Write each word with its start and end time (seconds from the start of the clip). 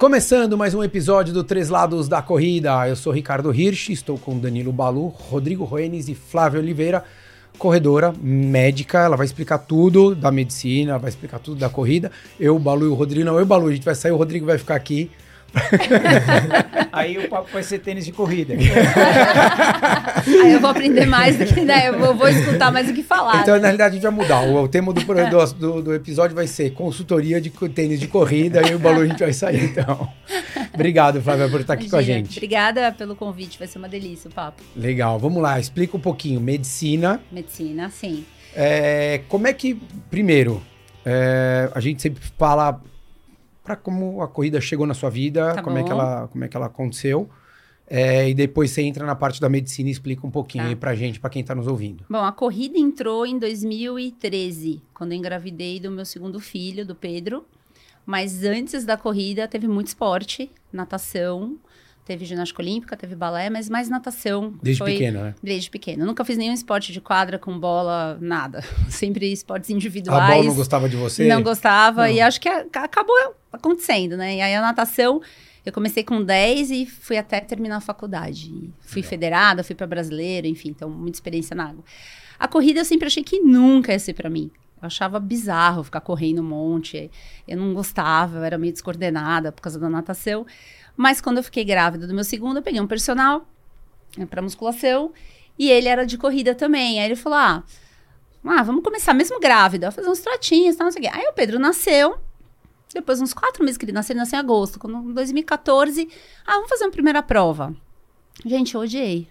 Começando 0.00 0.56
mais 0.56 0.74
um 0.74 0.82
episódio 0.82 1.34
do 1.34 1.44
Três 1.44 1.68
Lados 1.68 2.08
da 2.08 2.22
Corrida. 2.22 2.88
Eu 2.88 2.96
sou 2.96 3.12
Ricardo 3.12 3.52
Hirsch, 3.52 3.90
estou 3.90 4.16
com 4.16 4.38
Danilo 4.38 4.72
Balu, 4.72 5.08
Rodrigo 5.08 5.62
Roenes 5.62 6.08
e 6.08 6.14
Flávia 6.14 6.58
Oliveira, 6.58 7.04
corredora 7.58 8.10
médica. 8.18 9.00
Ela 9.00 9.14
vai 9.14 9.26
explicar 9.26 9.58
tudo 9.58 10.14
da 10.14 10.30
medicina, 10.30 10.98
vai 10.98 11.10
explicar 11.10 11.38
tudo 11.38 11.58
da 11.58 11.68
corrida. 11.68 12.10
Eu, 12.40 12.56
o 12.56 12.58
Balu 12.58 12.86
e 12.86 12.88
o 12.88 12.94
Rodrigo. 12.94 13.26
Não, 13.26 13.38
eu, 13.38 13.44
Balu, 13.44 13.68
a 13.68 13.72
gente 13.74 13.84
vai 13.84 13.94
sair, 13.94 14.10
o 14.10 14.16
Rodrigo 14.16 14.46
vai 14.46 14.56
ficar 14.56 14.74
aqui 14.74 15.10
Aí 16.92 17.18
o 17.18 17.28
papo 17.28 17.48
vai 17.52 17.62
ser 17.62 17.78
tênis 17.78 18.04
de 18.04 18.12
corrida. 18.12 18.54
Aí 20.26 20.52
eu 20.52 20.60
vou 20.60 20.70
aprender 20.70 21.06
mais 21.06 21.36
do 21.38 21.46
que, 21.46 21.60
né? 21.60 21.88
Eu 21.88 22.14
vou, 22.14 22.28
escutar 22.28 22.72
mais 22.72 22.86
do 22.86 22.92
que 22.92 23.02
falar. 23.02 23.42
Então, 23.42 23.56
na 23.56 23.62
realidade, 23.62 23.90
a 23.90 23.94
gente 23.94 24.02
vai 24.02 24.10
mudar. 24.10 24.42
O, 24.42 24.62
o 24.62 24.68
tema 24.68 24.92
do, 24.92 25.02
do, 25.54 25.82
do, 25.82 25.94
episódio 25.94 26.34
vai 26.34 26.46
ser 26.46 26.70
consultoria 26.70 27.40
de 27.40 27.50
tênis 27.50 28.00
de 28.00 28.08
corrida 28.08 28.60
e 28.68 28.74
o 28.74 28.78
valor 28.78 29.04
a 29.04 29.06
gente 29.06 29.20
vai 29.20 29.32
sair, 29.32 29.64
então. 29.64 30.08
Obrigado, 30.72 31.20
Flávia, 31.20 31.48
por 31.48 31.60
estar 31.60 31.74
aqui 31.74 31.86
Imagina, 31.86 32.02
com 32.04 32.10
a 32.10 32.16
gente. 32.18 32.38
Obrigada 32.38 32.92
pelo 32.92 33.16
convite, 33.16 33.58
vai 33.58 33.68
ser 33.68 33.78
uma 33.78 33.88
delícia 33.88 34.28
o 34.28 34.32
papo. 34.32 34.62
Legal, 34.76 35.18
vamos 35.18 35.42
lá, 35.42 35.58
explica 35.58 35.96
um 35.96 36.00
pouquinho. 36.00 36.40
Medicina. 36.40 37.20
Medicina, 37.30 37.90
sim. 37.90 38.24
É, 38.54 39.20
como 39.28 39.46
é 39.46 39.52
que, 39.52 39.80
primeiro, 40.10 40.62
é, 41.04 41.70
a 41.74 41.80
gente 41.80 42.02
sempre 42.02 42.22
fala 42.38 42.80
para 43.62 43.76
como 43.76 44.22
a 44.22 44.28
corrida 44.28 44.60
chegou 44.60 44.86
na 44.86 44.94
sua 44.94 45.10
vida, 45.10 45.54
tá 45.54 45.62
como, 45.62 45.78
é 45.78 45.82
que 45.82 45.90
ela, 45.90 46.28
como 46.28 46.44
é 46.44 46.48
que 46.48 46.56
ela 46.56 46.66
aconteceu. 46.66 47.28
É, 47.86 48.30
e 48.30 48.34
depois 48.34 48.70
você 48.70 48.82
entra 48.82 49.04
na 49.04 49.16
parte 49.16 49.40
da 49.40 49.48
medicina 49.48 49.88
e 49.88 49.92
explica 49.92 50.24
um 50.24 50.30
pouquinho 50.30 50.64
tá. 50.64 50.70
aí 50.70 50.76
pra 50.76 50.94
gente, 50.94 51.18
para 51.18 51.28
quem 51.28 51.42
tá 51.42 51.54
nos 51.54 51.66
ouvindo. 51.66 52.04
Bom, 52.08 52.24
a 52.24 52.30
corrida 52.30 52.78
entrou 52.78 53.26
em 53.26 53.36
2013, 53.38 54.80
quando 54.94 55.12
eu 55.12 55.18
engravidei 55.18 55.80
do 55.80 55.90
meu 55.90 56.04
segundo 56.04 56.38
filho, 56.38 56.86
do 56.86 56.94
Pedro. 56.94 57.44
Mas 58.06 58.44
antes 58.44 58.84
da 58.84 58.96
corrida 58.96 59.46
teve 59.48 59.66
muito 59.66 59.88
esporte, 59.88 60.50
natação, 60.72 61.58
Teve 62.10 62.24
ginástica 62.24 62.60
olímpica, 62.60 62.96
teve 62.96 63.14
balé, 63.14 63.48
mas 63.50 63.68
mais 63.68 63.88
natação. 63.88 64.54
Desde 64.60 64.82
foi... 64.82 64.94
pequeno, 64.94 65.20
né? 65.20 65.34
Desde 65.40 65.70
pequeno. 65.70 66.04
nunca 66.04 66.24
fiz 66.24 66.36
nenhum 66.36 66.52
esporte 66.52 66.92
de 66.92 67.00
quadra 67.00 67.38
com 67.38 67.56
bola, 67.56 68.18
nada. 68.20 68.64
Sempre 68.90 69.30
esportes 69.30 69.70
individuais. 69.70 70.20
A 70.20 70.34
bola 70.34 70.44
não 70.44 70.54
gostava 70.56 70.88
de 70.88 70.96
você? 70.96 71.28
Não 71.28 71.40
gostava. 71.40 72.08
Não. 72.08 72.12
E 72.12 72.20
acho 72.20 72.40
que 72.40 72.48
acabou 72.48 73.14
acontecendo, 73.52 74.16
né? 74.16 74.36
E 74.36 74.40
aí 74.40 74.54
a 74.54 74.60
natação, 74.60 75.20
eu 75.64 75.72
comecei 75.72 76.02
com 76.02 76.22
10 76.22 76.70
e 76.70 76.86
fui 76.86 77.16
até 77.16 77.40
terminar 77.40 77.76
a 77.76 77.80
faculdade. 77.80 78.48
Fui 78.80 78.96
Legal. 78.96 79.10
federada, 79.10 79.64
fui 79.64 79.74
para 79.74 79.86
brasileiro, 79.86 80.46
enfim, 80.46 80.70
então 80.70 80.88
muita 80.88 81.16
experiência 81.16 81.54
na 81.54 81.68
água. 81.68 81.84
A 82.38 82.48
corrida 82.48 82.80
eu 82.80 82.84
sempre 82.84 83.06
achei 83.06 83.22
que 83.22 83.40
nunca 83.40 83.92
ia 83.92 83.98
ser 83.98 84.14
para 84.14 84.30
mim. 84.30 84.50
Eu 84.80 84.86
achava 84.86 85.20
bizarro 85.20 85.84
ficar 85.84 86.00
correndo 86.00 86.40
um 86.40 86.44
monte. 86.44 87.10
Eu 87.46 87.58
não 87.58 87.74
gostava, 87.74 88.38
eu 88.38 88.44
era 88.44 88.56
meio 88.56 88.72
descoordenada 88.72 89.52
por 89.52 89.60
causa 89.60 89.78
da 89.78 89.90
natação. 89.90 90.46
Mas 90.96 91.20
quando 91.20 91.36
eu 91.36 91.42
fiquei 91.42 91.64
grávida 91.64 92.06
do 92.06 92.14
meu 92.14 92.24
segundo, 92.24 92.56
eu 92.56 92.62
peguei 92.62 92.80
um 92.80 92.86
personal 92.86 93.46
né, 94.16 94.24
para 94.24 94.40
musculação 94.40 95.12
e 95.58 95.70
ele 95.70 95.88
era 95.88 96.06
de 96.06 96.16
corrida 96.16 96.54
também. 96.54 96.98
Aí 96.98 97.04
ele 97.04 97.16
falou: 97.16 97.38
ah, 97.38 97.62
ah 98.44 98.62
vamos 98.62 98.82
começar 98.82 99.12
mesmo 99.12 99.38
grávida, 99.38 99.90
fazer 99.90 100.08
uns 100.08 100.20
trotinhos, 100.20 100.76
tal, 100.76 100.86
não 100.86 100.92
sei 100.92 101.02
o 101.02 101.04
quê. 101.04 101.10
Aí 101.12 101.26
o 101.26 101.34
Pedro 101.34 101.58
nasceu. 101.58 102.18
Depois, 102.92 103.20
uns 103.20 103.32
quatro 103.32 103.62
meses 103.64 103.76
que 103.76 103.84
ele 103.84 103.92
nasceu, 103.92 104.14
ele 104.14 104.20
nasceu 104.20 104.36
em 104.36 104.40
agosto. 104.40 104.78
Quando, 104.78 105.10
em 105.10 105.14
2014, 105.14 106.08
ah, 106.46 106.54
vamos 106.54 106.68
fazer 106.68 106.84
uma 106.84 106.90
primeira 106.90 107.22
prova. 107.22 107.74
Gente, 108.44 108.74
eu 108.74 108.80
odiei. 108.80 109.28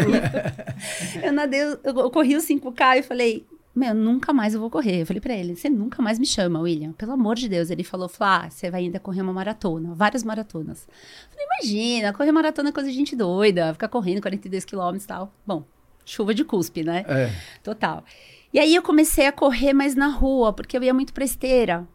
eu 1.22 1.32
nadei, 1.32 1.60
eu, 1.82 2.10
corri 2.10 2.36
os 2.36 2.44
5K 2.44 2.98
e 2.98 3.02
falei, 3.02 3.46
meu, 3.74 3.94
nunca 3.94 4.32
mais 4.32 4.54
eu 4.54 4.60
vou 4.60 4.70
correr. 4.70 5.02
Eu 5.02 5.06
falei 5.06 5.20
para 5.20 5.34
ele, 5.34 5.56
você 5.56 5.68
nunca 5.68 6.02
mais 6.02 6.18
me 6.18 6.26
chama, 6.26 6.60
William. 6.60 6.92
Pelo 6.92 7.12
amor 7.12 7.36
de 7.36 7.48
Deus. 7.48 7.70
Ele 7.70 7.82
falou, 7.82 8.08
Flá, 8.08 8.50
você 8.50 8.70
vai 8.70 8.82
ainda 8.82 9.00
correr 9.00 9.22
uma 9.22 9.32
maratona, 9.32 9.94
várias 9.94 10.22
maratonas. 10.22 10.86
Eu 10.86 11.30
falei, 11.30 11.46
imagina, 11.46 12.12
correr 12.12 12.32
maratona 12.32 12.68
é 12.68 12.72
coisa 12.72 12.88
de 12.90 12.94
gente 12.94 13.16
doida, 13.16 13.72
ficar 13.72 13.88
correndo 13.88 14.20
42 14.20 14.64
quilômetros 14.64 15.04
e 15.04 15.08
tal. 15.08 15.32
Bom, 15.46 15.64
chuva 16.04 16.34
de 16.34 16.44
cuspe, 16.44 16.82
né? 16.82 17.04
É. 17.08 17.32
Total. 17.62 18.04
E 18.52 18.58
aí 18.58 18.74
eu 18.74 18.82
comecei 18.82 19.26
a 19.26 19.32
correr 19.32 19.72
mais 19.72 19.94
na 19.94 20.08
rua, 20.08 20.52
porque 20.52 20.76
eu 20.76 20.82
ia 20.82 20.92
muito 20.92 21.12
pra 21.12 21.24
esteira. 21.24 21.86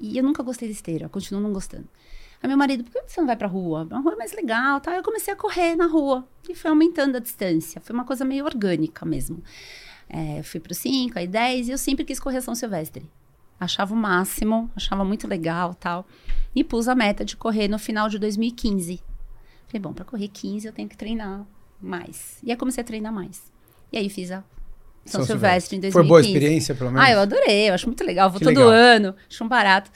E 0.00 0.16
eu 0.16 0.22
nunca 0.22 0.42
gostei 0.42 0.68
de 0.68 0.74
esteira, 0.74 1.08
continuo 1.08 1.40
não 1.40 1.52
gostando. 1.52 1.88
Aí 2.42 2.48
meu 2.48 2.56
marido, 2.56 2.84
por 2.84 2.92
que 2.92 3.10
você 3.10 3.20
não 3.20 3.26
vai 3.26 3.36
pra 3.36 3.48
rua? 3.48 3.86
A 3.90 3.98
rua 3.98 4.12
é 4.12 4.16
mais 4.16 4.32
legal, 4.32 4.80
tá? 4.80 4.94
Eu 4.94 5.02
comecei 5.02 5.32
a 5.32 5.36
correr 5.36 5.74
na 5.74 5.86
rua. 5.86 6.26
E 6.48 6.54
foi 6.54 6.70
aumentando 6.70 7.16
a 7.16 7.20
distância. 7.20 7.80
Foi 7.80 7.94
uma 7.94 8.04
coisa 8.04 8.24
meio 8.24 8.44
orgânica 8.44 9.04
mesmo. 9.04 9.42
É, 10.08 10.42
fui 10.42 10.60
pro 10.60 10.74
5, 10.74 11.18
aí 11.18 11.26
10, 11.26 11.68
e 11.68 11.70
eu 11.72 11.78
sempre 11.78 12.04
quis 12.04 12.20
correr 12.20 12.40
São 12.40 12.54
Silvestre. 12.54 13.08
Achava 13.58 13.94
o 13.94 13.96
máximo, 13.96 14.70
achava 14.76 15.04
muito 15.04 15.26
legal 15.26 15.74
tal. 15.74 16.06
E 16.54 16.62
pus 16.62 16.88
a 16.88 16.94
meta 16.94 17.24
de 17.24 17.36
correr 17.36 17.68
no 17.68 17.78
final 17.78 18.08
de 18.08 18.18
2015. 18.18 19.02
Falei, 19.66 19.80
bom, 19.80 19.92
para 19.92 20.04
correr 20.04 20.28
15 20.28 20.66
eu 20.66 20.72
tenho 20.72 20.88
que 20.88 20.96
treinar 20.96 21.46
mais. 21.80 22.38
E 22.42 22.50
aí 22.50 22.56
comecei 22.56 22.82
a 22.82 22.86
treinar 22.86 23.12
mais. 23.12 23.50
E 23.92 23.98
aí 23.98 24.08
fiz 24.08 24.30
a 24.30 24.44
São, 25.06 25.20
São 25.20 25.26
Silvestre, 25.26 25.76
Silvestre 25.76 25.76
em 25.76 25.80
2015. 25.80 25.92
Foi 25.92 26.04
boa 26.04 26.20
experiência, 26.20 26.74
pelo 26.74 26.90
menos? 26.90 27.06
Ah, 27.06 27.12
eu 27.12 27.20
adorei, 27.20 27.70
eu 27.70 27.74
acho 27.74 27.86
muito 27.86 28.04
legal. 28.04 28.30
Vou 28.30 28.38
que 28.38 28.44
todo 28.44 28.58
legal. 28.58 28.70
ano, 28.70 29.14
acho 29.30 29.44
um 29.44 29.48
barato. 29.48 29.90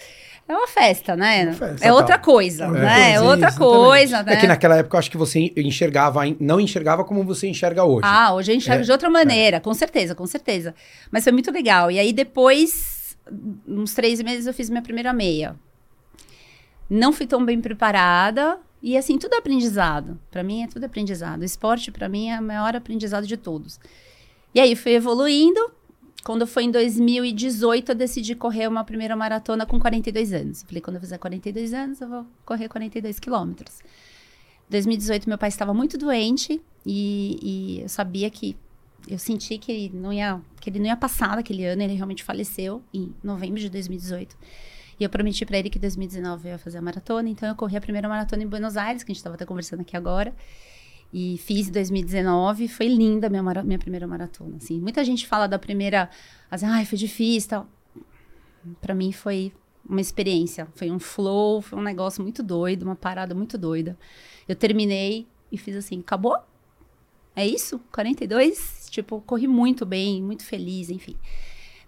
É 0.51 0.53
uma 0.53 0.67
festa, 0.67 1.15
né? 1.15 1.45
Uma 1.45 1.53
festa, 1.53 1.87
é 1.87 1.93
outra 1.93 2.19
coisa, 2.19 2.65
é, 2.65 2.71
né? 2.71 3.13
É 3.13 3.21
outra 3.21 3.53
coisa, 3.53 4.23
né? 4.25 4.33
É 4.33 4.37
que 4.37 4.49
naquela 4.49 4.79
época 4.79 4.97
eu 4.97 4.99
acho 4.99 5.11
que 5.11 5.17
você 5.17 5.53
enxergava, 5.57 6.23
não 6.41 6.59
enxergava 6.59 7.05
como 7.05 7.23
você 7.23 7.47
enxerga 7.47 7.85
hoje. 7.85 8.01
Ah, 8.03 8.35
hoje 8.35 8.51
eu 8.51 8.57
enxergo 8.57 8.83
é, 8.83 8.85
de 8.85 8.91
outra 8.91 9.09
maneira, 9.09 9.59
é. 9.59 9.61
com 9.61 9.73
certeza, 9.73 10.13
com 10.13 10.27
certeza. 10.27 10.75
Mas 11.09 11.23
foi 11.23 11.33
muito 11.33 11.53
legal. 11.53 11.89
E 11.89 12.01
aí 12.01 12.13
depois, 12.13 13.17
uns 13.67 13.95
três 13.95 14.21
meses, 14.23 14.47
eu 14.47 14.53
fiz 14.53 14.69
minha 14.69 14.83
primeira 14.83 15.13
meia. 15.13 15.55
Não 16.91 17.13
fui 17.13 17.27
tão 17.29 17.45
bem 17.45 17.61
preparada. 17.61 18.59
E 18.83 18.97
assim, 18.97 19.19
tudo 19.19 19.35
é 19.35 19.39
aprendizado. 19.39 20.19
Para 20.31 20.43
mim 20.43 20.65
é 20.65 20.67
tudo 20.67 20.85
aprendizado. 20.85 21.43
O 21.43 21.45
esporte, 21.45 21.93
para 21.93 22.09
mim, 22.09 22.31
é 22.31 22.41
o 22.41 22.43
maior 22.43 22.75
aprendizado 22.75 23.27
de 23.27 23.37
todos. 23.37 23.79
E 24.55 24.61
aí 24.61 24.75
fui 24.75 24.93
evoluindo 24.93 25.61
quando 26.23 26.47
foi 26.47 26.65
em 26.65 26.71
2018, 26.71 27.91
eu 27.91 27.95
decidi 27.95 28.35
correr 28.35 28.69
uma 28.69 28.85
primeira 28.85 29.17
maratona 29.17 29.65
com 29.65 29.81
42 29.81 30.33
anos. 30.33 30.63
falei, 30.63 30.81
quando 30.81 30.97
eu 30.97 31.01
fizer 31.01 31.19
42 31.19 31.73
anos, 31.73 32.01
eu 32.01 32.09
vou 32.09 32.27
correr 32.45 32.69
42 32.69 33.19
quilômetros. 33.19 33.81
2018, 34.69 35.29
meu 35.29 35.39
pai 35.39 35.49
estava 35.49 35.73
muito 35.73 35.97
doente 35.99 36.61
e, 36.87 37.39
e, 37.43 37.83
eu 37.83 37.89
sabia 37.89 38.31
que 38.31 38.57
eu 39.09 39.19
senti 39.19 39.59
que 39.59 39.73
ele 39.73 39.97
não 39.97 40.13
ia 40.13 40.41
que 40.61 40.69
ele 40.71 40.79
não 40.79 40.87
ia 40.87 40.97
passar 40.97 41.35
naquele 41.37 41.65
ano. 41.65 41.83
Ele 41.83 41.95
realmente 41.95 42.23
faleceu 42.23 42.83
em 42.93 43.13
novembro 43.25 43.59
de 43.59 43.71
2018. 43.71 44.37
E 45.01 45.05
eu 45.05 45.09
prometi 45.09 45.47
para 45.47 45.59
ele 45.59 45.71
que 45.71 45.79
em 45.79 45.81
2019 45.81 46.49
eu 46.49 46.53
ia 46.53 46.59
fazer 46.59 46.79
a 46.79 46.83
maratona. 46.83 47.29
Então 47.29 47.49
eu 47.49 47.57
corri 47.57 47.77
a 47.77 47.81
primeira 47.81 48.09
maratona 48.09 48.43
em 48.43 48.47
Buenos 48.47 48.77
Aires, 48.77 49.03
que 49.03 49.11
a 49.11 49.13
gente 49.13 49.21
estava 49.21 49.35
até 49.35 49.47
conversando 49.47 49.81
aqui 49.81 49.97
agora. 49.97 50.35
E 51.13 51.39
fiz 51.39 51.69
em 51.69 51.73
2019, 51.73 52.69
foi 52.69 52.87
linda 52.87 53.29
minha, 53.29 53.43
minha 53.65 53.79
primeira 53.79 54.07
maratona, 54.07 54.57
assim. 54.57 54.81
Muita 54.81 55.05
gente 55.05 55.27
fala 55.27 55.47
da 55.49 55.59
primeira, 55.59 56.09
assim, 56.51 56.67
ai, 56.67 56.85
foi 56.85 56.97
difícil 56.97 57.51
tal. 57.51 57.69
Pra 58.81 58.95
mim 58.95 59.11
foi 59.11 59.53
uma 59.89 60.01
experiência, 60.01 60.69
foi 60.75 60.91
um 60.91 61.01
flow, 61.01 61.61
foi 61.61 61.79
um 61.79 61.83
negócio 61.83 62.23
muito 62.23 62.43
doido, 62.43 62.85
uma 62.85 62.95
parada 62.95 63.35
muito 63.35 63.59
doida. 63.59 63.99
Eu 64.49 64.55
terminei 64.55 65.27
e 65.51 65.59
fiz 65.59 65.75
assim, 65.75 65.99
acabou? 66.01 66.37
É 67.35 67.47
isso? 67.47 67.81
42? 67.91 68.89
Tipo, 68.91 69.21
corri 69.23 69.49
muito 69.49 69.85
bem, 69.85 70.23
muito 70.23 70.45
feliz, 70.45 70.91
enfim. 70.91 71.17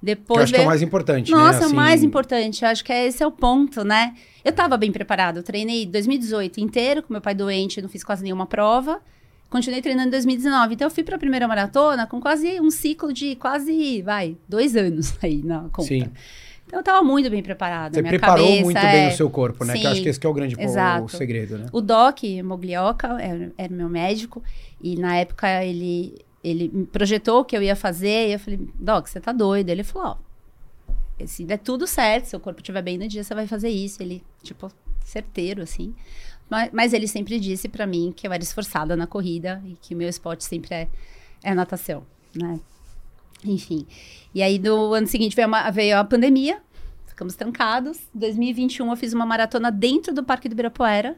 Depois 0.02 0.38
eu 0.38 0.42
acho 0.42 0.52
veio... 0.52 0.60
que 0.60 0.64
é 0.64 0.66
o 0.66 0.68
mais 0.68 0.82
importante, 0.82 1.30
Nossa, 1.30 1.42
né? 1.42 1.52
Nossa, 1.52 1.64
assim... 1.66 1.72
o 1.72 1.76
mais 1.76 2.02
importante. 2.02 2.64
Acho 2.64 2.84
que 2.84 2.92
é 2.92 3.06
esse 3.06 3.22
é 3.22 3.26
o 3.26 3.30
ponto, 3.30 3.84
né? 3.84 4.14
Eu 4.44 4.52
tava 4.52 4.76
bem 4.76 4.90
preparado. 4.90 5.36
Eu 5.36 5.42
treinei 5.44 5.86
2018 5.86 6.60
inteiro, 6.60 7.02
com 7.02 7.12
meu 7.12 7.22
pai 7.22 7.34
doente, 7.34 7.80
não 7.80 7.88
fiz 7.88 8.02
quase 8.02 8.24
nenhuma 8.24 8.46
prova. 8.46 9.00
Continuei 9.48 9.80
treinando 9.80 10.08
em 10.08 10.10
2019. 10.10 10.74
Então, 10.74 10.86
eu 10.86 10.90
fui 10.90 11.04
pra 11.04 11.18
primeira 11.18 11.46
maratona 11.46 12.06
com 12.06 12.20
quase 12.20 12.60
um 12.60 12.70
ciclo 12.70 13.12
de 13.12 13.36
quase, 13.36 14.02
vai, 14.02 14.36
dois 14.48 14.74
anos 14.74 15.14
aí 15.22 15.42
na 15.44 15.68
conta. 15.70 15.88
Sim. 15.88 16.08
Então, 16.66 16.80
eu 16.80 16.82
tava 16.82 17.04
muito 17.04 17.30
bem 17.30 17.42
preparada. 17.42 17.94
Você 17.94 18.02
preparou 18.02 18.46
cabeça, 18.46 18.64
muito 18.64 18.78
é... 18.78 18.92
bem 18.92 19.08
o 19.08 19.12
seu 19.12 19.30
corpo, 19.30 19.64
né? 19.64 19.74
Sim, 19.74 19.80
que 19.80 19.86
eu 19.86 19.90
acho 19.90 20.02
que 20.02 20.08
esse 20.08 20.18
que 20.18 20.26
é 20.26 20.30
o 20.30 20.32
grande 20.32 20.56
o 20.56 21.08
segredo, 21.08 21.58
né? 21.58 21.66
O 21.70 21.80
Doc 21.80 22.22
Moglioca 22.42 23.08
era, 23.20 23.52
era 23.56 23.72
meu 23.72 23.88
médico. 23.88 24.42
E 24.80 24.96
na 24.96 25.16
época, 25.16 25.64
ele 25.64 26.24
ele 26.42 26.86
projetou 26.90 27.40
o 27.40 27.44
que 27.44 27.56
eu 27.56 27.62
ia 27.62 27.76
fazer, 27.76 28.28
e 28.28 28.32
eu 28.32 28.38
falei, 28.38 28.60
Doc, 28.74 29.06
você 29.06 29.20
tá 29.20 29.32
doido? 29.32 29.68
Ele 29.70 29.84
falou, 29.84 30.18
ó, 30.18 31.26
se 31.26 31.44
der 31.44 31.58
tudo 31.58 31.86
certo, 31.86 32.26
seu 32.26 32.40
corpo 32.40 32.60
estiver 32.60 32.82
bem 32.82 32.98
no 32.98 33.06
dia, 33.06 33.22
você 33.22 33.34
vai 33.34 33.46
fazer 33.46 33.68
isso. 33.68 34.02
Ele, 34.02 34.22
tipo, 34.42 34.70
certeiro, 35.04 35.62
assim. 35.62 35.94
Mas, 36.50 36.70
mas 36.72 36.92
ele 36.92 37.06
sempre 37.06 37.38
disse 37.38 37.68
para 37.68 37.86
mim 37.86 38.12
que 38.14 38.26
eu 38.26 38.32
era 38.32 38.42
esforçada 38.42 38.96
na 38.96 39.06
corrida 39.06 39.62
e 39.64 39.76
que 39.80 39.94
o 39.94 39.96
meu 39.96 40.08
esporte 40.08 40.44
sempre 40.44 40.74
é, 40.74 40.88
é 41.42 41.54
natação, 41.54 42.04
né? 42.34 42.60
Enfim. 43.44 43.86
E 44.34 44.42
aí, 44.42 44.58
no 44.58 44.92
ano 44.92 45.06
seguinte, 45.06 45.34
veio, 45.34 45.48
uma, 45.48 45.70
veio 45.70 45.98
a 45.98 46.04
pandemia, 46.04 46.60
ficamos 47.06 47.34
trancados. 47.34 47.98
Em 48.14 48.18
2021, 48.18 48.90
eu 48.90 48.96
fiz 48.96 49.12
uma 49.12 49.26
maratona 49.26 49.70
dentro 49.70 50.14
do 50.14 50.22
Parque 50.22 50.48
do 50.48 50.52
Ibirapuera, 50.52 51.16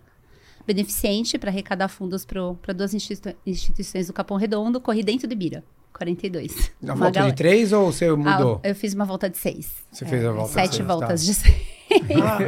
beneficente 0.66 1.38
para 1.38 1.50
arrecadar 1.50 1.88
fundos 1.88 2.24
para 2.24 2.72
duas 2.74 2.94
institui 2.94 3.34
instituições 3.46 4.06
do 4.06 4.12
Capão 4.12 4.36
Redondo, 4.36 4.80
corri 4.80 5.02
dentro 5.02 5.28
do 5.28 5.32
Ibira. 5.32 5.64
42. 5.92 6.72
Na 6.82 6.94
volta 6.94 7.12
galera. 7.12 7.32
de 7.32 7.36
três 7.36 7.72
ou 7.72 7.92
você 7.92 8.10
mudou? 8.10 8.60
Ah, 8.62 8.68
eu 8.68 8.74
fiz 8.74 8.94
uma 8.94 9.04
volta 9.04 9.30
de 9.30 9.38
seis. 9.38 9.70
Você 9.92 10.04
é, 10.04 10.08
fez 10.08 10.24
a 10.24 10.32
volta 10.32 10.52
sete 10.52 10.70
de 10.70 10.76
seis. 10.76 10.88
voltas 10.88 11.20
tá. 11.20 11.26
de 11.26 11.34
seis. 11.34 11.73
Ah. 12.22 12.38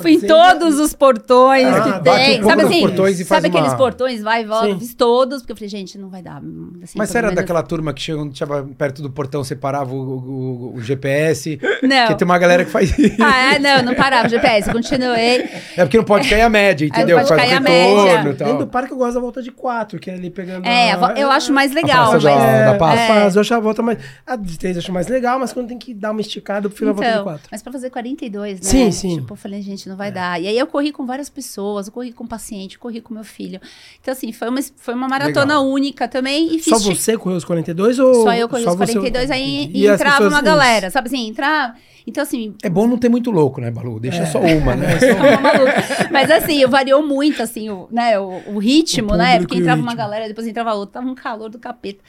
Fui 0.00 0.12
em 0.12 0.20
Você 0.20 0.26
todos 0.26 0.78
os 0.78 0.92
portões 0.94 1.66
Ah, 1.66 1.80
que 1.98 2.04
tem. 2.04 2.40
um 2.42 2.46
Sabe 2.48 2.62
assim? 2.62 2.80
portões 2.80 3.20
e 3.20 3.24
faz 3.24 3.42
sabe 3.42 3.48
aqueles 3.54 3.72
uma- 3.72 3.78
portões, 3.78 4.22
vai 4.22 4.42
e 4.42 4.46
volta, 4.46 4.66
Sim. 4.68 4.78
fiz 4.78 4.94
todos, 4.94 5.38
porque 5.42 5.52
eu 5.52 5.56
falei, 5.56 5.68
gente, 5.68 5.98
não 5.98 6.08
vai 6.08 6.22
dar. 6.22 6.36
Assim, 6.82 6.96
Mas 6.96 7.10
você 7.10 7.18
era 7.18 7.26
menos- 7.28 7.40
daquela 7.42 7.62
turma 7.62 7.92
que 7.92 8.00
chegou, 8.00 8.30
chegava 8.32 8.68
perto 8.76 9.02
do 9.02 9.10
portão, 9.10 9.42
separava 9.44 9.92
o, 9.94 9.98
o- 9.98 10.74
o 10.76 10.80
GPS? 10.80 11.58
Não. 11.82 12.06
Porque 12.06 12.14
tem 12.16 12.24
uma 12.24 12.38
galera 12.38 12.64
que 12.64 12.70
faz 12.70 12.96
isso. 12.98 13.16
Ah, 13.22 13.54
é, 13.54 13.58
não, 13.58 13.82
não 13.82 13.94
parava 13.94 14.26
o 14.26 14.30
GPS, 14.30 14.70
continuei. 14.72 15.48
É 15.76 15.84
porque 15.84 15.96
não 15.96 16.04
pode 16.04 16.28
cair 16.28 16.42
a 16.42 16.48
média, 16.48 16.86
entendeu? 16.86 17.16
pode 17.16 17.28
Faz 17.28 17.40
cair 17.40 17.54
o 17.54 17.56
a 17.56 17.60
média. 17.60 18.02
retorno 18.18 18.34
Dentro 18.34 18.58
do 18.58 18.66
parque 18.66 18.92
eu 18.92 18.96
gosto 18.96 19.14
da 19.14 19.20
volta 19.20 19.42
de 19.42 19.50
quatro, 19.50 19.98
que 19.98 20.10
é 20.10 20.14
ali 20.14 20.30
pegando. 20.30 20.66
É, 20.66 20.92
a 20.92 21.14
eu 21.16 21.30
acho 21.30 21.52
mais 21.52 21.72
legal. 21.72 22.10
praça 22.10 22.24
da- 22.28 22.34
mas- 22.34 22.44
É, 22.48 22.64
da 22.72 22.74
Paz. 22.78 23.00
a 23.00 23.06
Paz, 23.06 23.34
eu 23.36 23.40
acho 23.40 23.54
a 23.54 23.60
volta 23.60 23.82
mais. 23.82 23.98
A 24.26 24.36
de 24.36 24.58
três 24.58 24.76
eu 24.76 24.80
acho 24.82 24.92
mais 24.92 25.08
legal, 25.08 25.38
mas 25.38 25.52
quando 25.52 25.68
tem 25.68 25.78
que 25.78 25.92
dar 25.92 26.10
uma 26.12 26.20
esticada, 26.20 26.66
eu 26.66 26.70
prefiro 26.70 26.90
a 26.90 26.92
volta 26.92 27.06
de 27.08 27.12
Então, 27.14 27.24
quatro. 27.24 27.48
mas 27.50 27.62
pra 27.62 27.72
fazer 27.72 27.90
42, 27.90 28.37
né? 28.42 28.58
Sim, 28.62 28.90
sim. 28.92 29.16
Tipo, 29.20 29.32
eu 29.32 29.36
falei, 29.36 29.60
gente, 29.62 29.88
não 29.88 29.96
vai 29.96 30.10
dar. 30.12 30.40
E 30.40 30.46
aí 30.46 30.58
eu 30.58 30.66
corri 30.66 30.92
com 30.92 31.04
várias 31.06 31.28
pessoas, 31.28 31.86
eu 31.86 31.92
corri 31.92 32.12
com 32.12 32.26
paciente, 32.26 32.74
eu 32.74 32.80
corri 32.80 33.00
com 33.00 33.14
meu 33.14 33.24
filho. 33.24 33.60
Então, 34.00 34.12
assim, 34.12 34.32
foi 34.32 34.48
uma, 34.48 34.60
foi 34.76 34.94
uma 34.94 35.08
maratona 35.08 35.58
Legal. 35.58 35.66
única 35.68 36.06
também. 36.08 36.54
E 36.56 36.62
Só 36.62 36.78
você 36.78 37.16
correu 37.16 37.36
os 37.38 37.44
42 37.44 37.98
ou. 37.98 38.14
Só 38.24 38.32
eu 38.34 38.48
corri 38.48 38.62
os 38.66 38.74
você- 38.74 38.92
42, 38.94 39.30
aí 39.30 39.64
Entendi. 39.64 39.78
E 39.80 39.88
as 39.88 39.94
entrava 40.00 40.16
pessoas- 40.16 40.32
uma 40.32 40.38
isso. 40.38 40.44
galera, 40.46 40.90
sabe 40.90 41.08
assim, 41.08 41.28
entrava. 41.28 41.74
Então, 42.06 42.22
assim, 42.22 42.54
É 42.62 42.70
bom 42.70 42.86
não 42.86 42.96
ter 42.96 43.10
muito 43.10 43.30
louco, 43.30 43.60
né, 43.60 43.70
Balu? 43.70 44.00
Deixa 44.00 44.22
É. 44.22 44.26
só 44.26 44.38
uma, 44.40 44.74
né? 44.74 44.86
Mas 46.10 46.30
assim, 46.30 46.64
variou 46.66 47.06
muito, 47.06 47.42
assim, 47.42 47.68
o, 47.68 47.86
né, 47.90 48.18
o, 48.18 48.54
o 48.54 48.58
ritmo, 48.58 49.12
O 49.12 49.16
né? 49.16 49.38
Porque 49.38 49.56
e 49.56 49.60
entrava 49.60 49.80
uma 49.82 49.94
galera, 49.94 50.26
depois 50.26 50.46
entrava 50.46 50.72
outra, 50.74 50.94
tava 51.00 51.10
um 51.10 51.14
calor 51.14 51.50
do 51.50 51.58
capeta. 51.58 52.00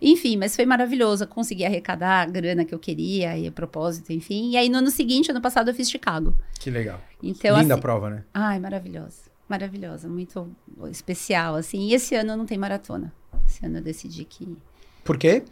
Enfim, 0.00 0.36
mas 0.36 0.54
foi 0.54 0.66
maravilhoso. 0.66 1.24
Eu 1.24 1.28
consegui 1.28 1.64
arrecadar 1.64 2.22
a 2.22 2.26
grana 2.26 2.64
que 2.64 2.74
eu 2.74 2.78
queria 2.78 3.36
e 3.36 3.46
a 3.46 3.52
propósito, 3.52 4.12
enfim. 4.12 4.50
E 4.50 4.56
aí, 4.56 4.68
no 4.68 4.78
ano 4.78 4.90
seguinte, 4.90 5.30
ano 5.30 5.40
passado, 5.40 5.68
eu 5.68 5.74
fiz 5.74 5.90
Chicago. 5.90 6.36
Que 6.58 6.70
legal. 6.70 7.00
Então, 7.22 7.58
Linda 7.58 7.74
a 7.74 7.76
assim, 7.76 7.82
prova, 7.82 8.10
né? 8.10 8.24
Ai, 8.32 8.58
maravilhosa. 8.58 9.30
Maravilhosa, 9.48 10.08
muito 10.08 10.48
especial, 10.90 11.54
assim. 11.54 11.88
E 11.88 11.94
esse 11.94 12.14
ano 12.14 12.36
não 12.36 12.46
tem 12.46 12.58
maratona. 12.58 13.12
Esse 13.46 13.64
ano 13.64 13.78
eu 13.78 13.82
decidi 13.82 14.24
que... 14.24 14.56
Por 15.04 15.16
quê? 15.16 15.44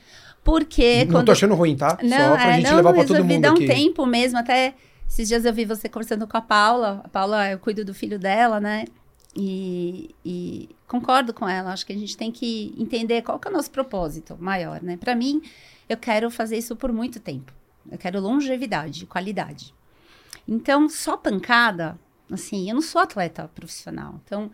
Porque 0.43 1.05
não 1.05 1.13
quando... 1.13 1.27
tô 1.27 1.33
achando 1.33 1.55
ruim, 1.55 1.77
tá? 1.77 1.97
Não, 2.03 2.17
Só 2.19 2.35
pra 2.35 2.51
é, 2.51 2.57
gente 2.57 2.71
não, 2.71 2.77
levar 2.77 2.93
pra 2.93 3.05
todo 3.05 3.25
mundo 3.25 3.41
dar 3.41 3.53
um 3.53 3.55
aqui. 3.55 3.67
tempo 3.67 4.05
mesmo, 4.05 4.39
até 4.39 4.75
esses 5.09 5.29
dias 5.29 5.45
eu 5.45 5.53
vi 5.53 5.65
você 5.65 5.89
conversando 5.89 6.27
com 6.27 6.37
a 6.37 6.41
Paula. 6.41 7.01
A 7.05 7.09
Paula, 7.09 7.51
eu 7.51 7.59
cuido 7.59 7.85
do 7.85 7.95
filho 7.95 8.19
dela, 8.19 8.61
né? 8.61 8.85
E, 9.37 10.15
e 10.25 10.69
concordo 10.87 11.35
com 11.35 11.49
ela. 11.49 11.73
Acho 11.73 11.85
que 11.85 11.93
a 11.93 11.99
gente 11.99 12.17
tem 12.17 12.31
que 12.31 12.73
entender 12.79 13.23
qual 13.23 13.39
que 13.39 13.49
é 13.49 13.51
o 13.51 13.55
nosso 13.55 13.71
propósito 13.71 14.37
maior, 14.39 14.81
né? 14.83 14.97
Para 14.97 15.15
mim, 15.15 15.43
eu 15.89 15.97
quero 15.97 16.31
fazer 16.31 16.57
isso 16.57 16.77
por 16.77 16.93
muito 16.93 17.19
tempo. 17.19 17.53
Eu 17.91 17.99
quero 17.99 18.21
longevidade, 18.21 19.07
qualidade. 19.07 19.75
Então, 20.47 20.89
só 20.89 21.17
pancada, 21.17 21.99
assim, 22.31 22.69
eu 22.69 22.75
não 22.75 22.83
sou 22.83 23.01
atleta 23.01 23.51
profissional. 23.55 24.21
Então, 24.25 24.51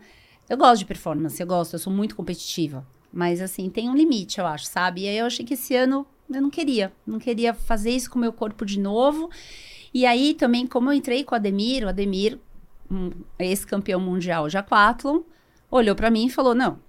eu 0.49 0.57
gosto 0.57 0.79
de 0.79 0.85
performance, 0.85 1.39
eu 1.39 1.47
gosto, 1.47 1.73
eu 1.73 1.79
sou 1.79 1.93
muito 1.93 2.15
competitiva. 2.15 2.85
Mas, 3.13 3.41
assim, 3.41 3.69
tem 3.69 3.89
um 3.89 3.95
limite, 3.95 4.39
eu 4.39 4.47
acho, 4.47 4.65
sabe? 4.65 5.01
E 5.01 5.07
aí 5.07 5.17
eu 5.17 5.25
achei 5.25 5.45
que 5.45 5.53
esse 5.53 5.75
ano 5.75 6.05
eu 6.29 6.41
não 6.41 6.49
queria. 6.49 6.91
Não 7.05 7.19
queria 7.19 7.53
fazer 7.53 7.91
isso 7.91 8.09
com 8.09 8.17
o 8.17 8.21
meu 8.21 8.33
corpo 8.33 8.65
de 8.65 8.79
novo. 8.79 9.29
E 9.93 10.05
aí 10.05 10.33
também, 10.33 10.65
como 10.65 10.89
eu 10.89 10.93
entrei 10.93 11.23
com 11.23 11.35
o 11.35 11.37
Ademir, 11.37 11.83
o 11.83 11.89
Ademir, 11.89 12.39
ex-campeão 13.39 13.99
mundial 13.99 14.47
de 14.47 14.57
aquatlon, 14.57 15.21
olhou 15.69 15.95
pra 15.95 16.09
mim 16.11 16.25
e 16.27 16.29
falou: 16.29 16.53
Não, 16.55 16.79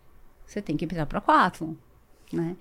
você 0.46 0.60
tem 0.62 0.76
que 0.76 0.84
ir 0.84 0.88
para 1.06 1.18
aquatlon, 1.18 1.74
né? 2.32 2.56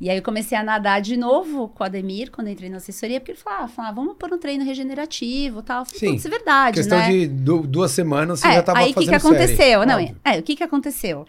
E 0.00 0.08
aí 0.08 0.16
eu 0.16 0.22
comecei 0.22 0.56
a 0.56 0.62
nadar 0.62 1.00
de 1.00 1.16
novo 1.16 1.68
com 1.70 1.82
o 1.82 1.86
Ademir, 1.86 2.30
quando 2.30 2.46
entrei 2.48 2.70
na 2.70 2.76
assessoria, 2.76 3.18
porque 3.18 3.32
ele 3.32 3.38
falava, 3.38 3.64
ah, 3.64 3.68
falava 3.68 3.96
vamos 3.96 4.14
pôr 4.16 4.32
um 4.32 4.38
treino 4.38 4.64
regenerativo 4.64 5.58
e 5.58 5.62
tal. 5.64 5.84
Falei, 5.84 5.98
Sim. 5.98 6.12
Putz, 6.12 6.24
é 6.24 6.28
verdade, 6.28 6.74
Questão 6.76 6.98
né? 6.98 7.10
de 7.10 7.26
du- 7.26 7.66
duas 7.66 7.90
semanas 7.90 8.38
você 8.38 8.46
É, 8.46 8.52
já 8.54 8.62
tava 8.62 8.78
aí 8.78 8.84
o 8.84 8.88
que, 8.88 8.94
fazendo 8.94 9.10
que 9.10 9.16
aconteceu? 9.16 9.56
série. 9.56 9.86
Não, 9.86 9.96
Óbvio. 10.00 10.16
é, 10.24 10.38
o 10.38 10.42
que, 10.44 10.54
que 10.54 10.62
aconteceu? 10.62 11.26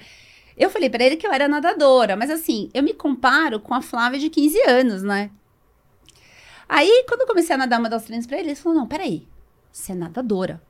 Eu 0.56 0.70
falei 0.70 0.88
pra 0.88 1.04
ele 1.04 1.16
que 1.16 1.26
eu 1.26 1.32
era 1.34 1.48
nadadora, 1.48 2.16
mas 2.16 2.30
assim, 2.30 2.70
eu 2.72 2.84
me 2.84 2.94
comparo 2.94 3.60
com 3.60 3.74
a 3.74 3.82
Flávia 3.82 4.20
de 4.20 4.30
15 4.30 4.60
anos, 4.70 5.02
né? 5.02 5.32
Aí, 6.68 7.06
quando 7.08 7.22
eu 7.22 7.28
comecei 7.28 7.56
a 7.56 7.58
nadar 7.58 7.80
uma 7.80 7.90
das 7.90 8.04
treinos 8.04 8.28
pra 8.28 8.38
ele, 8.38 8.50
ele 8.50 8.56
falou: 8.56 8.78
Não, 8.78 8.88
peraí, 8.88 9.28
você 9.72 9.94
é 9.94 9.96
nadadora. 9.96 10.62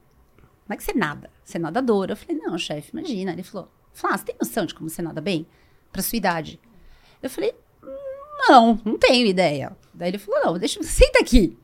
Como 0.69 0.75
é 0.75 0.77
que 0.77 0.83
você 0.83 0.93
nada? 0.93 1.31
Você 1.43 1.57
é 1.57 1.59
nadadora. 1.59 2.11
Eu 2.11 2.15
falei: 2.15 2.37
Não, 2.37 2.55
chefe, 2.55 2.91
imagina. 2.93 3.31
Ele 3.31 3.41
falou: 3.41 3.71
Flá, 3.91 4.15
você 4.15 4.25
tem 4.25 4.35
noção 4.39 4.67
de 4.67 4.75
como 4.75 4.87
você 4.87 5.01
nada 5.01 5.19
bem? 5.19 5.47
Pra 5.91 6.03
sua 6.03 6.17
idade? 6.17 6.59
Eu 7.23 7.29
falei: 7.31 7.55
Não, 8.47 8.79
não 8.85 8.95
tenho 8.95 9.25
ideia. 9.25 9.75
Daí 9.91 10.09
ele 10.09 10.19
falou: 10.19 10.45
Não, 10.45 10.59
deixa, 10.59 10.81
senta 10.85 11.21
aqui. 11.21 11.57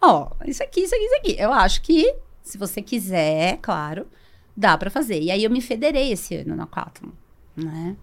Ó, 0.00 0.32
isso 0.44 0.60
aqui, 0.60 0.80
isso 0.80 0.92
aqui, 0.92 1.04
isso 1.04 1.16
aqui. 1.18 1.36
Eu 1.38 1.52
acho 1.52 1.82
que, 1.82 2.16
se 2.42 2.58
você 2.58 2.82
quiser, 2.82 3.58
claro, 3.62 4.08
dá 4.56 4.76
pra 4.76 4.90
fazer. 4.90 5.22
E 5.22 5.30
aí 5.30 5.44
eu 5.44 5.50
me 5.50 5.60
federei 5.60 6.10
esse 6.10 6.34
ano 6.34 6.56
na 6.56 6.66
Quatro, 6.66 7.16
né? 7.54 7.96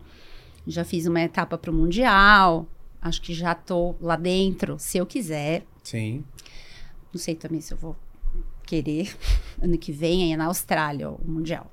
Já 0.66 0.86
fiz 0.86 1.06
uma 1.06 1.20
etapa 1.20 1.58
pro 1.58 1.74
Mundial. 1.74 2.66
Acho 3.02 3.22
que 3.22 3.34
já 3.34 3.54
tô 3.54 3.94
lá 4.00 4.16
dentro, 4.16 4.80
se 4.80 4.98
eu 4.98 5.06
quiser. 5.06 5.66
Sim. 5.84 6.24
Não 7.14 7.20
sei 7.20 7.36
também 7.36 7.60
se 7.60 7.74
eu 7.74 7.78
vou 7.78 7.94
querer. 8.66 9.16
Ano 9.62 9.78
que 9.78 9.92
vem 9.92 10.24
aí 10.24 10.32
é 10.34 10.38
na 10.38 10.46
Austrália, 10.46 11.10
o 11.10 11.20
Mundial. 11.26 11.72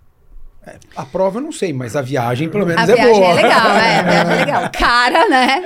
A 0.95 1.05
prova 1.05 1.39
eu 1.39 1.43
não 1.43 1.51
sei, 1.51 1.73
mas 1.73 1.97
a 1.97 2.03
viagem 2.03 2.49
pelo 2.49 2.65
menos 2.65 2.89
A 2.89 2.93
é 2.93 2.95
viagem 2.95 3.15
boa. 3.15 3.27
é 3.27 3.35
legal, 3.35 3.71
é, 3.77 3.99
a 3.99 4.03
viagem 4.03 4.33
é 4.33 4.37
legal. 4.37 4.71
Cara, 4.73 5.29
né? 5.29 5.63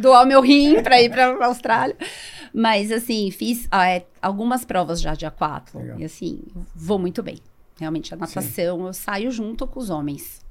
Doar 0.00 0.22
o 0.22 0.26
meu 0.26 0.40
rim 0.40 0.80
pra 0.82 1.02
ir 1.02 1.10
pra 1.10 1.46
Austrália. 1.46 1.96
Mas, 2.54 2.92
assim, 2.92 3.30
fiz 3.30 3.66
ah, 3.70 3.88
é, 3.88 4.04
algumas 4.20 4.64
provas 4.64 5.00
já 5.00 5.14
de 5.14 5.26
aquatlo. 5.26 5.80
Legal. 5.80 5.98
E, 5.98 6.04
assim, 6.04 6.42
vou 6.74 6.98
muito 6.98 7.22
bem. 7.22 7.38
Realmente, 7.80 8.12
a 8.14 8.16
natação, 8.16 8.86
eu 8.86 8.92
saio 8.92 9.30
junto 9.30 9.66
com 9.66 9.80
os 9.80 9.90
homens, 9.90 10.41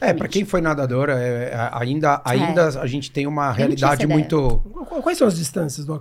É, 0.00 0.12
pra 0.12 0.28
quem 0.28 0.44
foi 0.44 0.60
nadadora, 0.60 1.20
é, 1.20 1.50
é, 1.52 1.68
ainda, 1.72 2.22
ainda 2.24 2.68
a 2.80 2.86
gente 2.86 3.10
tem 3.10 3.26
uma 3.26 3.50
realidade 3.50 4.06
muito. 4.06 4.62
Qu- 4.88 5.02
Quais 5.02 5.18
são 5.18 5.26
as 5.26 5.36
distâncias 5.36 5.84
do 5.84 5.92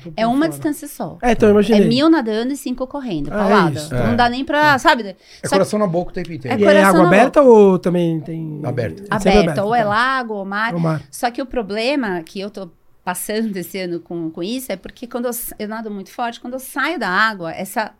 por 0.00 0.12
É 0.16 0.24
uma 0.24 0.36
fora. 0.36 0.48
distância 0.50 0.86
só. 0.86 1.18
É, 1.20 1.32
então 1.32 1.48
eu 1.48 1.58
É 1.58 1.80
mil 1.88 2.08
nadando 2.08 2.52
e 2.52 2.56
cinco 2.56 2.86
correndo, 2.86 3.30
Ah, 3.32 3.34
é 3.34 3.38
paulada. 3.38 3.76
isso. 3.78 3.86
Então 3.86 3.98
É. 3.98 4.06
Não 4.06 4.16
dá 4.16 4.28
nem 4.28 4.44
pra, 4.44 4.78
sabe? 4.78 5.16
É 5.42 5.48
Só 5.48 5.56
coração 5.56 5.78
na 5.78 5.88
boca 5.88 6.10
o 6.12 6.14
tempo 6.14 6.32
inteiro. 6.32 6.56
É 6.56 6.60
E 6.60 6.64
é 6.64 6.82
água 6.84 7.04
aberta 7.06 7.42
ou 7.42 7.78
também 7.80 8.20
tem. 8.20 8.60
Aberta. 8.64 9.02
É 9.10 9.18
sempre 9.18 9.38
aberta, 9.40 9.64
ou 9.64 9.74
é 9.74 9.82
tá. 9.82 9.88
lago, 9.88 10.34
ou 10.34 10.44
mar. 10.44 10.72
Ou 10.74 10.78
mar. 10.80 11.02
Só 11.10 11.28
que 11.30 11.42
o 11.42 11.46
problema 11.46 12.22
que 12.22 12.38
eu 12.38 12.48
tô 12.48 12.70
passando 13.04 13.56
esse 13.56 13.76
ano 13.80 13.98
com, 13.98 14.30
com 14.30 14.42
isso 14.42 14.70
é 14.70 14.76
porque 14.76 15.06
quando 15.08 15.24
eu, 15.26 15.32
eu 15.58 15.68
nado 15.68 15.90
muito 15.90 16.10
forte, 16.12 16.40
quando 16.40 16.54
eu 16.54 16.60
saio 16.60 16.98
da 16.98 17.08
água, 17.08 17.52
essa, 17.52 17.90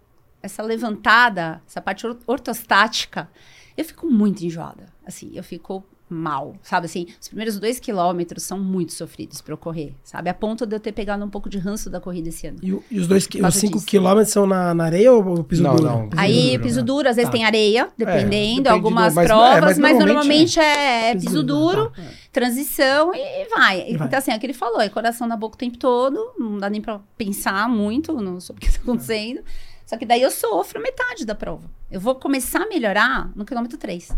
essa 0.42 0.62
levantada, 0.62 1.61
essa 1.68 1.80
parte 1.80 2.06
or- 2.06 2.16
ortostática, 2.28 3.28
eu 3.76 3.85
fico 3.85 4.06
muito 4.06 4.45
enjoada. 4.45 4.87
Assim, 5.06 5.30
eu 5.35 5.42
fico 5.45 5.85
mal, 6.09 6.54
sabe 6.62 6.87
assim? 6.87 7.06
Os 7.21 7.26
primeiros 7.26 7.59
dois 7.59 7.80
quilômetros 7.80 8.45
são 8.45 8.61
muito 8.61 8.92
sofridos 8.92 9.40
para 9.40 9.52
eu 9.52 9.59
correr, 9.59 9.92
sabe? 10.04 10.30
A 10.30 10.35
ponto 10.35 10.64
de 10.64 10.76
eu 10.76 10.78
ter 10.78 10.92
pegado 10.92 11.25
um 11.25 11.28
pouco 11.28 11.49
de 11.49 11.59
ranço 11.59 11.90
da 11.90 12.00
corrida 12.00 12.28
esse 12.28 12.47
ano. 12.47 12.59
E, 12.62 12.68
e 12.92 13.00
os 13.00 13.09
dois, 13.09 13.25
os 13.26 13.54
5 13.56 13.75
disso. 13.75 13.87
quilômetros 13.87 14.33
são 14.33 14.47
na, 14.47 14.73
na 14.73 14.85
areia 14.85 15.12
ou 15.12 15.42
piso 15.42 15.64
Não, 15.64 15.75
duro? 15.75 15.88
não. 15.88 16.09
Piso 16.09 16.23
Aí, 16.23 16.50
duro, 16.52 16.62
piso 16.62 16.76
né? 16.80 16.83
duro, 16.87 17.09
às 17.09 17.16
vezes 17.16 17.28
Tá. 17.28 17.33
tem 17.33 17.45
areia, 17.45 17.88
dependendo, 17.99 18.28
depende 18.62 18.68
algumas 18.68 19.12
do- 19.14 19.16
mas- 19.16 19.25
é, 19.25 19.35
provas, 19.35 19.61
mas 19.61 19.78
mas, 19.78 19.99
normalmente 19.99 20.56
normalmente 20.56 20.61
é, 20.61 21.12
Piso 21.14 21.26
piso 21.26 21.42
duro, 21.42 21.76
duro, 21.76 21.90
tá. 21.97 22.02
transição 22.33 23.12
e, 23.12 23.49
vai. 23.49 23.90
E 23.90 23.97
vai. 23.97 24.06
Então, 24.06 24.18
assim, 24.21 24.30
é 24.30 24.37
o 24.37 24.38
que 24.38 24.47
ele 24.47 24.52
falou, 24.54 24.80
é 24.80 24.88
coração 24.88 25.26
na 25.26 25.37
boca 25.37 25.56
o 25.56 25.59
tempo 25.59 25.76
todo, 25.76 26.18
não 26.38 26.59
dá 26.59 26.71
nem 26.71 26.80
pra 26.80 27.00
pensar 27.18 27.68
muito 27.68 28.12
no, 28.12 28.40
sobre 28.40 28.62
o 28.64 28.66
que 28.68 28.73
tá 28.73 28.80
acontecendo. 28.80 29.40
Só 29.87 29.97
que 29.97 30.05
daí 30.05 30.21
eu 30.21 30.31
sofro 30.31 30.83
metade 30.83 31.25
da 31.25 31.35
prova. 31.35 31.71
Eu 31.90 32.00
vou 32.00 32.16
começar 32.16 32.62
a 32.64 32.69
melhorar 32.69 33.31
no 33.37 33.45
quilômetro 33.45 33.78
3. 33.78 34.11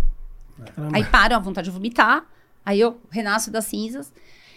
Caramba. 0.75 0.97
Aí 0.97 1.05
paro 1.05 1.35
a 1.37 1.39
vontade 1.39 1.67
de 1.67 1.71
vomitar, 1.71 2.25
aí 2.65 2.81
eu 2.81 2.99
renasço 3.11 3.51
das 3.51 3.67
cinzas. 3.67 4.13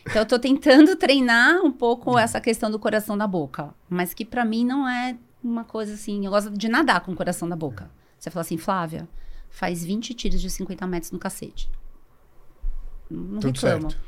Então 0.08 0.22
eu 0.22 0.26
tô 0.26 0.40
tentando 0.40 0.96
treinar 0.98 1.62
um 1.64 1.72
pouco 1.72 2.18
essa 2.18 2.40
questão 2.42 2.72
do 2.72 2.80
coração 2.80 3.16
na 3.16 3.28
boca, 3.28 3.74
mas 3.90 4.14
que 4.14 4.24
pra 4.26 4.44
mim 4.46 4.66
não 4.66 4.88
é 4.88 5.16
uma 5.44 5.64
coisa 5.64 5.94
assim, 5.94 6.26
eu 6.26 6.32
gosto 6.32 6.50
de 6.52 6.68
nadar 6.70 7.02
com 7.02 7.12
o 7.12 7.16
coração 7.16 7.48
na 7.48 7.56
boca. 7.56 7.92
Você 8.18 8.30
fala 8.32 8.42
assim, 8.42 8.58
Flávia, 8.58 9.08
faz 9.50 9.84
20 9.84 10.14
tiros 10.14 10.40
de 10.42 10.50
50 10.50 10.88
metros 10.88 11.12
no 11.12 11.20
cacete. 11.20 11.70
Não 13.10 13.40
Tudo 13.40 13.54
reclamo. 13.54 13.90
certo. 13.92 14.02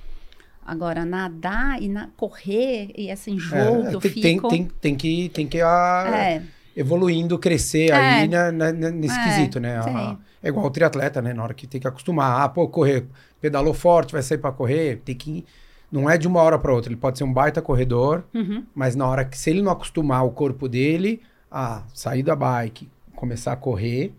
Agora, 0.66 1.04
nadar 1.04 1.82
e 1.82 1.90
na- 1.90 2.08
correr 2.16 2.92
e 2.96 3.10
esse 3.10 3.30
É, 3.30 3.34
enjoo 3.34 3.90
que 3.90 3.96
eu 3.96 4.00
tem, 4.00 4.12
tem, 4.14 4.36
fico... 4.36 4.48
tem, 4.48 4.66
tem 4.80 4.96
que, 4.96 5.30
tem 5.30 5.48
que 5.48 5.60
ah, 5.62 6.06
É, 6.08 6.44
evoluindo, 6.76 7.38
crescer 7.38 7.90
É. 7.92 7.94
aí 7.94 8.28
na- 8.28 8.52
na- 8.52 8.72
nesse 8.72 9.18
É, 9.20 9.24
quesito, 9.24 9.60
né? 9.60 9.78
A- 9.78 9.84
sim. 9.84 10.18
é 10.42 10.48
igual 10.50 10.66
o 10.66 10.70
triatleta, 10.70 11.22
né? 11.22 11.34
Na 11.34 11.44
hora 11.44 11.54
que 11.54 11.68
tem 11.68 11.80
que 11.80 11.88
acostumar. 11.88 12.42
Ah, 12.42 12.50
pô, 12.50 12.68
correr, 12.68 13.06
pedalou 13.40 13.74
forte, 13.74 14.14
vai 14.14 14.22
sair 14.22 14.38
pra 14.38 14.52
correr, 14.52 15.02
tem 15.06 15.16
que. 15.16 15.46
Não 15.92 16.10
é 16.10 16.18
de 16.18 16.28
uma 16.28 16.42
hora 16.42 16.58
pra 16.58 16.74
outra. 16.74 16.92
Ele 16.92 17.00
pode 17.00 17.18
ser 17.20 17.24
um 17.24 17.32
baita 17.32 17.62
corredor, 17.62 18.24
uhum, 18.34 18.64
mas 18.74 18.96
na 18.96 19.08
hora 19.08 19.24
que, 19.24 19.38
se 19.38 19.50
ele 19.52 19.62
não 19.62 19.72
acostumar 19.72 20.26
o 20.26 20.32
corpo 20.32 20.68
dele 20.68 21.22
a 21.52 21.84
sair 21.94 22.24
da 22.24 22.36
bike, 22.36 22.90
começar 23.16 23.54
a 23.54 23.56
correr, 23.56 24.12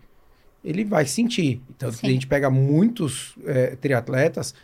ele 0.63 0.85
vai 0.85 1.05
sentir. 1.05 1.61
Então, 1.69 1.91
Sim. 1.91 2.07
a 2.07 2.09
gente 2.09 2.25
pega 2.27 2.49
muitos 2.49 3.35
eh, 3.45 3.75
triatletas, 3.75 4.55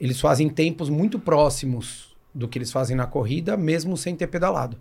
eles 0.00 0.20
fazem 0.20 0.48
tempos 0.48 0.88
muito 0.88 1.18
próximos 1.18 2.14
do 2.32 2.46
que 2.46 2.58
eles 2.58 2.70
fazem 2.70 2.96
na 2.96 3.06
corrida, 3.06 3.56
mesmo 3.56 3.96
sem 3.96 4.14
ter 4.14 4.28
pedalado. 4.28 4.76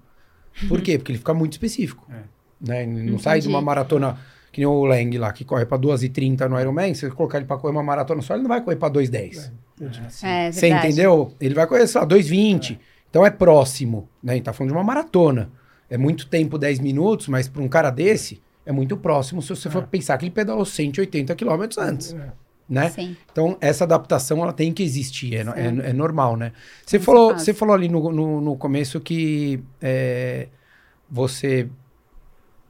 Por 0.68 0.82
quê? 0.82 0.98
Porque 0.98 1.12
ele 1.12 1.20
fica 1.20 1.34
muito 1.34 1.54
específico. 1.54 2.06
É. 2.12 2.20
Né? 2.62 2.86
Não 2.86 3.18
sai 3.18 3.40
de 3.40 3.48
uma 3.48 3.58
Entendi. 3.58 3.66
maratona 3.66 4.18
que 4.52 4.60
nem 4.60 4.68
o 4.68 4.84
Lang 4.84 5.18
lá, 5.18 5.32
que 5.32 5.46
corre 5.46 5.66
pra 5.66 5.78
2h30 5.78 6.48
no 6.50 6.60
Ironman, 6.60 6.94
se 6.94 7.02
você 7.02 7.10
colocar 7.12 7.38
ele 7.38 7.48
pra 7.48 7.58
correr 7.58 7.72
uma 7.72 7.84
maratona 7.84 8.22
só, 8.22 8.34
ele 8.34 8.44
não 8.44 8.50
vai 8.50 8.62
correr 8.62 8.76
pra 8.76 8.90
2h10. 8.90 9.52
É, 10.24 10.52
Você 10.52 10.62
verdade. 10.62 10.88
entendeu? 10.88 11.34
Ele 11.40 11.56
vai 11.56 11.66
correr, 11.66 11.88
sei 11.88 12.02
lá, 12.02 12.06
2,20. 12.08 12.78
Então 13.10 13.26
é 13.26 13.32
próximo, 13.32 14.10
né? 14.22 14.34
A 14.34 14.36
gente 14.36 14.46
tá 14.46 14.54
falando 14.54 14.72
de 14.72 14.78
uma 14.78 14.84
maratona. 14.84 15.50
É 15.90 15.98
muito 15.98 16.28
tempo, 16.28 16.58
10 16.58 16.80
minutos, 16.80 17.28
mas 17.28 17.48
para 17.48 17.62
um 17.62 17.68
cara 17.68 17.90
desse, 17.90 18.42
é 18.66 18.72
muito 18.72 18.96
próximo 18.96 19.42
se 19.42 19.50
você 19.50 19.70
for 19.70 19.84
pensar 19.88 20.18
que 20.18 20.26
ele 20.26 20.32
pedalou 20.32 20.64
180 20.66 21.34
quilômetros 21.36 21.78
antes, 21.78 22.16
né? 22.70 22.90
Sim. 22.90 23.18
Então, 23.32 23.58
essa 23.60 23.84
adaptação, 23.84 24.42
ela 24.42 24.54
tem 24.54 24.72
que 24.72 24.84
existir, 24.84 25.36
é, 25.36 25.40
é, 25.42 25.90
é 25.90 25.94
normal, 25.94 26.38
né? 26.38 26.54
Você 26.86 27.00
falou, 27.00 27.34
você 27.34 27.54
falou 27.54 27.76
ali 27.76 27.90
no, 27.90 28.12
no, 28.12 28.40
no 28.40 28.56
começo 28.56 29.00
que 29.02 29.62
é, 29.82 30.48
você 31.10 31.68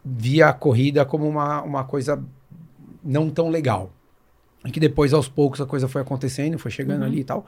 via 0.04 0.48
a 0.50 0.54
corrida 0.54 1.06
como 1.06 1.28
uma, 1.28 1.62
uma 1.62 1.84
coisa 1.84 2.24
não 3.04 3.30
tão 3.30 3.50
legal. 3.50 3.92
E 4.66 4.72
que 4.72 4.80
depois, 4.80 5.14
aos 5.14 5.28
poucos, 5.28 5.60
a 5.62 5.66
coisa 5.66 5.88
foi 5.88 6.02
acontecendo, 6.02 6.58
foi 6.60 6.72
chegando 6.72 7.02
Uhum. 7.02 7.08
ali 7.08 7.20
e 7.22 7.24
tal. 7.24 7.46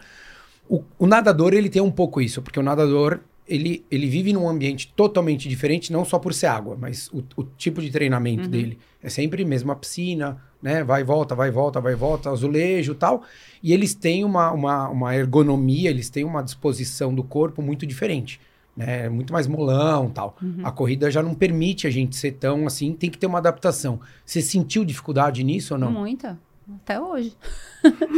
O, 0.67 0.83
o 0.97 1.05
nadador, 1.07 1.53
ele 1.53 1.69
tem 1.69 1.81
um 1.81 1.91
pouco 1.91 2.21
isso, 2.21 2.41
porque 2.41 2.59
o 2.59 2.63
nadador, 2.63 3.19
ele, 3.47 3.85
ele 3.91 4.07
vive 4.07 4.33
num 4.33 4.47
ambiente 4.47 4.91
totalmente 4.95 5.47
diferente, 5.49 5.91
não 5.91 6.05
só 6.05 6.17
por 6.17 6.33
ser 6.33 6.47
água, 6.47 6.77
mas 6.79 7.09
o, 7.09 7.23
o 7.35 7.43
tipo 7.43 7.81
de 7.81 7.91
treinamento 7.91 8.43
Uhum. 8.45 8.49
dele. 8.49 8.79
É 9.01 9.09
sempre 9.09 9.43
mesma 9.45 9.75
piscina, 9.75 10.41
né? 10.61 10.83
Vai 10.83 11.01
e 11.01 11.03
volta, 11.03 11.35
vai 11.35 11.49
e 11.49 11.51
volta, 11.51 11.81
vai 11.81 11.93
e 11.93 11.95
volta, 11.95 12.29
azulejo 12.31 12.95
tal. 12.95 13.23
E 13.61 13.73
eles 13.73 13.93
têm 13.93 14.23
uma, 14.23 14.51
uma, 14.51 14.87
uma 14.89 15.15
ergonomia, 15.15 15.89
eles 15.89 16.09
têm 16.09 16.23
uma 16.23 16.41
disposição 16.41 17.13
do 17.13 17.23
corpo 17.23 17.61
muito 17.61 17.85
diferente. 17.85 18.39
Né? 18.75 19.07
Muito 19.07 19.31
mais 19.31 19.45
molão 19.45 20.09
tal. 20.09 20.35
Uhum. 20.41 20.61
A 20.63 20.71
corrida 20.71 21.11
já 21.11 21.21
não 21.21 21.35
permite 21.35 21.85
a 21.85 21.91
gente 21.91 22.15
ser 22.15 22.31
tão 22.33 22.65
assim, 22.65 22.93
tem 22.93 23.09
que 23.09 23.17
ter 23.17 23.27
uma 23.27 23.37
adaptação. 23.37 23.99
Você 24.25 24.41
sentiu 24.41 24.83
dificuldade 24.83 25.43
nisso 25.43 25.75
ou 25.75 25.79
não? 25.79 25.91
Muita. 25.91 26.39
Até 26.81 26.99
hoje. 26.99 27.35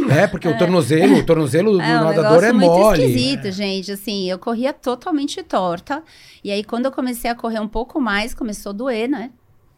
É, 0.08 0.26
porque 0.26 0.46
o 0.48 0.56
tornozelo, 0.58 1.16
o 1.18 1.26
tornozelo 1.26 1.72
do 1.72 1.80
É 1.80 2.00
um 2.00 2.04
nadador 2.04 2.44
é 2.44 2.52
muito 2.52 2.70
mole. 2.70 3.04
esquisito, 3.04 3.50
gente. 3.50 3.90
Assim, 3.92 4.30
eu 4.30 4.38
corria 4.38 4.72
totalmente 4.72 5.42
torta. 5.42 6.02
E 6.44 6.50
aí, 6.50 6.62
quando 6.62 6.86
eu 6.86 6.92
comecei 6.92 7.28
a 7.30 7.34
correr 7.34 7.58
um 7.58 7.68
pouco 7.68 8.00
mais, 8.00 8.34
começou 8.34 8.70
a 8.70 8.72
doer, 8.72 9.08
né? 9.08 9.30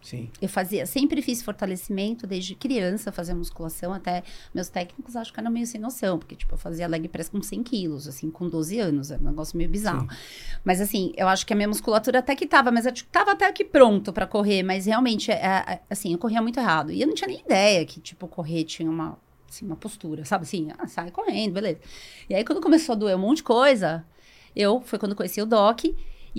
Sim. 0.08 0.30
Eu 0.40 0.48
fazia, 0.48 0.86
sempre 0.86 1.20
fiz 1.20 1.42
fortalecimento 1.42 2.26
desde 2.26 2.54
criança, 2.54 3.12
fazia 3.12 3.34
musculação, 3.34 3.92
até 3.92 4.22
meus 4.54 4.70
técnicos 4.70 5.14
acham 5.14 5.34
que 5.34 5.38
eram 5.38 5.50
meio 5.50 5.66
sem 5.66 5.78
noção, 5.78 6.18
porque, 6.18 6.34
tipo, 6.34 6.54
eu 6.54 6.58
fazia 6.58 6.88
leg 6.88 7.06
press 7.08 7.28
com 7.28 7.42
100 7.42 7.62
quilos, 7.62 8.08
assim, 8.08 8.30
com 8.30 8.48
12 8.48 8.78
anos, 8.78 9.10
era 9.10 9.20
um 9.20 9.26
negócio 9.26 9.54
meio 9.58 9.68
bizarro. 9.68 10.08
Mas, 10.64 10.80
assim, 10.80 11.12
eu 11.14 11.28
acho 11.28 11.44
que 11.44 11.52
a 11.52 11.56
minha 11.56 11.68
musculatura 11.68 12.20
até 12.20 12.34
que 12.34 12.46
tava, 12.46 12.70
mas 12.70 12.86
eu 12.86 12.92
tipo, 12.92 13.10
tava 13.10 13.32
até 13.32 13.52
que 13.52 13.62
pronto 13.62 14.10
pra 14.10 14.26
correr, 14.26 14.62
mas 14.62 14.86
realmente, 14.86 15.30
é, 15.30 15.34
é, 15.44 15.80
assim, 15.90 16.14
eu 16.14 16.18
corria 16.18 16.40
muito 16.40 16.58
errado. 16.58 16.90
E 16.90 17.02
eu 17.02 17.06
não 17.06 17.14
tinha 17.14 17.28
nem 17.28 17.40
ideia 17.40 17.84
que, 17.84 18.00
tipo, 18.00 18.26
correr 18.26 18.64
tinha 18.64 18.90
uma, 18.90 19.18
assim, 19.46 19.66
uma 19.66 19.76
postura, 19.76 20.24
sabe, 20.24 20.44
assim, 20.44 20.68
ah, 20.78 20.86
sai 20.86 21.10
correndo, 21.10 21.52
beleza. 21.52 21.80
E 22.30 22.34
aí, 22.34 22.44
quando 22.46 22.62
começou 22.62 22.94
a 22.94 22.96
doer 22.96 23.14
um 23.14 23.20
monte 23.20 23.38
de 23.38 23.42
coisa, 23.42 24.06
eu, 24.56 24.80
foi 24.80 24.98
quando 24.98 25.14
conheci 25.14 25.42
o 25.42 25.46
Doc, 25.46 25.84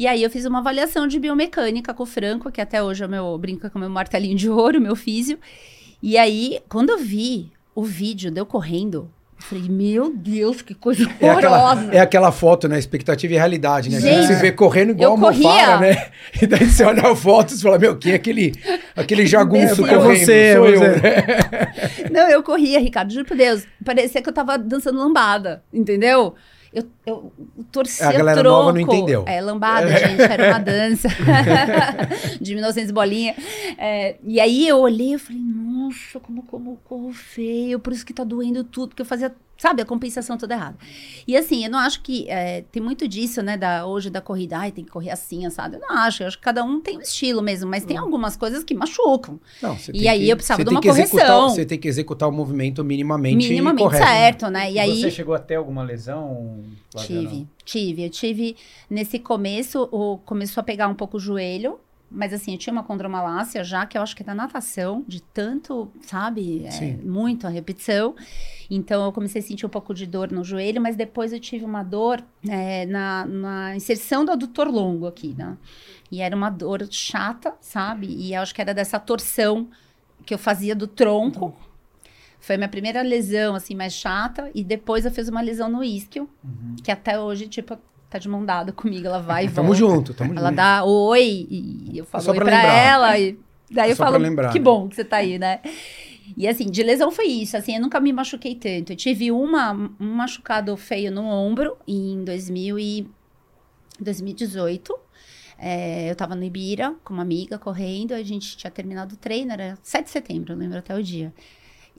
e 0.01 0.07
aí 0.07 0.23
eu 0.23 0.29
fiz 0.29 0.45
uma 0.45 0.59
avaliação 0.59 1.07
de 1.07 1.19
biomecânica 1.19 1.93
com 1.93 2.03
o 2.03 2.05
Franco, 2.05 2.51
que 2.51 2.61
até 2.61 2.81
hoje 2.81 3.03
é 3.03 3.05
o 3.05 3.09
meu, 3.09 3.37
brinca 3.37 3.69
com 3.69 3.77
o 3.77 3.81
meu 3.81 3.89
martelinho 3.89 4.35
de 4.37 4.49
ouro, 4.49 4.79
meu 4.79 4.95
físio. 4.95 5.37
E 6.01 6.17
aí, 6.17 6.59
quando 6.69 6.89
eu 6.91 6.97
vi 6.97 7.51
o 7.75 7.83
vídeo 7.83 8.31
de 8.31 8.39
eu 8.39 8.45
correndo, 8.45 9.09
eu 9.37 9.43
falei, 9.45 9.69
meu 9.69 10.13
Deus, 10.15 10.61
que 10.61 10.73
coisa 10.73 11.03
É 11.19 11.29
aquela, 11.29 11.57
horrorosa. 11.63 11.93
é 11.93 11.99
aquela 11.99 12.31
foto, 12.31 12.67
né? 12.67 12.79
Expectativa 12.79 13.33
e 13.33 13.37
realidade, 13.37 13.89
né? 13.89 13.99
Gente, 13.99 14.27
você 14.27 14.35
vê 14.35 14.51
correndo 14.51 14.91
igual 14.91 15.11
eu 15.11 15.15
uma 15.15 15.27
almofara, 15.29 15.77
corria. 15.77 15.93
né? 15.95 16.07
E 16.41 16.47
daí 16.47 16.65
você 16.65 16.83
olha 16.83 17.07
a 17.11 17.15
foto 17.15 17.51
e 17.53 17.57
você 17.57 17.63
fala, 17.63 17.77
meu, 17.79 17.97
quem 17.97 18.11
é 18.13 18.15
aquele, 18.15 18.53
aquele 18.95 19.25
jagunço 19.25 19.85
É 19.85 19.95
correndo? 19.95 20.19
você, 20.19 20.33
é 20.33 20.55
Sou 20.55 20.67
eu. 20.67 20.79
você. 20.79 20.87
né? 21.01 22.09
Não, 22.11 22.29
eu 22.29 22.41
corria, 22.43 22.79
Ricardo, 22.79 23.11
juro 23.13 23.25
por 23.25 23.35
Deus. 23.37 23.65
Parecia 23.83 24.21
que 24.21 24.29
eu 24.29 24.33
tava 24.33 24.57
dançando 24.57 24.97
lambada, 24.99 25.61
entendeu? 25.73 26.35
Eu, 26.71 26.83
eu 27.05 27.33
torcia 27.71 28.07
A 28.07 28.11
galera 28.11 28.39
o 28.39 28.43
tronco. 28.43 28.57
nova 28.57 28.73
não 28.73 28.79
entendeu. 28.79 29.23
É, 29.27 29.41
lambada, 29.41 29.87
gente, 29.87 30.21
era 30.21 30.49
uma 30.49 30.59
dança 30.59 31.07
de 32.39 32.53
1900 32.53 32.91
bolinha. 32.91 33.35
É, 33.77 34.15
e 34.23 34.39
aí 34.39 34.67
eu 34.67 34.77
olhei 34.79 35.15
e 35.15 35.17
falei, 35.17 35.41
nossa, 35.41 35.68
como, 36.21 36.43
como 36.43 36.77
corro 36.85 37.11
feio, 37.13 37.79
por 37.79 37.93
isso 37.93 38.05
que 38.05 38.13
tá 38.13 38.23
doendo 38.23 38.63
tudo, 38.63 38.89
porque 38.89 39.01
eu 39.01 39.05
fazia, 39.05 39.33
sabe, 39.57 39.81
a 39.81 39.85
compensação 39.85 40.37
toda 40.37 40.53
errada. 40.55 40.77
E 41.27 41.35
assim, 41.35 41.63
eu 41.65 41.69
não 41.71 41.79
acho 41.79 42.01
que, 42.01 42.29
é, 42.29 42.61
tem 42.71 42.81
muito 42.81 43.07
disso, 43.07 43.41
né, 43.41 43.57
da, 43.57 43.85
hoje 43.85 44.09
da 44.09 44.21
corrida, 44.21 44.57
ai, 44.57 44.71
tem 44.71 44.83
que 44.85 44.91
correr 44.91 45.09
assim, 45.11 45.45
assado. 45.45 45.75
Eu 45.75 45.81
não 45.81 45.91
acho, 45.97 46.23
eu 46.23 46.27
acho 46.27 46.37
que 46.37 46.43
cada 46.43 46.63
um 46.63 46.79
tem 46.79 46.97
um 46.97 47.01
estilo 47.01 47.41
mesmo, 47.41 47.69
mas 47.69 47.83
tem 47.85 47.97
algumas 47.97 48.35
coisas 48.37 48.63
que 48.63 48.73
machucam. 48.73 49.39
Não, 49.61 49.77
você 49.77 49.91
E 49.91 49.99
tem 49.99 50.09
aí 50.09 50.19
que- 50.25 50.29
eu 50.29 50.35
precisava 50.37 50.63
de 50.63 50.69
uma 50.69 50.81
que 50.81 50.87
executar- 50.87 51.27
correção. 51.27 51.49
Você 51.49 51.65
tem 51.65 51.77
que 51.79 51.87
executar 51.87 52.29
o 52.29 52.31
movimento 52.31 52.83
minimamente, 52.83 53.47
Minimamente 53.49 53.83
correto. 53.83 54.03
né? 54.05 54.11
certo, 54.11 54.49
né? 54.49 54.71
E 54.71 54.79
aí... 54.79 55.01
Você 55.01 55.11
chegou 55.11 55.35
a 55.35 55.39
ter 55.39 55.55
alguma 55.55 55.83
lesão? 55.83 56.63
Tive, 56.97 57.47
tive. 57.65 58.03
Eu 58.05 58.09
tive, 58.09 58.55
nesse 58.89 59.19
começo, 59.19 59.87
o, 59.91 60.17
começou 60.25 60.61
a 60.61 60.63
pegar 60.63 60.87
um 60.87 60.95
pouco 60.95 61.17
o 61.17 61.19
joelho, 61.19 61.79
mas 62.11 62.33
assim, 62.33 62.53
eu 62.53 62.57
tinha 62.57 62.73
uma 62.73 62.83
condromalácia 62.83 63.63
já, 63.63 63.85
que 63.85 63.97
eu 63.97 64.01
acho 64.01 64.15
que 64.15 64.23
é 64.23 64.25
da 64.25 64.33
natação, 64.33 65.03
de 65.07 65.21
tanto, 65.21 65.91
sabe, 66.01 66.65
é, 66.65 66.97
muito 67.03 67.45
a 67.45 67.49
repetição. 67.49 68.15
Então, 68.69 69.05
eu 69.05 69.11
comecei 69.11 69.41
a 69.41 69.43
sentir 69.43 69.65
um 69.65 69.69
pouco 69.69 69.93
de 69.93 70.05
dor 70.05 70.31
no 70.31 70.43
joelho, 70.43 70.81
mas 70.81 70.95
depois 70.95 71.33
eu 71.33 71.39
tive 71.39 71.65
uma 71.65 71.83
dor 71.83 72.23
é, 72.47 72.85
na, 72.85 73.25
na 73.25 73.75
inserção 73.75 74.25
do 74.25 74.31
adutor 74.31 74.67
longo 74.67 75.07
aqui, 75.07 75.35
né? 75.37 75.57
E 76.11 76.21
era 76.21 76.35
uma 76.35 76.49
dor 76.49 76.87
chata, 76.89 77.53
sabe? 77.61 78.07
E 78.07 78.33
eu 78.33 78.41
acho 78.41 78.53
que 78.53 78.61
era 78.61 78.73
dessa 78.73 78.99
torção 78.99 79.67
que 80.25 80.33
eu 80.33 80.37
fazia 80.37 80.75
do 80.75 80.87
tronco. 80.87 81.55
Foi 82.39 82.55
a 82.55 82.57
minha 82.57 82.69
primeira 82.69 83.01
lesão, 83.01 83.53
assim, 83.55 83.75
mais 83.75 83.93
chata. 83.93 84.49
E 84.55 84.63
depois 84.63 85.05
eu 85.05 85.11
fiz 85.11 85.27
uma 85.27 85.41
lesão 85.41 85.69
no 85.69 85.83
isquio, 85.83 86.29
que 86.83 86.91
até 86.91 87.19
hoje, 87.19 87.47
tipo, 87.47 87.77
tá 88.09 88.17
de 88.17 88.27
mão 88.27 88.43
dada 88.45 88.71
comigo. 88.71 89.05
Ela 89.07 89.19
vai 89.21 89.45
e 89.45 89.49
Tamo 89.49 89.67
volta. 89.73 89.79
junto, 89.79 90.13
tamo 90.13 90.33
Ela 90.33 90.49
junto. 90.49 90.55
dá 90.55 90.83
oi 90.83 91.47
e 91.49 91.97
eu 91.97 92.05
falo 92.05 92.23
Só 92.23 92.33
pra 92.33 92.45
pra, 92.45 92.55
lembrar. 92.57 92.73
ela. 92.73 93.19
E 93.19 93.37
daí 93.71 93.89
eu 93.91 93.95
Só 93.95 94.03
falo, 94.03 94.17
pra 94.17 94.27
lembrar, 94.27 94.51
que 94.51 94.59
né? 94.59 94.63
bom 94.65 94.87
que 94.89 94.95
você 94.95 95.03
tá 95.05 95.17
aí, 95.17 95.37
né? 95.37 95.59
E 96.37 96.47
assim, 96.47 96.65
de 96.69 96.83
lesão 96.83 97.11
foi 97.11 97.25
isso. 97.25 97.57
Assim, 97.57 97.75
eu 97.75 97.81
nunca 97.81 97.99
me 97.99 98.11
machuquei 98.13 98.55
tanto. 98.55 98.91
Eu 98.93 98.95
tive 98.95 99.31
uma, 99.31 99.73
um 99.99 100.13
machucado 100.13 100.75
feio 100.77 101.11
no 101.11 101.23
ombro 101.25 101.75
em 101.87 102.23
2000 102.23 102.77
e 102.79 103.07
2018. 103.99 104.95
É, 105.57 106.09
eu 106.09 106.15
tava 106.15 106.35
no 106.35 106.43
Ibira 106.43 106.95
com 107.03 107.13
uma 107.13 107.23
amiga 107.23 107.57
correndo, 107.59 108.13
a 108.13 108.23
gente 108.23 108.55
tinha 108.55 108.71
terminado 108.71 109.15
o 109.15 109.17
treino, 109.17 109.51
era 109.51 109.77
7 109.83 110.05
de 110.05 110.09
setembro, 110.11 110.53
eu 110.53 110.57
lembro 110.57 110.77
até 110.79 110.95
o 110.95 111.03
dia. 111.03 111.33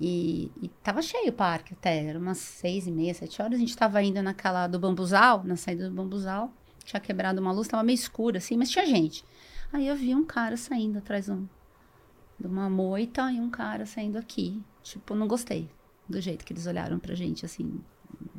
E, 0.00 0.50
e 0.62 0.68
tava 0.82 1.02
cheio 1.02 1.28
o 1.28 1.32
parque 1.32 1.74
até, 1.74 2.04
era 2.06 2.18
umas 2.18 2.38
seis 2.38 2.86
e 2.86 2.90
meia, 2.90 3.12
sete 3.12 3.42
horas, 3.42 3.56
a 3.56 3.60
gente 3.60 3.76
tava 3.76 4.02
indo 4.02 4.22
naquela 4.22 4.66
do 4.66 4.78
bambuzal, 4.78 5.44
na 5.44 5.56
saída 5.56 5.88
do 5.90 5.94
bambuzal, 5.94 6.50
tinha 6.84 6.98
quebrado 7.00 7.40
uma 7.40 7.52
luz, 7.52 7.68
tava 7.68 7.82
meio 7.82 7.94
escuro 7.96 8.38
assim, 8.38 8.56
mas 8.56 8.70
tinha 8.70 8.86
gente. 8.86 9.24
Aí 9.72 9.86
eu 9.86 9.94
vi 9.94 10.14
um 10.14 10.24
cara 10.24 10.56
saindo 10.56 10.98
atrás 10.98 11.26
de, 11.26 11.32
um- 11.32 11.46
de 12.38 12.46
uma 12.46 12.70
moita 12.70 13.30
e 13.30 13.38
um 13.38 13.50
cara 13.50 13.84
saindo 13.84 14.16
aqui. 14.16 14.62
Tipo, 14.82 15.14
não 15.14 15.28
gostei 15.28 15.68
do 16.08 16.20
jeito 16.20 16.44
que 16.46 16.52
eles 16.52 16.66
olharam 16.66 16.98
pra 16.98 17.14
gente, 17.14 17.44
assim. 17.44 17.78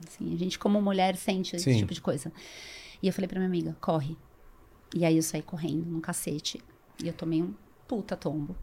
assim 0.07 0.33
a 0.33 0.37
gente, 0.37 0.57
como 0.57 0.81
mulher, 0.81 1.15
sente 1.15 1.55
esse 1.55 1.71
Sim. 1.71 1.77
tipo 1.79 1.93
de 1.93 2.01
coisa. 2.01 2.33
E 3.01 3.07
eu 3.07 3.13
falei 3.13 3.27
pra 3.27 3.39
minha 3.39 3.47
amiga, 3.47 3.77
corre. 3.79 4.17
E 4.93 5.05
aí 5.05 5.15
eu 5.15 5.21
saí 5.23 5.41
correndo 5.43 5.85
no 5.85 6.01
cacete. 6.01 6.59
E 7.01 7.07
eu 7.07 7.13
tomei 7.13 7.41
um 7.43 7.53
puta 7.87 8.17
tombo. 8.17 8.55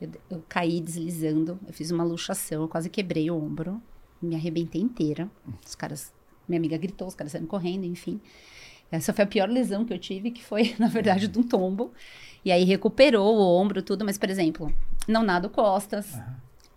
Eu, 0.00 0.10
eu 0.30 0.44
caí 0.48 0.80
deslizando, 0.80 1.58
eu 1.66 1.72
fiz 1.72 1.90
uma 1.90 2.04
luxação, 2.04 2.62
eu 2.62 2.68
quase 2.68 2.88
quebrei 2.88 3.30
o 3.30 3.36
ombro, 3.36 3.82
me 4.22 4.34
arrebentei 4.34 4.80
inteira. 4.80 5.30
Os 5.64 5.74
caras, 5.74 6.12
minha 6.48 6.58
amiga 6.58 6.76
gritou, 6.76 7.08
os 7.08 7.14
caras 7.14 7.32
saíram 7.32 7.48
correndo, 7.48 7.84
enfim. 7.84 8.20
Essa 8.90 9.12
foi 9.12 9.24
a 9.24 9.26
pior 9.26 9.48
lesão 9.48 9.84
que 9.84 9.92
eu 9.92 9.98
tive, 9.98 10.30
que 10.30 10.42
foi, 10.42 10.74
na 10.78 10.88
verdade, 10.88 11.28
de 11.28 11.38
um 11.38 11.42
tombo. 11.42 11.92
E 12.44 12.52
aí 12.52 12.64
recuperou 12.64 13.36
o 13.36 13.60
ombro, 13.60 13.82
tudo, 13.82 14.04
mas, 14.04 14.16
por 14.16 14.30
exemplo, 14.30 14.72
não 15.06 15.22
nado 15.22 15.50
costas, 15.50 16.18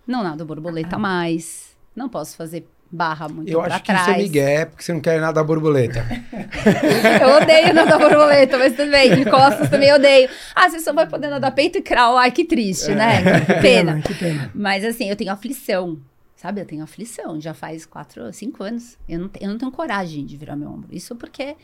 não 0.05 0.23
nado 0.23 0.45
borboleta 0.45 0.97
mais, 0.97 1.77
não 1.95 2.09
posso 2.09 2.35
fazer 2.35 2.67
barra 2.91 3.29
muito 3.29 3.49
Eu 3.49 3.61
acho 3.61 3.79
que 3.79 3.85
trás. 3.85 4.01
isso 4.01 4.11
é 4.11 4.17
migué, 4.17 4.65
porque 4.65 4.83
você 4.83 4.93
não 4.93 4.99
quer 4.99 5.19
nada 5.21 5.33
da 5.33 5.43
borboleta. 5.43 6.05
Eu 7.21 7.41
odeio 7.41 7.73
nadar 7.73 7.97
borboleta, 7.97 8.57
mas 8.57 8.75
tudo 8.75 8.91
bem. 8.91 9.15
De 9.15 9.29
costas 9.29 9.69
também 9.69 9.93
odeio. 9.93 10.29
Ah, 10.53 10.69
você 10.69 10.79
só 10.79 10.91
vai 10.91 11.07
poder 11.07 11.29
nadar 11.29 11.51
peito 11.51 11.77
e 11.77 11.81
crawl. 11.81 12.17
Ai, 12.17 12.31
que 12.31 12.43
triste, 12.43 12.93
né? 12.93 13.21
Que 13.45 13.53
pena. 13.61 14.01
Que 14.01 14.13
pena. 14.13 14.51
Mas 14.53 14.83
assim, 14.83 15.09
eu 15.09 15.15
tenho 15.15 15.31
aflição. 15.31 15.97
Sabe, 16.35 16.59
eu 16.59 16.65
tenho 16.65 16.83
aflição. 16.83 17.39
Já 17.39 17.53
faz 17.53 17.85
quatro, 17.85 18.31
cinco 18.33 18.63
anos. 18.63 18.97
Eu 19.07 19.19
não, 19.19 19.29
eu 19.39 19.49
não 19.49 19.57
tenho 19.57 19.71
coragem 19.71 20.25
de 20.25 20.35
virar 20.35 20.55
meu 20.55 20.69
ombro. 20.69 20.89
Isso 20.91 21.15
porque, 21.15 21.55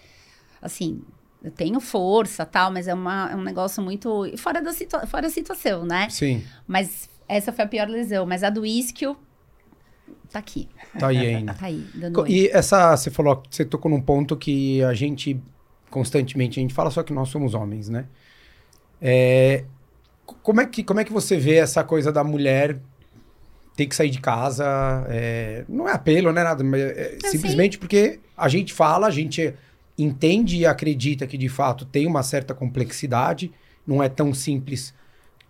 assim, 0.61 1.01
eu 1.43 1.51
tenho 1.51 1.79
força 1.79 2.45
tal, 2.45 2.71
mas 2.71 2.87
é, 2.87 2.93
uma, 2.93 3.29
é 3.31 3.35
um 3.35 3.41
negócio 3.43 3.81
muito 3.83 4.31
fora 4.37 4.61
da, 4.61 4.71
situa 4.71 5.05
fora 5.07 5.23
da 5.23 5.29
situação, 5.29 5.83
né? 5.83 6.09
Sim, 6.09 6.43
Mas 6.67 7.09
essa 7.27 7.51
foi 7.51 7.65
a 7.65 7.67
pior 7.67 7.87
lesão. 7.87 8.25
Mas 8.25 8.43
a 8.43 8.49
do 8.49 8.65
isquio 8.65 9.17
tá 10.31 10.39
aqui. 10.39 10.69
tá 10.99 11.07
aí 11.07 11.17
ainda. 11.17 11.53
Tá 11.53 11.65
aí, 11.65 11.83
dando 11.93 12.21
oi. 12.21 12.29
E 12.29 12.47
essa, 12.49 12.95
você 12.95 13.09
falou, 13.09 13.43
você 13.49 13.65
tocou 13.65 13.89
num 13.91 14.01
ponto 14.01 14.35
que 14.35 14.81
a 14.83 14.93
gente 14.93 15.39
constantemente, 15.89 16.59
a 16.59 16.61
gente 16.61 16.73
fala 16.73 16.91
só 16.91 17.01
que 17.03 17.13
nós 17.13 17.29
somos 17.29 17.53
homens, 17.53 17.89
né? 17.89 18.05
É, 19.01 19.63
como, 20.43 20.61
é 20.61 20.65
que, 20.65 20.83
como 20.83 20.99
é 20.99 21.03
que 21.03 21.13
você 21.13 21.37
vê 21.37 21.55
essa 21.55 21.83
coisa 21.83 22.11
da 22.11 22.23
mulher 22.23 22.79
ter 23.75 23.85
que 23.85 23.95
sair 23.95 24.09
de 24.09 24.19
casa? 24.19 24.65
é, 25.09 25.63
não 25.69 25.87
é 25.87 25.93
apelo, 25.93 26.31
não 26.33 26.41
é 26.41 26.43
nada, 26.43 26.63
mas 26.63 26.81
é 26.81 27.17
simplesmente 27.21 27.77
porque 27.77 28.19
a 28.35 28.47
gente 28.49 28.73
fala, 28.73 29.07
a 29.07 29.11
gente 29.11 29.53
entende 29.97 30.57
e 30.57 30.65
acredita 30.65 31.25
que 31.25 31.37
de 31.37 31.49
fato 31.49 31.85
tem 31.85 32.05
uma 32.05 32.21
certa 32.23 32.53
complexidade, 32.53 33.51
não 33.85 34.01
é 34.03 34.09
tão 34.09 34.33
simples. 34.33 34.93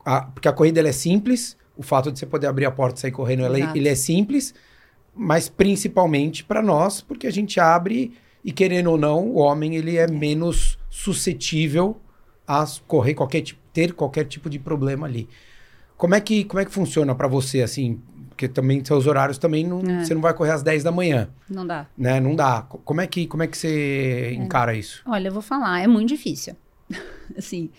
A- 0.05 0.21
porque 0.21 0.47
a 0.47 0.53
corrida 0.53 0.79
ela 0.79 0.89
é 0.89 0.93
simples, 0.93 1.57
o 1.75 1.83
fato 1.83 2.11
de 2.11 2.19
você 2.19 2.25
poder 2.25 2.47
abrir 2.47 2.65
a 2.65 2.71
porta 2.71 2.97
e 2.97 3.01
sair 3.01 3.11
correndo, 3.11 3.43
ela 3.43 3.57
é- 3.57 3.77
ele 3.77 3.89
é 3.89 3.95
simples, 3.95 4.53
mas 5.17 5.49
principalmente 5.49 6.43
para 6.43 6.61
nós, 6.61 7.01
porque 7.01 7.27
a 7.27 7.31
gente 7.31 7.59
abre 7.59 8.13
e 8.43 8.51
querendo 8.51 8.91
ou 8.91 8.97
não, 8.97 9.27
o 9.27 9.37
homem 9.37 9.75
ele 9.75 9.97
é 9.97 10.07
menos 10.07 10.77
suscetível 10.89 11.97
a 12.47 12.65
correr 12.87 13.13
qualquer 13.13 13.41
tipo, 13.41 13.59
ter 13.73 13.93
qualquer 13.93 14.25
tipo 14.25 14.49
de 14.49 14.57
problema 14.59 15.05
ali. 15.07 15.27
Como 15.97 16.15
é 16.15 16.21
que 16.21 16.43
como 16.45 16.59
é 16.59 16.65
que 16.65 16.71
funciona 16.71 17.13
para 17.15 17.27
você 17.27 17.61
assim? 17.61 17.99
Porque 18.29 18.47
também 18.47 18.85
seus 18.85 19.07
horários 19.07 19.37
também 19.39 19.65
não, 19.65 19.79
É. 19.79 20.05
você 20.05 20.13
não 20.13 20.21
vai 20.21 20.33
correr 20.33 20.51
às 20.51 20.61
10 20.61 20.83
da 20.83 20.91
manhã, 20.91 21.29
Não 21.49 21.65
dá. 21.65 21.87
né? 21.97 22.19
Não 22.19 22.35
dá. 22.35 22.61
Co- 22.61 22.77
Como 22.77 23.01
é 23.01 23.07
que 23.07 23.25
como 23.25 23.41
é 23.43 23.47
que 23.47 23.57
você 23.57 24.33
encara 24.37 24.75
isso? 24.75 25.01
Olha, 25.07 25.27
eu 25.29 25.33
vou 25.33 25.41
falar, 25.41 25.81
é 25.81 25.87
muito 25.87 26.09
difícil. 26.09 26.55
assim, 27.35 27.69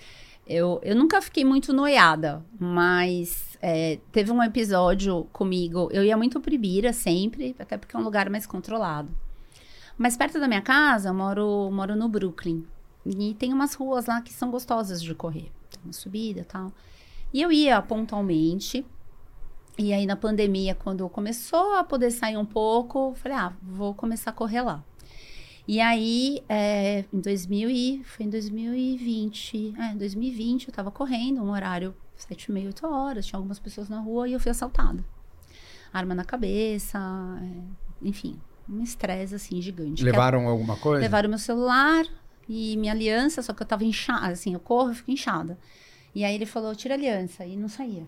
eu, 0.46 0.80
eu 0.82 0.96
nunca 0.96 1.22
fiquei 1.22 1.44
muito 1.44 1.72
noiada, 1.72 2.42
mas 2.58 3.47
é, 3.60 3.98
teve 4.12 4.30
um 4.30 4.42
episódio 4.42 5.24
comigo. 5.32 5.88
Eu 5.92 6.04
ia 6.04 6.16
muito 6.16 6.40
pro 6.40 6.54
Ibira 6.54 6.92
sempre, 6.92 7.54
até 7.58 7.76
porque 7.76 7.96
é 7.96 7.98
um 7.98 8.04
lugar 8.04 8.30
mais 8.30 8.46
controlado. 8.46 9.10
Mas 9.96 10.16
perto 10.16 10.38
da 10.38 10.46
minha 10.46 10.62
casa, 10.62 11.08
eu 11.08 11.14
moro, 11.14 11.70
moro 11.72 11.96
no 11.96 12.08
Brooklyn. 12.08 12.64
E 13.04 13.34
tem 13.34 13.52
umas 13.52 13.74
ruas 13.74 14.06
lá 14.06 14.20
que 14.20 14.32
são 14.32 14.50
gostosas 14.50 15.02
de 15.02 15.14
correr. 15.14 15.50
Tem 15.70 15.80
uma 15.84 15.92
subida 15.92 16.40
e 16.40 16.44
tal. 16.44 16.72
E 17.32 17.42
eu 17.42 17.50
ia 17.50 17.82
pontualmente. 17.82 18.86
E 19.76 19.92
aí, 19.92 20.06
na 20.06 20.16
pandemia, 20.16 20.74
quando 20.74 21.08
começou 21.08 21.74
a 21.76 21.84
poder 21.84 22.10
sair 22.10 22.36
um 22.36 22.44
pouco, 22.44 23.14
falei, 23.14 23.38
ah, 23.38 23.52
vou 23.62 23.94
começar 23.94 24.30
a 24.30 24.32
correr 24.32 24.62
lá. 24.62 24.84
E 25.66 25.80
aí, 25.80 26.42
é, 26.48 27.04
em 27.12 27.20
2000 27.20 27.70
e, 27.70 28.02
foi 28.04 28.26
em 28.26 28.30
2020, 28.30 29.74
é, 29.78 29.92
em 29.92 29.96
2020 29.96 30.68
eu 30.68 30.74
tava 30.74 30.90
correndo, 30.90 31.42
um 31.42 31.50
horário 31.50 31.94
7 32.18 32.44
e 32.44 32.52
meia, 32.52 32.66
8 32.66 32.86
horas, 32.86 33.26
tinha 33.26 33.38
algumas 33.38 33.58
pessoas 33.58 33.88
na 33.88 34.00
rua 34.00 34.28
e 34.28 34.32
eu 34.32 34.40
fui 34.40 34.50
assaltada. 34.50 35.04
Arma 35.92 36.14
na 36.14 36.24
cabeça, 36.24 36.98
é, 37.42 38.06
enfim, 38.06 38.38
um 38.68 38.82
estresse 38.82 39.34
assim 39.34 39.62
gigante. 39.62 40.04
Levaram 40.04 40.46
alguma 40.48 40.76
coisa? 40.76 41.00
Levaram 41.00 41.28
meu 41.28 41.38
celular 41.38 42.04
e 42.48 42.76
minha 42.76 42.92
aliança, 42.92 43.40
só 43.42 43.52
que 43.52 43.62
eu 43.62 43.66
tava 43.66 43.84
inchada, 43.84 44.28
assim, 44.28 44.52
eu 44.52 44.60
corro, 44.60 44.90
eu 44.90 44.94
fico 44.94 45.10
inchada. 45.10 45.58
E 46.14 46.24
aí 46.24 46.34
ele 46.34 46.46
falou, 46.46 46.74
tira 46.74 46.94
a 46.94 46.96
aliança, 46.98 47.44
e 47.46 47.56
não 47.56 47.68
saía. 47.68 48.06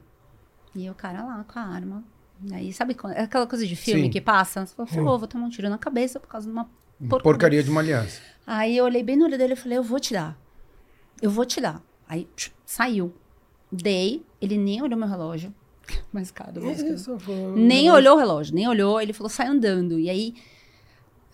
E 0.74 0.88
o 0.90 0.94
cara 0.94 1.22
lá 1.24 1.44
com 1.44 1.58
a 1.58 1.62
arma. 1.62 2.04
E 2.42 2.54
aí, 2.54 2.72
sabe, 2.72 2.96
é 3.14 3.22
aquela 3.22 3.46
coisa 3.46 3.66
de 3.66 3.76
filme 3.76 4.04
Sim. 4.04 4.10
que 4.10 4.20
passa? 4.20 4.64
Você 4.64 4.74
falou, 4.74 4.88
"Pô, 4.88 5.18
vou 5.18 5.28
tomar 5.28 5.46
um 5.46 5.50
tiro 5.50 5.68
na 5.68 5.78
cabeça 5.78 6.18
por 6.18 6.26
causa 6.28 6.46
de 6.46 6.52
uma 6.52 6.64
porcaria. 7.08 7.22
Porcaria 7.22 7.62
de 7.62 7.70
uma 7.70 7.80
aliança. 7.80 8.20
Aí 8.46 8.76
eu 8.76 8.84
olhei 8.84 9.02
bem 9.02 9.16
no 9.16 9.26
olho 9.26 9.36
dele 9.38 9.52
e 9.52 9.56
falei, 9.56 9.78
eu 9.78 9.82
vou 9.82 10.00
te 10.00 10.12
dar. 10.14 10.38
Eu 11.20 11.30
vou 11.30 11.44
te 11.44 11.60
dar. 11.60 11.82
Aí 12.08 12.28
saiu. 12.64 13.14
Dei, 13.70 14.22
ele 14.40 14.56
nem 14.56 14.82
olhou 14.82 14.98
meu 14.98 15.08
relógio. 15.08 15.54
Mais 16.12 16.30
caro. 16.30 16.62
mais 16.62 16.82
caro. 16.82 16.94
Isso, 16.94 17.18
foi- 17.18 17.52
Nem 17.56 17.90
olhou 17.90 18.16
o 18.16 18.18
relógio, 18.18 18.54
nem 18.54 18.68
olhou. 18.68 19.00
Ele 19.00 19.12
falou, 19.12 19.28
sai 19.28 19.46
andando. 19.46 19.98
E 19.98 20.08
aí, 20.08 20.34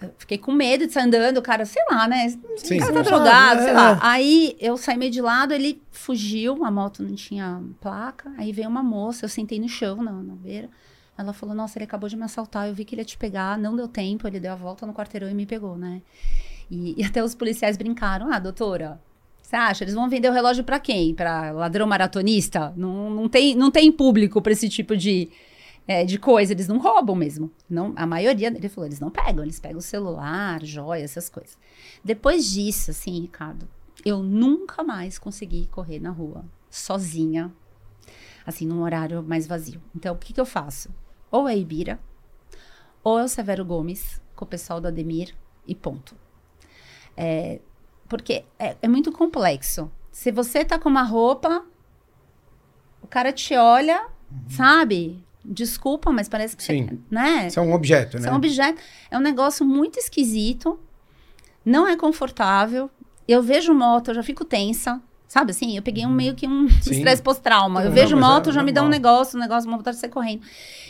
eu 0.01 0.13
fiquei 0.19 0.37
com 0.37 0.53
medo 0.53 0.87
de 0.87 0.93
sair 0.93 1.05
andando. 1.05 1.39
O 1.39 1.43
cara, 1.43 1.65
sei 1.65 1.83
lá, 1.91 2.07
né? 2.07 2.29
Sim. 2.57 2.77
O 2.77 2.81
cara 2.81 2.93
tá 2.93 3.03
drogado, 3.03 3.61
sei 3.63 3.71
é. 3.71 3.73
lá. 3.73 3.99
Aí, 4.03 4.57
eu 4.61 4.77
saí 4.77 4.97
meio 4.97 5.11
de 5.11 5.21
lado, 5.21 5.53
ele 5.53 5.83
fugiu. 5.91 6.65
A 6.65 6.71
moto 6.71 7.03
não 7.03 7.15
tinha 7.15 7.63
placa. 7.81 8.33
Aí 8.37 8.53
veio 8.53 8.69
uma 8.69 8.83
moça, 8.83 9.25
eu 9.25 9.29
sentei 9.29 9.59
no 9.59 9.69
chão, 9.69 10.03
na, 10.03 10.13
na 10.13 10.35
beira. 10.35 10.69
Ela 11.17 11.33
falou, 11.33 11.55
nossa, 11.55 11.79
ele 11.79 11.85
acabou 11.85 12.09
de 12.09 12.17
me 12.17 12.25
assaltar. 12.25 12.69
Eu 12.69 12.75
vi 12.75 12.85
que 12.85 12.95
ele 12.95 13.01
ia 13.01 13.07
te 13.07 13.17
pegar. 13.17 13.59
Não 13.59 13.75
deu 13.75 13.89
tempo. 13.89 14.27
Ele 14.27 14.39
deu 14.39 14.53
a 14.53 14.57
volta 14.57 14.87
no 14.87 14.93
quarteirão 14.93 15.31
e 15.31 15.35
me 15.35 15.47
pegou, 15.47 15.77
né? 15.77 16.03
E, 16.71 16.95
e 17.01 17.05
até 17.05 17.25
os 17.25 17.35
policiais 17.35 17.77
brincaram. 17.77 18.31
Ah, 18.31 18.39
doutora, 18.39 19.01
você 19.47 19.55
acha? 19.55 19.85
Eles 19.85 19.95
vão 19.95 20.09
vender 20.09 20.29
o 20.29 20.33
relógio 20.33 20.65
pra 20.65 20.81
quem? 20.81 21.15
Pra 21.15 21.53
ladrão 21.53 21.87
maratonista? 21.87 22.75
Não, 22.77 23.09
não, 23.11 23.29
tem, 23.29 23.55
não 23.55 23.71
tem 23.71 23.93
público 23.93 24.43
pra 24.43 24.51
esse 24.51 24.69
tipo 24.69 24.97
de, 24.97 25.31
é, 25.87 26.05
de 26.05 26.19
coisa. 26.19 26.53
Eles 26.53 26.67
não 26.67 26.79
roubam 26.79 27.15
mesmo. 27.15 27.49
Não, 27.71 27.93
a 27.95 28.05
maioria, 28.05 28.49
ele 28.49 28.69
falou, 28.69 28.89
eles 28.89 28.99
não 28.99 29.09
pegam. 29.09 29.45
Eles 29.45 29.61
pegam 29.61 29.79
o 29.79 29.81
celular, 29.81 30.65
joia, 30.65 31.05
essas 31.05 31.29
coisas. 31.29 31.57
Depois 32.03 32.45
disso, 32.45 32.91
assim, 32.91 33.21
Ricardo, 33.21 33.69
eu 34.05 34.21
nunca 34.21 34.83
mais 34.83 35.17
consegui 35.17 35.69
correr 35.69 36.01
na 36.01 36.11
rua 36.11 36.45
sozinha, 36.69 37.53
assim, 38.45 38.67
num 38.67 38.83
horário 38.83 39.23
mais 39.23 39.47
vazio. 39.47 39.81
Então, 39.95 40.17
o 40.17 40.19
que, 40.19 40.33
que 40.33 40.41
eu 40.41 40.47
faço? 40.47 40.93
Ou 41.31 41.49
é 41.49 41.57
Ibira, 41.57 42.01
ou 43.01 43.17
é 43.17 43.23
o 43.23 43.29
Severo 43.29 43.65
Gomes, 43.65 44.21
com 44.35 44.45
o 44.45 44.49
pessoal 44.49 44.81
do 44.81 44.89
Ademir, 44.89 45.37
e 45.69 45.73
ponto. 45.73 46.17
É, 47.17 47.61
porque 48.09 48.45
é, 48.59 48.77
é 48.81 48.89
muito 48.89 49.13
complexo. 49.13 49.91
Se 50.11 50.31
você 50.31 50.65
tá 50.65 50.79
com 50.79 50.89
uma 50.89 51.03
roupa, 51.03 51.65
o 53.03 53.07
cara 53.07 53.33
te 53.33 53.55
olha, 53.55 54.07
sabe? 54.49 55.23
Desculpa, 55.45 56.11
mas 56.11 56.29
parece 56.29 56.57
que 56.57 56.63
Sim. 56.63 56.87
você, 56.87 56.99
né? 57.11 57.47
Isso 57.47 57.61
é 57.61 57.63
um 57.63 57.73
objeto, 57.73 58.15
né? 58.15 58.21
Isso 58.21 58.29
é 58.29 58.33
um 58.33 58.37
objeto. 58.37 58.83
É 59.11 59.17
um 59.17 59.21
negócio 59.21 59.65
muito 59.65 59.99
esquisito. 59.99 60.79
Não 61.65 61.87
é 61.87 61.97
confortável. 61.97 62.91
Eu 63.29 63.43
vejo 63.43 63.75
moto, 63.75 64.09
eu 64.09 64.15
já 64.15 64.23
fico 64.23 64.45
tensa. 64.45 65.01
Sabe 65.29 65.51
assim? 65.51 65.77
Eu 65.77 65.83
peguei 65.83 66.07
um 66.07 66.11
meio 66.11 66.35
que 66.35 66.47
um 66.47 66.67
estresse 66.67 67.21
pós-trauma. 67.21 67.81
Eu 67.83 67.89
Não, 67.89 67.95
vejo 67.95 68.17
é 68.17 68.21
moto, 68.21 68.53
já 68.53 68.63
me 68.63 68.71
dá 68.73 68.83
um 68.83 68.89
negócio, 68.89 69.37
um 69.37 69.41
negócio, 69.43 69.69
uma 69.69 69.77
vontade 69.77 69.97
de 69.97 70.01
sair 70.01 70.11
correndo. 70.11 70.43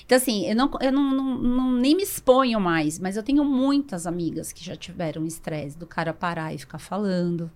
Então, 0.05 0.16
assim, 0.16 0.46
eu, 0.46 0.55
não, 0.55 0.70
eu 0.81 0.92
não, 0.92 1.03
não- 1.11 1.38
não- 1.38 1.72
nem 1.72 1.96
me 1.96 2.03
exponho 2.03 2.61
mais, 2.61 2.99
mas 2.99 3.16
eu 3.16 3.22
tenho 3.22 3.44
muitas 3.44 4.07
amigas 4.07 4.53
que 4.53 4.62
já 4.64 4.77
tiveram 4.77 5.25
estresse 5.25 5.77
do 5.79 5.87
cara 5.87 6.12
parar 6.12 6.55
e 6.55 6.59
ficar 6.59 6.79
falando. 6.79 7.51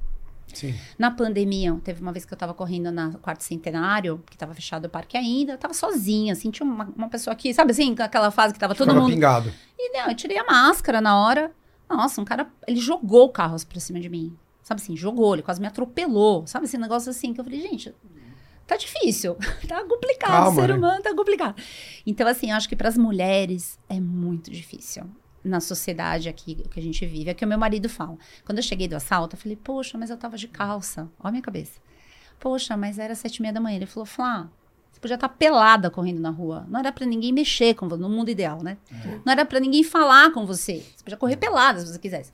Sim. 0.53 0.75
Na 0.99 1.11
pandemia, 1.12 1.79
teve 1.85 2.03
uma 2.03 2.11
vez 2.12 2.25
que 2.25 2.33
eu 2.35 2.38
tava 2.38 2.53
correndo 2.55 2.90
na 2.90 3.12
quarto 3.23 3.43
centenário, 3.45 4.21
que 4.29 4.37
tava 4.37 4.53
fechado 4.53 4.87
o 4.87 4.88
parque 4.88 5.16
ainda, 5.16 5.53
eu 5.53 5.59
tava 5.59 5.75
sozinha, 5.75 6.33
assim, 6.33 6.51
tinha 6.51 6.66
uma, 6.66 6.88
uma 6.97 7.09
pessoa 7.09 7.33
aqui, 7.35 7.55
sabe 7.55 7.71
assim, 7.71 7.95
aquela 8.01 8.31
fase 8.33 8.53
que 8.55 8.59
tava 8.59 8.75
todo 8.75 8.88
Ficava 8.88 9.01
mundo 9.01 9.12
pingado. 9.14 9.53
e 9.79 9.93
não, 9.97 10.09
eu 10.09 10.14
tirei 10.16 10.38
a 10.38 10.45
máscara 10.45 11.01
na 11.01 11.16
hora. 11.21 11.53
Nossa, 11.88 12.21
um 12.21 12.25
cara, 12.25 12.49
ele 12.66 12.81
jogou 12.81 13.27
o 13.27 13.29
carro 13.29 13.57
pra 13.69 13.79
cima 13.79 14.01
de 14.01 14.09
mim. 14.09 14.37
Sabe 14.70 14.80
assim, 14.80 14.96
jogou, 14.96 15.35
ele 15.35 15.42
quase 15.42 15.61
me 15.61 15.66
atropelou. 15.66 16.46
Sabe 16.46 16.66
esse 16.66 16.78
negócio 16.78 17.11
assim 17.11 17.35
que 17.35 17.40
eu 17.40 17.44
falei, 17.44 17.61
gente, 17.61 17.92
tá 18.68 18.76
difícil, 18.76 19.37
tá 19.66 19.83
complicado, 19.83 20.30
Calma, 20.30 20.50
o 20.50 20.54
ser 20.54 20.68
né? 20.68 20.74
humano 20.74 21.02
tá 21.02 21.12
complicado. 21.12 21.61
Então, 22.06 22.28
assim, 22.28 22.52
eu 22.52 22.56
acho 22.56 22.68
que 22.68 22.76
pras 22.76 22.96
mulheres 22.96 23.80
é 23.88 23.98
muito 23.98 24.48
difícil. 24.48 25.11
Na 25.42 25.59
sociedade 25.59 26.28
aqui 26.28 26.54
que 26.70 26.78
a 26.78 26.83
gente 26.83 27.04
vive, 27.04 27.30
é 27.30 27.35
que 27.35 27.44
o 27.44 27.48
meu 27.48 27.59
marido 27.59 27.88
fala. 27.88 28.16
Quando 28.44 28.59
eu 28.59 28.62
cheguei 28.62 28.87
do 28.87 28.94
assalto, 28.94 29.35
eu 29.35 29.40
falei, 29.40 29.56
poxa, 29.56 29.98
mas 29.98 30.09
eu 30.09 30.16
tava 30.16 30.37
de 30.37 30.46
calça. 30.46 31.11
Ó 31.18 31.26
a 31.26 31.30
minha 31.33 31.42
cabeça. 31.42 31.80
Poxa, 32.38 32.76
mas 32.76 32.96
era 32.96 33.16
sete 33.16 33.38
e 33.38 33.42
meia 33.42 33.52
da 33.52 33.61
manhã. 33.61 33.74
Ele 33.74 33.87
falou, 33.87 34.06
Flá, 34.06 34.48
você 34.92 35.00
podia 35.00 35.16
estar 35.16 35.30
pelada 35.30 35.90
correndo 35.90 36.20
na 36.20 36.30
rua. 36.30 36.64
Não 36.68 36.78
era 36.78 36.92
pra 36.92 37.04
ninguém 37.04 37.33
mexer 37.33 37.74
com 37.74 37.88
você, 37.88 38.00
no 38.00 38.09
mundo 38.09 38.30
ideal, 38.30 38.62
né? 38.62 38.78
Não 39.24 39.33
era 39.33 39.44
pra 39.44 39.59
ninguém 39.59 39.83
falar 39.83 40.30
com 40.30 40.46
você. 40.46 40.85
Você 40.94 41.02
podia 41.02 41.16
correr 41.16 41.37
pelada 41.38 41.80
se 41.80 41.88
você 41.88 41.98
quisesse. 41.98 42.30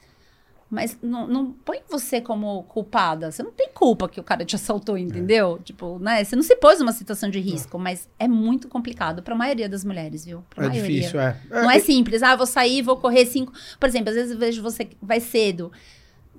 Mas 0.69 0.99
não, 1.01 1.29
não 1.29 1.53
põe 1.53 1.79
você 1.89 2.21
como 2.21 2.65
culpada. 2.65 3.31
Você 3.31 3.41
não 3.43 3.53
tem 3.53 3.69
culpa 3.73 4.09
que 4.09 4.19
o 4.19 4.25
cara 4.25 4.45
te 4.45 4.57
assaltou, 4.57 4.99
entendeu? 4.99 5.61
Tipo, 5.63 5.99
né? 6.01 6.25
Você 6.25 6.35
não 6.35 6.43
se 6.43 6.57
pôs 6.57 6.81
numa 6.81 6.93
situação 6.93 7.31
de 7.31 7.39
risco, 7.39 7.79
mas 7.79 8.09
é 8.19 8.27
muito 8.27 8.67
complicado 8.69 9.23
pra 9.23 9.35
maioria 9.37 9.69
das 9.69 9.85
mulheres, 9.85 10.25
viu? 10.25 10.43
Pra 10.51 10.65
É 10.67 10.69
maioria. 10.69 10.91
difícil, 11.01 11.21
é. 11.21 11.41
Não 11.51 11.71
é 11.71 11.79
simples. 11.79 12.21
Ah, 12.23 12.33
eu 12.33 12.37
vou 12.37 12.47
sair, 12.47 12.83
vou 12.83 12.97
correr 12.97 13.27
cinco. 13.27 13.53
Por 13.79 13.89
exemplo, 13.89 14.09
às 14.11 14.17
vezes 14.17 14.33
eu 14.33 14.39
vejo 14.39 14.61
você 14.61 14.89
vai 15.01 15.21
cedo. 15.21 15.71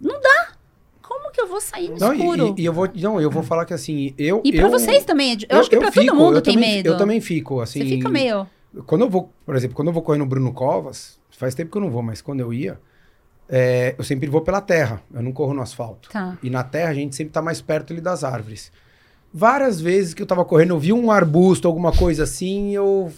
Não 0.01 0.19
dá. 0.19 0.51
Como 1.01 1.31
que 1.31 1.39
eu 1.39 1.47
vou 1.47 1.61
sair 1.61 1.89
no 1.89 1.97
Não, 1.97 2.13
escuro? 2.13 2.53
e, 2.57 2.63
e 2.63 2.65
eu 2.65 2.73
vou, 2.73 2.89
não, 2.93 3.21
eu 3.21 3.31
vou 3.31 3.41
falar 3.41 3.63
que 3.65 3.73
assim, 3.73 4.13
eu 4.17 4.41
E 4.43 4.53
eu, 4.57 4.69
vocês 4.69 5.05
também. 5.05 5.31
é 5.31 5.35
de- 5.37 5.47
Eu, 5.49 5.59
acho 5.61 5.69
que 5.69 5.77
pra 5.77 5.89
todo 5.89 6.13
mundo 6.13 6.35
eu 6.35 6.41
tem 6.41 6.55
também, 6.55 6.75
medo. 6.75 6.87
Eu 6.89 6.97
também 6.97 7.21
fico, 7.21 7.61
assim. 7.61 7.79
Você 7.79 7.85
fica 7.85 8.09
meio. 8.09 8.45
Quando 8.85 9.05
eu 9.05 9.09
vou, 9.09 9.31
por 9.45 9.55
exemplo, 9.55 9.73
quando 9.73 9.87
eu 9.87 9.93
vou 9.93 10.03
correr 10.03 10.17
no 10.17 10.25
Bruno 10.25 10.51
Covas, 10.53 11.17
faz 11.31 11.55
tempo 11.55 11.71
que 11.71 11.77
eu 11.77 11.81
não 11.81 11.89
vou, 11.89 12.03
mas 12.03 12.21
quando 12.21 12.41
eu 12.41 12.53
ia, 12.53 12.77
é, 13.49 13.95
eu 13.97 14.03
sempre 14.03 14.27
vou 14.29 14.41
pela 14.41 14.61
terra, 14.61 15.01
eu 15.13 15.21
não 15.21 15.31
corro 15.31 15.53
no 15.53 15.61
asfalto. 15.61 16.09
Tá. 16.09 16.37
E 16.43 16.49
na 16.49 16.63
terra 16.63 16.91
a 16.91 16.93
gente 16.93 17.15
sempre 17.15 17.31
tá 17.33 17.41
mais 17.41 17.61
perto 17.61 17.93
ali 17.93 18.01
das 18.01 18.23
árvores. 18.23 18.71
Várias 19.33 19.79
vezes 19.79 20.13
que 20.13 20.21
eu 20.21 20.25
tava 20.25 20.43
correndo, 20.43 20.71
eu 20.71 20.79
vi 20.79 20.91
um 20.93 21.11
arbusto, 21.11 21.67
alguma 21.67 21.91
coisa 21.91 22.23
assim, 22.23 22.75
eu. 22.75 23.11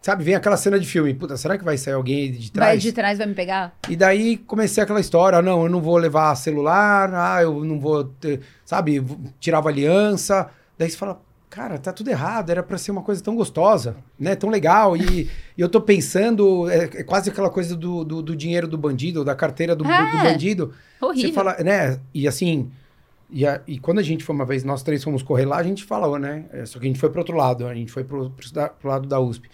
Sabe, 0.00 0.24
vem 0.24 0.34
aquela 0.34 0.56
cena 0.56 0.80
de 0.80 0.86
filme. 0.86 1.14
Puta, 1.14 1.36
será 1.36 1.56
que 1.56 1.64
vai 1.64 1.78
sair 1.78 1.94
alguém 1.94 2.32
de 2.32 2.38
Vai 2.38 2.50
trás? 2.50 2.82
de 2.82 2.92
trás, 2.92 3.18
vai 3.18 3.26
me 3.28 3.34
pegar? 3.34 3.72
E 3.88 3.94
daí 3.94 4.36
comecei 4.36 4.82
aquela 4.82 4.98
história, 4.98 5.38
ah, 5.38 5.42
não, 5.42 5.62
eu 5.62 5.68
não 5.68 5.80
vou 5.80 5.96
levar 5.96 6.34
celular, 6.34 7.08
ah, 7.14 7.40
eu 7.40 7.64
não 7.64 7.78
vou, 7.78 8.02
ter, 8.04 8.40
sabe, 8.64 9.04
tirava 9.38 9.68
aliança. 9.68 10.50
Daí 10.76 10.90
você 10.90 10.96
fala, 10.96 11.20
cara, 11.54 11.78
tá 11.78 11.92
tudo 11.92 12.08
errado, 12.08 12.48
era 12.48 12.62
pra 12.62 12.78
ser 12.78 12.90
uma 12.92 13.02
coisa 13.02 13.22
tão 13.22 13.36
gostosa, 13.36 13.94
né, 14.18 14.34
tão 14.34 14.48
legal. 14.48 14.96
E, 14.96 15.28
e 15.56 15.60
eu 15.60 15.68
tô 15.68 15.82
pensando, 15.82 16.68
é, 16.70 16.84
é 16.84 17.02
quase 17.04 17.28
aquela 17.28 17.50
coisa 17.50 17.76
do, 17.76 18.02
do, 18.04 18.22
do 18.22 18.34
dinheiro 18.34 18.66
do 18.66 18.78
bandido, 18.78 19.22
da 19.22 19.34
carteira 19.34 19.76
do, 19.76 19.84
do- 19.84 19.88
do 19.88 19.92
É. 19.92 20.32
bandido. 20.32 20.72
Horrível. 20.98 21.28
Você 21.28 21.32
fala, 21.34 21.56
né, 21.62 22.00
e 22.14 22.26
assim, 22.26 22.70
E, 23.34 23.46
a- 23.46 23.60
e 23.66 23.78
quando 23.78 23.98
a 23.98 24.02
gente 24.02 24.24
foi 24.24 24.34
uma 24.34 24.44
vez, 24.46 24.62
nós 24.64 24.82
três 24.82 25.02
fomos 25.04 25.22
correr 25.22 25.44
lá, 25.46 25.56
a 25.58 25.62
gente 25.62 25.84
falou, 25.84 26.18
né? 26.18 26.44
É, 26.52 26.66
Só 26.66 26.78
que 26.78 26.84
a 26.84 26.88
gente 26.88 26.98
foi 26.98 27.08
pro 27.10 27.20
outro 27.20 27.34
lado, 27.36 27.66
a 27.66 27.74
gente 27.74 27.90
foi 27.92 28.04
pro, 28.04 28.28
pro, 28.30 28.52
da- 28.52 28.68
pro 28.68 28.88
lado 28.90 29.06
da 29.08 29.18
USP. 29.20 29.48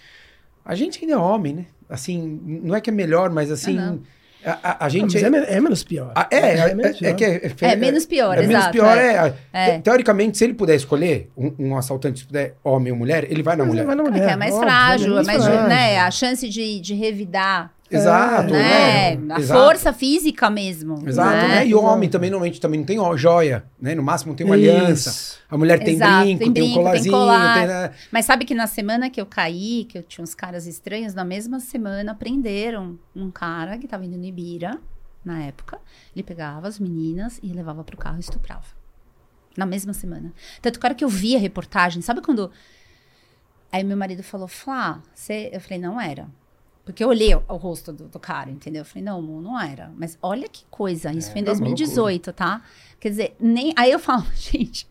A 0.65 0.75
gente 0.75 0.99
ainda 1.01 1.15
é 1.15 1.17
homem, 1.17 1.53
né? 1.55 1.67
Assim, 1.89 2.41
não 2.45 2.75
é 2.75 2.81
que 2.81 2.91
é 2.91 2.93
melhor, 2.93 3.31
mas 3.31 3.51
assim. 3.53 3.79
Ah. 3.79 3.97
A, 4.45 4.51
a- 4.71 4.77
a 4.81 4.85
Não, 4.85 4.91
gente. 4.91 5.21
mas 5.31 5.49
é, 5.49 5.57
é 5.57 5.61
menos 5.61 5.83
pior. 5.85 6.13
Ah, 6.15 6.27
é, 6.31 6.37
é, 6.37 6.75
menos 6.75 6.97
é, 7.03 7.13
pior. 7.13 7.15
que 7.17 7.25
é, 7.25 7.53
É 7.73 7.77
menos 7.77 8.07
pior, 8.07 8.39
é 8.39 8.41
menos 8.43 8.55
exato, 8.57 8.73
pior, 8.73 8.97
é. 8.99 9.13
é. 9.13 9.35
É. 9.53 9.71
Te- 9.79 9.83
Teoricamente, 9.83 10.39
se 10.39 10.45
ele 10.45 10.55
puder 10.55 10.77
escolher 10.77 11.31
um, 11.37 11.53
um 11.59 11.77
assaltante, 11.77 12.21
se 12.21 12.27
puder 12.27 12.55
homem 12.63 12.93
ou 12.93 12.99
mulher, 12.99 13.25
ele 13.31 13.43
vai 13.43 13.57
na 13.57 13.65
Mas 13.65 13.73
mulher. 13.73 13.87
vai 13.87 13.95
na 13.97 14.03
É, 14.05 14.11
mulher. 14.11 14.27
que 14.27 14.33
é 14.33 14.37
mais 14.37 14.55
óbvio, 14.55 14.69
frágil, 14.69 15.13
é 15.13 15.15
mais 15.15 15.27
mais, 15.27 15.45
frágil. 15.45 15.69
né? 15.69 15.99
A 15.99 16.11
chance 16.11 16.49
de, 16.49 16.81
de 16.81 16.95
revidar, 16.95 17.73
Exato, 17.91 18.53
né? 18.53 19.17
né? 19.17 19.35
A 19.35 19.41
Exato. 19.41 19.61
força 19.61 19.93
física 19.93 20.51
mesmo. 20.51 21.09
Exato, 21.09 21.31
né? 21.31 21.49
né? 21.49 21.67
E 21.67 21.75
homem 21.75 22.09
também 22.09 22.31
normalmente 22.31 22.61
também 22.61 22.81
não 22.81 22.87
tem 22.87 22.99
ó, 22.99 23.17
joia, 23.17 23.65
né? 23.81 23.95
No 23.95 24.03
máximo 24.03 24.35
tem 24.35 24.45
uma 24.45 24.55
aliança. 24.55 25.11
Isso. 25.11 25.39
A 25.49 25.57
mulher 25.57 25.79
tem 25.79 25.95
Exato, 25.95 26.25
brinco, 26.25 26.39
tem 26.39 26.53
tem, 26.53 26.63
brinco, 26.65 26.69
um 26.69 26.75
tem 26.75 26.85
colarzinho, 26.85 27.15
colar. 27.15 27.55
tem, 27.55 27.67
né? 27.67 27.91
Mas 28.13 28.27
sabe 28.27 28.45
que 28.45 28.55
na 28.55 28.67
semana 28.67 29.09
que 29.09 29.21
eu 29.21 29.27
caí, 29.27 29.87
que 29.89 29.97
eu 29.97 30.03
tinha 30.03 30.23
uns 30.23 30.35
caras 30.35 30.67
estranhos, 30.67 31.15
na 31.15 31.25
mesma 31.25 31.61
semana 31.61 32.15
prenderam 32.15 32.99
um 33.17 33.31
cara 33.31 33.79
que 33.79 33.89
tava 33.89 34.05
indo 34.05 34.19
no 34.19 34.25
Ibira, 34.25 34.79
na 35.25 35.43
época. 35.43 35.79
Ele 36.15 36.23
pegava 36.23 36.69
as 36.69 36.79
meninas 36.79 37.39
e 37.43 37.53
levava 37.53 37.83
pro 37.85 37.97
carro 37.97 38.17
e 38.17 38.21
estuprava. 38.21 38.67
Na 39.57 39.67
mesma 39.67 39.93
semana. 39.93 40.33
Tanto 40.61 40.79
que 40.79 40.87
a 40.87 40.89
hora 40.89 40.95
que 40.95 41.05
eu 41.05 41.09
vi 41.09 41.35
a 41.35 41.39
reportagem, 41.39 42.03
sabe 42.03 42.21
quando. 42.21 42.51
Aí 43.73 43.83
meu 43.83 43.97
marido 43.97 44.23
falou, 44.23 44.47
Flá, 44.49 45.03
você. 45.15 45.51
Eu 45.53 45.61
falei, 45.61 45.79
não 45.79 46.01
era. 46.01 46.29
Porque 46.89 47.05
eu 47.05 47.09
olhei 47.09 47.35
o, 47.35 47.43
o 47.47 47.57
rosto 47.57 47.93
do, 47.93 48.05
do 48.09 48.19
cara, 48.19 48.51
entendeu? 48.51 48.81
Eu 48.81 48.85
falei, 48.87 49.05
não, 49.05 49.21
não 49.21 49.61
era. 49.61 49.93
Mas 49.95 50.17
olha 50.23 50.49
que 50.49 50.65
coisa, 50.71 51.13
isso 51.13 51.31
foi 51.31 51.43
em 51.43 51.45
é 51.45 51.49
uma 51.51 51.53
2018, 51.59 52.33
tá? 52.33 52.63
Quer 52.99 53.11
dizer, 53.11 53.37
nem. 53.39 53.75
Aí 53.77 53.93
eu 53.93 53.99
falo, 53.99 54.25
gente. 54.35 54.89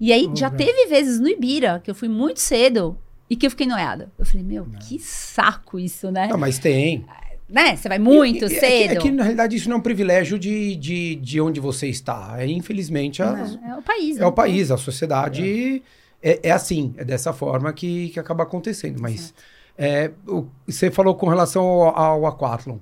E 0.00 0.12
aí 0.12 0.30
já 0.36 0.48
teve 0.50 0.86
vezes 0.86 1.18
no 1.18 1.26
Ibira 1.28 1.80
que 1.82 1.90
eu 1.90 1.96
fui 1.96 2.08
muito 2.08 2.38
cedo 2.38 2.96
e 3.28 3.34
que 3.34 3.44
eu 3.44 3.50
fiquei 3.50 3.66
noiada. 3.66 4.12
Eu 4.16 4.24
falei, 4.24 4.44
meu, 4.44 4.66
que 4.86 5.00
saco 5.00 5.80
isso, 5.80 6.12
né? 6.12 6.28
Não, 6.28 6.38
mas 6.38 6.60
tem. 6.60 7.04
Né? 7.48 7.74
Você 7.74 7.88
vai 7.88 7.98
muito 7.98 8.44
E- 8.44 8.48
e- 8.48 8.56
é 8.56 8.60
que- 8.60 8.60
cedo. 8.60 8.92
É 8.92 8.96
que, 8.96 9.10
na 9.10 9.24
realidade 9.24 9.56
isso 9.56 9.68
não 9.68 9.76
é 9.76 9.78
um 9.80 9.82
privilégio 9.82 10.38
de, 10.38 10.76
de, 10.76 11.16
de 11.16 11.40
onde 11.40 11.58
você 11.58 11.88
está. 11.88 12.36
É, 12.38 12.46
infelizmente, 12.46 13.20
a- 13.20 13.36
É, 13.66 13.70
é 13.70 13.74
o 13.76 13.82
país. 13.82 14.16
é 14.16 14.20
né? 14.20 14.26
o 14.26 14.32
país, 14.32 14.70
a 14.70 14.76
sociedade 14.78 15.82
é, 16.22 16.38
é 16.44 16.50
assim, 16.52 16.94
é 16.96 17.04
dessa 17.04 17.32
forma 17.32 17.72
que, 17.72 18.10
que 18.10 18.20
acaba 18.20 18.44
acontecendo. 18.44 19.00
Mas 19.02 19.34
é, 19.76 20.10
o- 20.26 20.46
você 20.66 20.90
falou 20.90 21.14
com 21.14 21.28
relação 21.28 21.64
ao, 21.64 21.96
ao 21.98 22.26
aquatlon. 22.26 22.78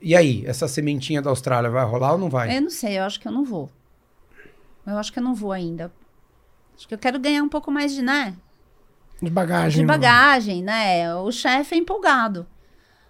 E 0.00 0.14
aí, 0.14 0.44
essa 0.46 0.68
sementinha 0.68 1.22
da 1.22 1.30
Austrália 1.30 1.70
vai 1.70 1.84
rolar 1.84 2.12
ou 2.12 2.18
não 2.18 2.28
vai? 2.28 2.56
Eu 2.56 2.62
não 2.62 2.70
sei, 2.70 2.98
eu 2.98 3.04
acho 3.04 3.18
que 3.18 3.26
eu 3.26 3.32
não 3.32 3.44
vou. 3.44 3.70
Eu 4.86 4.98
acho 4.98 5.12
que 5.12 5.18
eu 5.18 5.22
não 5.22 5.34
vou 5.34 5.52
ainda. 5.52 5.90
Acho 6.76 6.86
que 6.86 6.94
eu 6.94 6.98
quero 6.98 7.18
ganhar 7.18 7.42
um 7.42 7.48
pouco 7.48 7.70
mais 7.70 7.94
de, 7.94 8.02
né? 8.02 8.34
De 9.20 9.30
bagagem. 9.30 9.80
De 9.80 9.86
mano. 9.86 9.98
bagagem, 9.98 10.62
né? 10.62 11.14
O 11.16 11.32
chefe 11.32 11.74
é 11.74 11.78
empolgado. 11.78 12.46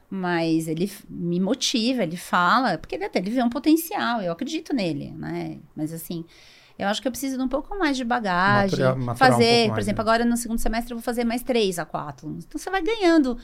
Mas 0.08 0.68
ele 0.68 0.90
me 1.10 1.40
motiva, 1.40 2.04
ele 2.04 2.16
fala, 2.16 2.78
porque 2.78 2.94
ele 2.94 3.04
até 3.04 3.18
ele 3.18 3.30
vê 3.30 3.42
um 3.42 3.50
potencial, 3.50 4.22
eu 4.22 4.30
acredito 4.30 4.72
nele, 4.72 5.10
né? 5.10 5.58
Mas 5.74 5.92
assim, 5.92 6.24
eu 6.78 6.88
acho 6.88 7.00
que 7.00 7.08
eu 7.08 7.12
preciso 7.12 7.36
de 7.36 7.42
um 7.42 7.48
pouco 7.48 7.78
mais 7.78 7.96
de 7.96 8.04
bagagem. 8.04 8.78
Maturar- 8.78 8.96
maturar 8.96 9.14
um 9.14 9.16
fazer, 9.32 9.60
pouco 9.62 9.74
por 9.74 9.80
exemplo, 9.80 10.04
né? 10.04 10.10
agora 10.10 10.24
no 10.24 10.36
segundo 10.36 10.58
semestre 10.58 10.92
eu 10.92 10.96
vou 10.98 11.02
fazer 11.02 11.24
mais 11.24 11.42
três 11.42 11.78
a 11.78 11.84
quatro. 11.84 12.28
Então 12.38 12.58
você 12.58 12.70
vai 12.70 12.82
ganhando, 12.82 13.38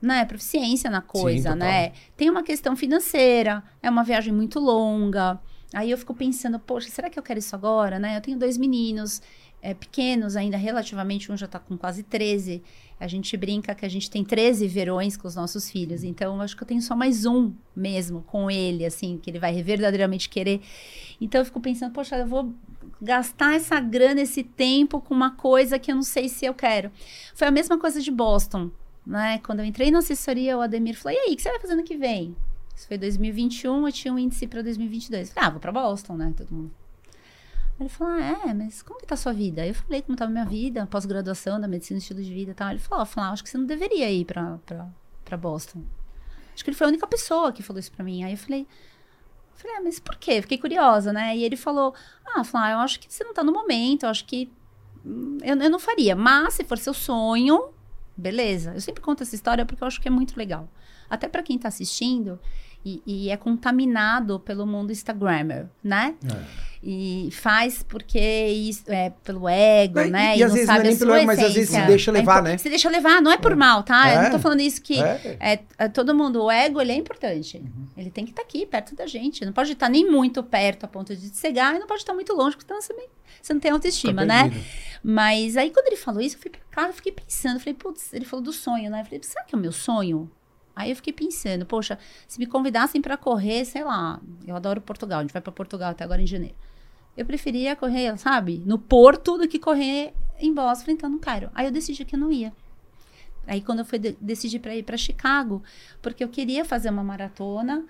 né, 0.00 0.24
proficiência 0.24 0.88
na 0.90 1.00
coisa, 1.02 1.50
total. 1.52 1.56
né? 1.68 1.92
Tem 2.16 2.30
uma 2.30 2.42
questão 2.42 2.74
financeira, 2.76 3.62
é 3.82 3.90
uma 3.90 4.02
viagem 4.04 4.32
muito 4.32 4.58
longa. 4.58 5.38
Aí 5.74 5.90
eu 5.90 5.98
fico 5.98 6.14
pensando, 6.14 6.58
poxa, 6.58 6.88
será 6.88 7.08
que 7.08 7.18
eu 7.18 7.22
quero 7.22 7.38
isso 7.38 7.54
agora, 7.54 7.98
né? 7.98 8.16
Eu 8.16 8.20
tenho 8.20 8.36
dois 8.38 8.56
meninos 8.58 9.22
é, 9.62 9.72
pequenos 9.74 10.34
ainda, 10.36 10.56
relativamente, 10.56 11.30
um 11.30 11.36
já 11.36 11.46
tá 11.46 11.58
com 11.58 11.76
quase 11.76 12.02
13. 12.02 12.62
A 12.98 13.06
gente 13.06 13.36
brinca 13.36 13.74
que 13.74 13.84
a 13.86 13.88
gente 13.88 14.10
tem 14.10 14.24
13 14.24 14.66
verões 14.66 15.16
com 15.16 15.28
os 15.28 15.34
nossos 15.36 15.70
filhos. 15.70 16.02
Então, 16.02 16.34
eu 16.36 16.42
acho 16.42 16.56
que 16.56 16.62
eu 16.62 16.66
tenho 16.66 16.82
só 16.82 16.96
mais 16.96 17.24
um 17.24 17.52
mesmo 17.76 18.22
com 18.22 18.50
ele, 18.50 18.84
assim, 18.84 19.16
que 19.22 19.30
ele 19.30 19.38
vai 19.38 19.62
verdadeiramente 19.62 20.28
querer. 20.28 20.60
Então, 21.20 21.40
eu 21.40 21.44
fico 21.44 21.60
pensando, 21.60 21.92
poxa, 21.92 22.16
eu 22.16 22.26
vou 22.26 22.52
gastar 23.00 23.54
essa 23.54 23.80
grana, 23.80 24.20
esse 24.20 24.42
tempo 24.42 25.00
com 25.00 25.14
uma 25.14 25.30
coisa 25.30 25.78
que 25.78 25.90
eu 25.90 25.94
não 25.94 26.02
sei 26.02 26.28
se 26.28 26.44
eu 26.44 26.54
quero. 26.54 26.90
Foi 27.34 27.48
a 27.48 27.50
mesma 27.50 27.78
coisa 27.78 28.00
de 28.00 28.10
Boston, 28.10 28.70
né? 29.06 29.38
Quando 29.38 29.60
eu 29.60 29.64
entrei 29.64 29.90
na 29.90 29.98
assessoria, 29.98 30.56
o 30.56 30.60
Ademir 30.60 30.96
falou, 30.96 31.16
e 31.16 31.20
aí, 31.20 31.32
o 31.32 31.36
que 31.36 31.42
você 31.42 31.50
vai 31.50 31.60
fazer 31.60 31.72
ano 31.74 31.84
que 31.84 31.96
vem? 31.96 32.36
Isso 32.74 32.86
foi 32.86 32.98
2021, 32.98 33.86
eu 33.86 33.92
tinha 33.92 34.12
um 34.12 34.18
índice 34.18 34.46
para 34.46 34.62
2022. 34.62 35.28
Eu 35.28 35.34
Falei, 35.34 35.48
ah, 35.48 35.50
vou 35.50 35.60
para 35.60 35.72
Boston, 35.72 36.16
né? 36.16 36.32
Todo 36.36 36.54
mundo. 36.54 36.70
Ele 37.78 37.88
falou, 37.88 38.12
ah, 38.12 38.48
é, 38.48 38.54
mas 38.54 38.82
como 38.82 39.00
que 39.00 39.06
tá 39.06 39.14
a 39.14 39.18
sua 39.18 39.32
vida? 39.32 39.66
Eu 39.66 39.74
falei 39.74 40.02
como 40.02 40.16
tava 40.16 40.30
a 40.30 40.32
minha 40.32 40.44
vida, 40.44 40.86
pós-graduação 40.86 41.58
da 41.58 41.66
medicina 41.66 41.98
estilo 41.98 42.22
de 42.22 42.32
vida 42.32 42.50
e 42.50 42.54
tal. 42.54 42.70
Ele 42.70 42.78
falou, 42.78 43.02
ó, 43.02 43.06
Flá, 43.06 43.30
acho 43.30 43.42
que 43.42 43.48
você 43.48 43.56
não 43.56 43.64
deveria 43.64 44.10
ir 44.10 44.26
pra, 44.26 44.58
pra 45.24 45.36
Boston. 45.38 45.82
Acho 46.52 46.62
que 46.62 46.70
ele 46.70 46.76
foi 46.76 46.86
a 46.86 46.90
única 46.90 47.06
pessoa 47.06 47.52
que 47.52 47.62
falou 47.62 47.80
isso 47.80 47.90
pra 47.90 48.04
mim. 48.04 48.22
Aí 48.22 48.32
eu 48.32 48.36
falei, 48.36 48.66
falei, 49.60 49.76
ah, 49.76 49.80
mas 49.82 49.98
por 49.98 50.16
quê? 50.16 50.40
Fiquei 50.42 50.58
curiosa, 50.58 51.12
né? 51.12 51.36
E 51.36 51.44
ele 51.44 51.56
falou, 51.56 51.94
ah, 52.34 52.44
Flá, 52.44 52.70
eu 52.70 52.78
acho 52.78 52.98
que 53.00 53.12
você 53.12 53.24
não 53.24 53.34
tá 53.34 53.42
no 53.44 53.52
momento, 53.52 54.04
eu 54.04 54.08
acho 54.08 54.24
que 54.24 54.50
hum, 55.04 55.38
eu, 55.42 55.56
eu 55.56 55.70
não 55.70 55.78
faria. 55.78 56.16
Mas 56.16 56.54
se 56.54 56.64
for 56.64 56.78
seu 56.78 56.94
sonho, 56.94 57.70
beleza. 58.16 58.72
Eu 58.74 58.80
sempre 58.80 59.02
conto 59.02 59.22
essa 59.22 59.34
história 59.34 59.64
porque 59.64 59.82
eu 59.82 59.88
acho 59.88 60.00
que 60.00 60.08
é 60.08 60.10
muito 60.10 60.36
legal. 60.36 60.68
Até 61.10 61.28
pra 61.28 61.42
quem 61.42 61.58
tá 61.58 61.68
assistindo 61.68 62.38
e, 62.84 63.02
e 63.04 63.28
é 63.30 63.36
contaminado 63.36 64.40
pelo 64.40 64.64
mundo 64.66 64.90
Instagrammer, 64.92 65.66
né? 65.84 66.14
E 66.82 67.28
faz 67.32 67.82
porque 67.82 68.18
isso 68.18 68.84
é 68.90 69.10
pelo 69.22 69.46
ego, 69.46 69.98
É, 69.98 70.06
e- 70.06 70.10
né? 70.10 70.38
e 70.38 70.42
às 70.42 70.48
não 70.48 70.54
vezes 70.54 70.68
não 70.68 70.74
é 70.76 70.82
nem 70.82 70.96
pelo 70.96 71.12
ego, 71.14 71.26
mas 71.26 71.38
às 71.40 71.52
vezes 71.52 71.68
se 71.68 71.80
deixa 71.86 72.10
É 72.10 72.14
levar, 72.14 72.36
impo- 72.38 72.48
né? 72.48 72.56
Se 72.56 72.70
deixa 72.70 72.88
levar, 72.88 73.20
não 73.20 73.30
é 73.30 73.36
por 73.36 73.54
mal, 73.54 73.82
tá? 73.82 74.10
Eu 74.14 74.20
É. 74.20 74.22
não 74.24 74.30
tô 74.30 74.38
falando 74.38 74.60
isso 74.60 74.80
que 74.80 74.98
É. 74.98 75.36
é, 75.38 75.58
é 75.76 75.88
todo 75.88 76.14
mundo, 76.14 76.42
o 76.42 76.50
ego, 76.50 76.80
ele 76.80 76.92
é 76.92 76.94
importante. 76.94 77.62
Ele 77.98 78.10
tem 78.10 78.24
que 78.24 78.30
estar 78.30 78.40
aqui, 78.40 78.64
perto 78.64 78.94
da 78.94 79.06
gente. 79.06 79.44
Não 79.44 79.52
pode 79.52 79.72
estar 79.72 79.90
nem 79.90 80.10
muito 80.10 80.42
perto 80.42 80.84
a 80.84 80.88
ponto 80.88 81.14
de 81.14 81.28
cegar, 81.36 81.76
e 81.76 81.78
não 81.78 81.86
pode 81.86 82.00
estar 82.00 82.14
muito 82.14 82.32
longe, 82.32 82.56
porque 82.56 82.66
senão 82.66 82.80
você, 82.80 82.94
nem- 82.94 83.08
você 83.42 83.52
não 83.52 83.60
tem 83.60 83.70
autoestima, 83.72 84.24
né? 84.24 84.50
Mas 85.04 85.58
aí 85.58 85.70
quando 85.70 85.86
ele 85.88 85.96
falou 85.96 86.22
isso, 86.22 86.36
eu 86.36 86.40
fui 86.40 86.50
pra 86.50 86.60
casa, 86.70 86.88
eu 86.88 86.94
fiquei 86.94 87.12
pensando, 87.12 87.56
eu 87.56 87.60
falei, 87.60 87.74
putz, 87.74 88.10
ele 88.14 88.24
falou 88.24 88.42
do 88.42 88.52
sonho, 88.54 88.90
né? 88.90 89.00
Eu 89.02 89.04
falei, 89.04 89.20
será 89.22 89.44
que 89.44 89.54
é 89.54 89.58
o 89.58 89.60
meu 89.60 89.72
sonho? 89.72 90.30
Aí 90.80 90.90
eu 90.90 90.96
fiquei 90.96 91.12
pensando, 91.12 91.66
poxa, 91.66 91.98
se 92.26 92.38
me 92.38 92.46
convidassem 92.46 93.00
pra 93.00 93.16
correr, 93.16 93.64
sei 93.64 93.84
lá, 93.84 94.20
eu 94.46 94.56
adoro 94.56 94.80
Portugal, 94.80 95.20
a 95.20 95.22
gente 95.22 95.32
vai 95.32 95.42
pra 95.42 95.52
Portugal 95.52 95.90
até 95.90 96.04
agora 96.04 96.22
em 96.22 96.26
janeiro. 96.26 96.54
Eu 97.16 97.26
preferia 97.26 97.76
correr, 97.76 98.16
sabe, 98.18 98.62
no 98.64 98.78
Porto 98.78 99.36
do 99.36 99.48
que 99.48 99.58
correr 99.58 100.14
em 100.38 100.54
Boston. 100.54 100.92
Então 100.92 101.10
não 101.10 101.18
quero. 101.18 101.50
Aí 101.54 101.66
eu 101.66 101.70
decidi 101.70 102.04
que 102.04 102.14
eu 102.14 102.20
não 102.20 102.32
ia. 102.32 102.52
Aí 103.46 103.60
quando 103.60 103.80
eu 103.80 103.84
fui 103.84 103.98
de 103.98 104.16
decidi 104.20 104.58
para 104.58 104.74
ir 104.76 104.82
para 104.82 104.96
Chicago, 104.96 105.62
porque 106.00 106.22
eu 106.22 106.28
queria 106.28 106.64
fazer 106.64 106.90
uma 106.90 107.02
maratona, 107.02 107.84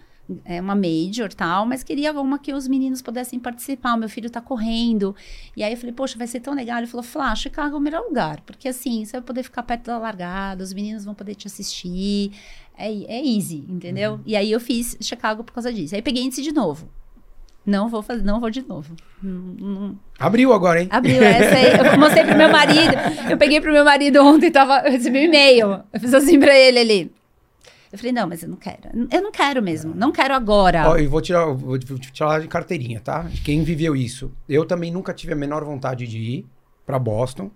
é, 0.44 0.60
uma 0.60 0.74
major 0.74 1.32
tal, 1.32 1.66
mas 1.66 1.82
queria 1.82 2.12
uma 2.12 2.38
que 2.38 2.52
os 2.52 2.68
meninos 2.68 3.02
pudessem 3.02 3.38
participar. 3.38 3.94
O 3.94 3.98
meu 3.98 4.08
filho 4.08 4.30
tá 4.30 4.40
correndo. 4.40 5.14
E 5.56 5.62
aí 5.62 5.72
eu 5.72 5.76
falei, 5.76 5.92
poxa, 5.92 6.16
vai 6.16 6.26
ser 6.26 6.40
tão 6.40 6.54
legal. 6.54 6.78
Ele 6.78 6.86
falou, 6.86 7.02
Flá, 7.02 7.34
Chicago 7.34 7.74
é 7.74 7.78
o 7.78 7.80
melhor 7.80 8.02
lugar, 8.02 8.40
porque 8.42 8.68
assim, 8.68 9.04
você 9.04 9.12
vai 9.12 9.22
poder 9.22 9.42
ficar 9.42 9.62
perto 9.62 9.86
da 9.86 9.98
largada, 9.98 10.62
os 10.62 10.72
meninos 10.72 11.04
vão 11.04 11.14
poder 11.14 11.34
te 11.34 11.46
assistir. 11.46 12.32
É, 12.80 13.18
é 13.18 13.26
easy, 13.26 13.64
entendeu? 13.68 14.20
E 14.24 14.34
aí 14.36 14.50
eu 14.50 14.60
fiz 14.60 14.96
Chicago 15.00 15.44
por 15.44 15.52
causa 15.52 15.72
disso. 15.72 15.94
Aí 15.94 16.02
peguei 16.02 16.22
índice 16.22 16.42
de 16.42 16.52
novo. 16.52 16.88
Não 17.66 17.88
vou 17.88 18.02
fazer, 18.02 18.24
não 18.24 18.40
vou 18.40 18.50
de 18.50 18.66
novo. 18.66 18.94
Não- 19.22 19.32
não, 19.58 19.98
Abriu 20.18 20.52
agora, 20.52 20.80
hein? 20.80 20.88
Abriu 20.90 21.22
essa 21.22 21.54
aí. 21.56 21.92
Eu 21.92 21.98
mostrei 21.98 22.24
pro 22.24 22.36
meu 22.36 22.50
marido. 22.50 22.94
Eu 23.30 23.36
peguei 23.36 23.60
pro 23.60 23.70
meu 23.72 23.84
marido 23.84 24.18
ontem, 24.24 24.50
tava, 24.50 24.78
eu 24.86 24.92
recebi 24.92 25.18
um 25.18 25.22
e-mail. 25.24 25.82
Eu 25.92 26.00
fiz 26.00 26.14
assim 26.14 26.40
pra 26.40 26.56
ele 26.58 26.78
ali. 26.78 27.12
Eu 27.92 27.98
falei, 27.98 28.12
não, 28.12 28.26
mas 28.28 28.42
eu 28.42 28.48
não 28.48 28.56
quero. 28.56 28.78
Eu 29.10 29.20
não 29.20 29.30
quero 29.32 29.60
mesmo. 29.62 29.92
Não 29.94 30.10
quero 30.12 30.32
agora. 30.32 30.88
Ó, 30.88 30.96
eu 30.96 31.10
vou 31.10 31.20
tirar, 31.20 31.46
vou 31.52 31.76
tirar 31.78 32.40
de 32.40 32.48
carteirinha, 32.48 33.00
tá? 33.00 33.28
Quem 33.44 33.62
viveu 33.62 33.94
isso. 33.94 34.32
Eu 34.48 34.64
também 34.64 34.90
nunca 34.90 35.12
tive 35.12 35.32
a 35.32 35.36
menor 35.36 35.62
vontade 35.64 36.06
de 36.06 36.18
ir 36.18 36.46
pra 36.86 36.98
Boston. 36.98 37.50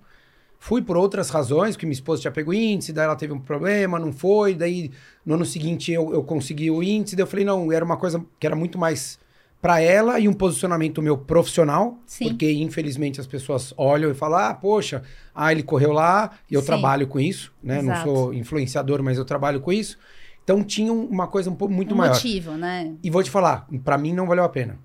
Fui 0.66 0.80
por 0.80 0.96
outras 0.96 1.28
razões, 1.28 1.76
porque 1.76 1.84
minha 1.84 1.92
esposa 1.92 2.22
tinha 2.22 2.32
pego 2.32 2.50
índice, 2.54 2.90
daí 2.90 3.04
ela 3.04 3.14
teve 3.14 3.34
um 3.34 3.38
problema, 3.38 3.98
não 3.98 4.14
foi, 4.14 4.54
daí 4.54 4.90
no 5.26 5.34
ano 5.34 5.44
seguinte 5.44 5.92
eu, 5.92 6.10
eu 6.14 6.24
consegui 6.24 6.70
o 6.70 6.82
índice, 6.82 7.14
daí 7.14 7.22
eu 7.22 7.26
falei, 7.26 7.44
não, 7.44 7.70
era 7.70 7.84
uma 7.84 7.98
coisa 7.98 8.24
que 8.40 8.46
era 8.46 8.56
muito 8.56 8.78
mais 8.78 9.18
pra 9.60 9.78
ela 9.82 10.18
e 10.18 10.26
um 10.26 10.32
posicionamento 10.32 11.02
meu 11.02 11.18
profissional, 11.18 11.98
Sim. 12.06 12.28
porque 12.28 12.50
infelizmente 12.50 13.20
as 13.20 13.26
pessoas 13.26 13.74
olham 13.76 14.10
e 14.10 14.14
falam, 14.14 14.38
ah, 14.38 14.54
poxa, 14.54 15.02
ah, 15.34 15.52
ele 15.52 15.62
correu 15.62 15.92
lá, 15.92 16.30
e 16.50 16.54
eu 16.54 16.60
Sim. 16.62 16.66
trabalho 16.68 17.06
com 17.08 17.20
isso, 17.20 17.52
né? 17.62 17.82
Não 17.82 17.92
Exato. 17.92 18.08
sou 18.08 18.32
influenciador, 18.32 19.02
mas 19.02 19.18
eu 19.18 19.24
trabalho 19.26 19.60
com 19.60 19.70
isso. 19.70 19.98
Então 20.44 20.64
tinha 20.64 20.90
um- 20.90 21.04
uma 21.04 21.26
coisa 21.26 21.50
um 21.50 21.54
pouco 21.54 21.74
muito 21.74 21.92
um 21.94 21.98
maior. 21.98 22.14
motivo, 22.14 22.52
né? 22.52 22.94
E 23.02 23.10
vou 23.10 23.22
te 23.22 23.30
falar, 23.30 23.66
pra 23.84 23.98
mim 23.98 24.14
não 24.14 24.26
valeu 24.26 24.44
a 24.44 24.48
pena. 24.48 24.78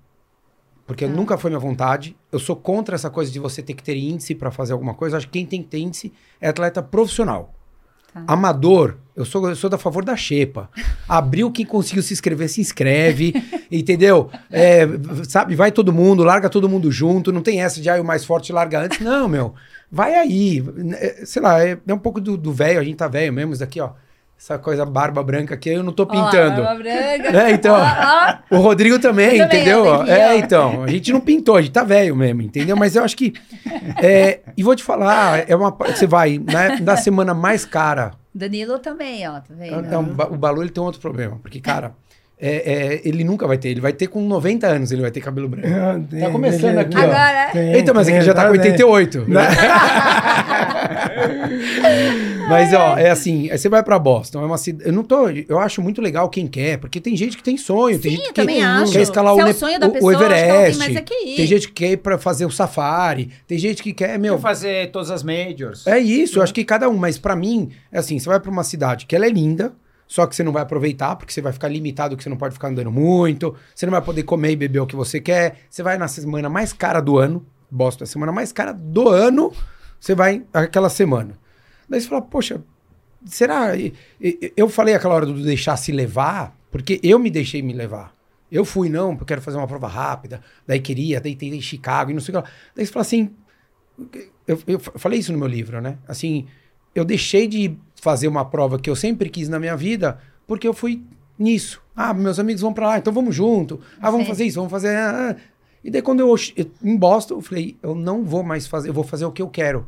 Porque 0.90 1.04
Ah. 1.04 1.08
nunca 1.08 1.38
foi 1.38 1.50
minha 1.50 1.60
vontade. 1.60 2.16
Eu 2.32 2.40
sou 2.40 2.56
contra 2.56 2.96
essa 2.96 3.08
coisa 3.08 3.30
de 3.30 3.38
você 3.38 3.62
ter 3.62 3.74
que 3.74 3.82
ter 3.82 3.96
índice 3.96 4.34
pra 4.34 4.50
fazer 4.50 4.72
alguma 4.72 4.92
coisa. 4.92 5.16
Acho 5.18 5.26
que 5.26 5.34
quem 5.34 5.46
tem 5.46 5.62
que 5.62 5.68
ter 5.68 5.78
índice 5.78 6.12
é 6.40 6.48
atleta 6.48 6.82
profissional. 6.82 7.54
Tá. 8.12 8.24
Amador, 8.26 8.96
eu 9.14 9.24
sou, 9.24 9.48
eu 9.48 9.54
sou 9.54 9.70
da 9.70 9.78
favor 9.78 10.04
da 10.04 10.16
xepa. 10.16 10.68
Abriu, 11.08 11.48
quem 11.52 11.64
conseguiu 11.64 12.02
se 12.02 12.12
inscrever, 12.12 12.48
se 12.48 12.60
inscreve, 12.60 13.32
entendeu? 13.70 14.28
É, 14.50 14.84
sabe, 15.28 15.54
vai 15.54 15.70
todo 15.70 15.92
mundo, 15.92 16.24
larga 16.24 16.48
todo 16.50 16.68
mundo 16.68 16.90
junto, 16.90 17.30
não 17.30 17.40
tem 17.40 17.62
essa 17.62 17.80
de, 17.80 17.88
ah, 17.88 18.00
o 18.00 18.04
mais 18.04 18.24
forte 18.24 18.52
larga 18.52 18.80
antes. 18.80 18.98
Não, 18.98 19.28
meu, 19.28 19.54
vai 19.92 20.16
aí. 20.16 20.60
É, 20.94 21.24
Sei 21.24 21.40
lá, 21.40 21.64
é, 21.64 21.78
é 21.86 21.94
um 21.94 21.98
pouco 22.00 22.20
do 22.20 22.36
do 22.36 22.52
velho, 22.52 22.80
a 22.80 22.82
gente 22.82 22.96
tá 22.96 23.06
velho 23.06 23.32
mesmo, 23.32 23.52
isso 23.52 23.60
daqui, 23.60 23.80
ó. 23.80 23.90
Essa 24.42 24.58
coisa 24.58 24.86
barba 24.86 25.22
branca 25.22 25.52
aqui, 25.54 25.68
eu 25.68 25.82
não 25.82 25.92
tô 25.92 26.06
pintando. 26.06 26.62
barba 26.62 26.82
branca. 26.82 27.42
É, 27.42 27.50
então. 27.50 27.76
O 28.50 28.56
Rodrigo 28.56 28.98
também, 28.98 29.36
Eu 29.36 29.44
também, 29.46 29.60
entendeu? 29.60 30.02
é, 30.04 30.38
então. 30.38 30.84
A 30.84 30.88
gente 30.88 31.12
não 31.12 31.20
pintou, 31.20 31.56
a 31.56 31.60
gente 31.60 31.72
tá 31.72 31.84
velho 31.84 32.16
mesmo, 32.16 32.40
entendeu? 32.40 32.74
Mas 32.74 32.96
eu 32.96 33.04
acho 33.04 33.14
que. 33.18 33.34
é, 34.02 34.40
e 34.56 34.62
vou 34.62 34.74
te 34.74 34.82
falar, 34.82 35.44
é 35.46 35.54
uma. 35.54 35.70
Você 35.70 36.06
vai, 36.06 36.38
né, 36.38 36.78
na 36.80 36.96
semana 36.96 37.34
mais 37.34 37.66
cara. 37.66 38.12
Danilo 38.34 38.78
também, 38.78 39.28
ó, 39.28 39.34
tá 39.40 39.44
vendo? 39.50 39.78
Então, 39.86 40.02
ba- 40.04 40.28
o 40.30 40.36
Balu 40.38 40.62
ele 40.62 40.70
tem 40.70 40.82
outro 40.82 41.02
problema. 41.02 41.38
Porque, 41.42 41.60
cara, 41.60 41.92
é, 42.40 42.94
é, 42.94 43.00
ele 43.04 43.24
nunca 43.24 43.46
vai 43.46 43.58
ter. 43.58 43.68
Ele 43.68 43.80
vai 43.82 43.92
ter 43.92 44.06
com 44.06 44.22
90 44.22 44.66
anos, 44.66 44.90
ele 44.90 45.02
vai 45.02 45.10
ter 45.10 45.20
cabelo 45.20 45.48
branco. 45.48 45.68
Tá 46.18 46.30
começando 46.30 46.78
aqui, 46.78 46.96
ó. 46.96 47.00
Agora, 47.02 47.50
Então, 47.76 47.94
mas 47.94 48.08
aqui 48.08 48.16
ele 48.16 48.24
já 48.24 48.32
tá 48.32 48.46
com 48.46 48.52
88. 48.52 49.26
Né? 49.28 49.40
mas, 52.50 52.74
ó, 52.74 52.98
é 52.98 53.10
assim, 53.10 53.48
você 53.48 53.68
vai 53.68 53.82
pra 53.82 53.98
Boston, 53.98 54.42
é 54.42 54.44
uma 54.46 54.58
cidade. 54.58 54.88
Eu 54.88 54.92
não 54.92 55.02
tô. 55.02 55.28
Eu 55.28 55.58
acho 55.58 55.80
muito 55.80 56.00
legal 56.02 56.28
quem 56.28 56.46
quer, 56.46 56.78
porque 56.78 57.00
tem 57.00 57.16
gente 57.16 57.36
que 57.36 57.42
tem 57.42 57.56
sonho, 57.56 57.98
tem 57.98 58.10
Sim, 58.12 58.16
gente 58.18 58.26
eu 58.28 58.32
que 58.34 58.40
também 58.40 58.62
acho. 58.62 58.92
quer 58.92 59.02
escalar 59.02 59.34
o, 59.34 59.40
é 59.40 59.50
o 59.50 59.54
sonho 59.54 59.78
da 59.80 59.86
o- 59.86 59.90
o 59.90 59.92
pessoa, 59.92 60.16
tem 60.16 60.26
Everest. 60.26 60.78
mais 60.78 60.96
é 60.96 61.00
que. 61.00 61.36
Tem 61.36 61.46
gente 61.46 61.68
que 61.68 61.74
quer 61.74 61.92
ir 61.92 61.96
pra 61.98 62.18
fazer 62.18 62.44
o 62.46 62.50
safari, 62.50 63.30
tem 63.46 63.56
gente 63.58 63.82
que 63.82 63.92
quer, 63.92 64.18
meu. 64.18 64.36
Quer 64.36 64.42
fazer 64.42 64.90
todas 64.90 65.10
as 65.10 65.22
majors. 65.22 65.86
É 65.86 65.98
isso, 65.98 66.38
eu 66.38 66.42
acho 66.42 66.52
que 66.52 66.64
cada 66.64 66.88
um, 66.88 66.96
mas 66.96 67.16
pra 67.18 67.34
mim, 67.36 67.70
é 67.92 67.98
assim, 67.98 68.18
você 68.18 68.28
vai 68.28 68.40
pra 68.40 68.50
uma 68.50 68.64
cidade 68.64 69.06
que 69.06 69.14
ela 69.16 69.26
é 69.26 69.30
linda, 69.30 69.72
só 70.06 70.26
que 70.26 70.34
você 70.34 70.42
não 70.42 70.50
vai 70.52 70.62
aproveitar, 70.62 71.14
porque 71.16 71.32
você 71.32 71.40
vai 71.40 71.52
ficar 71.52 71.68
limitado, 71.68 72.16
que 72.16 72.22
você 72.22 72.28
não 72.28 72.36
pode 72.36 72.54
ficar 72.54 72.68
andando 72.68 72.90
muito, 72.90 73.54
você 73.74 73.86
não 73.86 73.92
vai 73.92 74.02
poder 74.02 74.24
comer 74.24 74.50
e 74.52 74.56
beber 74.56 74.80
o 74.80 74.86
que 74.86 74.96
você 74.96 75.20
quer, 75.20 75.56
você 75.70 75.82
vai 75.82 75.96
na 75.96 76.08
semana 76.08 76.48
mais 76.48 76.72
cara 76.72 77.00
do 77.00 77.16
ano, 77.18 77.46
Boston, 77.70 78.02
é 78.02 78.06
a 78.06 78.08
semana 78.08 78.32
mais 78.32 78.50
cara 78.50 78.72
do 78.72 79.08
ano, 79.08 79.52
você 80.00 80.14
vai 80.14 80.42
aquela 80.52 80.88
semana. 80.88 81.38
Daí 81.90 82.00
você 82.00 82.08
fala, 82.08 82.22
poxa, 82.22 82.62
será? 83.26 83.72
Eu 84.56 84.68
falei 84.68 84.94
aquela 84.94 85.14
hora 85.14 85.26
do 85.26 85.42
deixar 85.42 85.76
se 85.76 85.90
levar, 85.92 86.56
porque 86.70 87.00
eu 87.02 87.18
me 87.18 87.28
deixei 87.30 87.60
me 87.60 87.72
levar. 87.72 88.14
Eu 88.50 88.64
fui, 88.64 88.88
não, 88.88 89.10
porque 89.10 89.24
eu 89.24 89.26
quero 89.26 89.42
fazer 89.42 89.58
uma 89.58 89.66
prova 89.66 89.88
rápida, 89.88 90.40
daí 90.66 90.80
queria, 90.80 91.20
daí 91.20 91.34
tentei 91.36 91.58
em 91.58 91.60
Chicago 91.62 92.10
e 92.10 92.14
não 92.14 92.20
sei 92.20 92.34
o 92.34 92.38
que 92.42 92.44
lá. 92.48 92.52
Daí 92.74 92.86
você 92.86 92.92
fala 92.92 93.02
assim, 93.02 93.30
eu, 94.46 94.58
eu 94.66 94.78
fa- 94.80 94.92
falei 94.96 95.18
isso 95.18 95.32
no 95.32 95.38
meu 95.38 95.46
livro, 95.48 95.80
né? 95.80 95.98
Assim, 96.08 96.46
eu 96.94 97.04
deixei 97.04 97.46
de 97.46 97.76
fazer 98.00 98.28
uma 98.28 98.44
prova 98.44 98.78
que 98.78 98.88
eu 98.88 98.96
sempre 98.96 99.28
quis 99.28 99.48
na 99.48 99.58
minha 99.58 99.76
vida 99.76 100.18
porque 100.46 100.66
eu 100.66 100.72
fui 100.74 101.02
nisso. 101.38 101.80
Ah, 101.94 102.12
meus 102.14 102.38
amigos 102.38 102.62
vão 102.62 102.72
pra 102.72 102.88
lá, 102.88 102.98
então 102.98 103.12
vamos 103.12 103.34
junto. 103.34 103.80
Ah, 104.00 104.10
vamos 104.10 104.26
Sim. 104.26 104.32
fazer 104.32 104.44
isso, 104.46 104.56
vamos 104.56 104.70
fazer. 104.70 104.96
ah, 104.96 105.30
ah. 105.30 105.36
E 105.84 105.90
daí 105.90 106.02
quando 106.02 106.20
eu, 106.20 106.34
eu 106.56 106.70
em 106.82 106.96
Boston, 106.96 107.34
eu 107.34 107.40
falei, 107.40 107.76
eu 107.82 107.94
não 107.94 108.24
vou 108.24 108.42
mais 108.42 108.66
fazer, 108.66 108.88
eu 108.88 108.94
vou 108.94 109.04
fazer 109.04 109.24
o 109.24 109.32
que 109.32 109.40
eu 109.42 109.48
quero. 109.48 109.86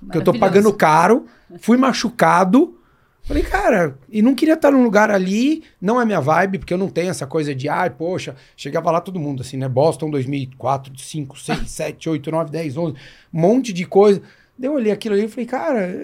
Porque 0.00 0.18
eu 0.18 0.24
tô 0.24 0.32
pagando 0.32 0.72
caro, 0.72 1.26
fui 1.60 1.76
machucado. 1.76 2.76
Falei, 3.22 3.42
cara, 3.42 3.98
e 4.08 4.22
não 4.22 4.34
queria 4.34 4.54
estar 4.54 4.70
num 4.70 4.82
lugar 4.82 5.10
ali, 5.10 5.62
não 5.80 6.00
é 6.00 6.04
minha 6.04 6.20
vibe, 6.20 6.58
porque 6.58 6.72
eu 6.72 6.78
não 6.78 6.88
tenho 6.88 7.10
essa 7.10 7.26
coisa 7.26 7.54
de, 7.54 7.68
ai, 7.68 7.90
poxa, 7.90 8.34
chegava 8.56 8.90
lá 8.90 9.00
todo 9.00 9.20
mundo, 9.20 9.42
assim, 9.42 9.56
né? 9.56 9.68
Boston 9.68 10.10
2004, 10.10 10.98
5, 10.98 11.38
6, 11.38 11.70
7, 11.70 12.08
8, 12.08 12.30
9, 12.30 12.50
10, 12.50 12.76
11, 12.76 12.94
um 13.32 13.40
monte 13.40 13.72
de 13.72 13.84
coisa. 13.84 14.22
Daí 14.58 14.68
eu 14.68 14.74
olhei 14.74 14.90
aquilo 14.90 15.14
ali 15.14 15.26
e 15.26 15.28
falei, 15.28 15.46
cara, 15.46 15.94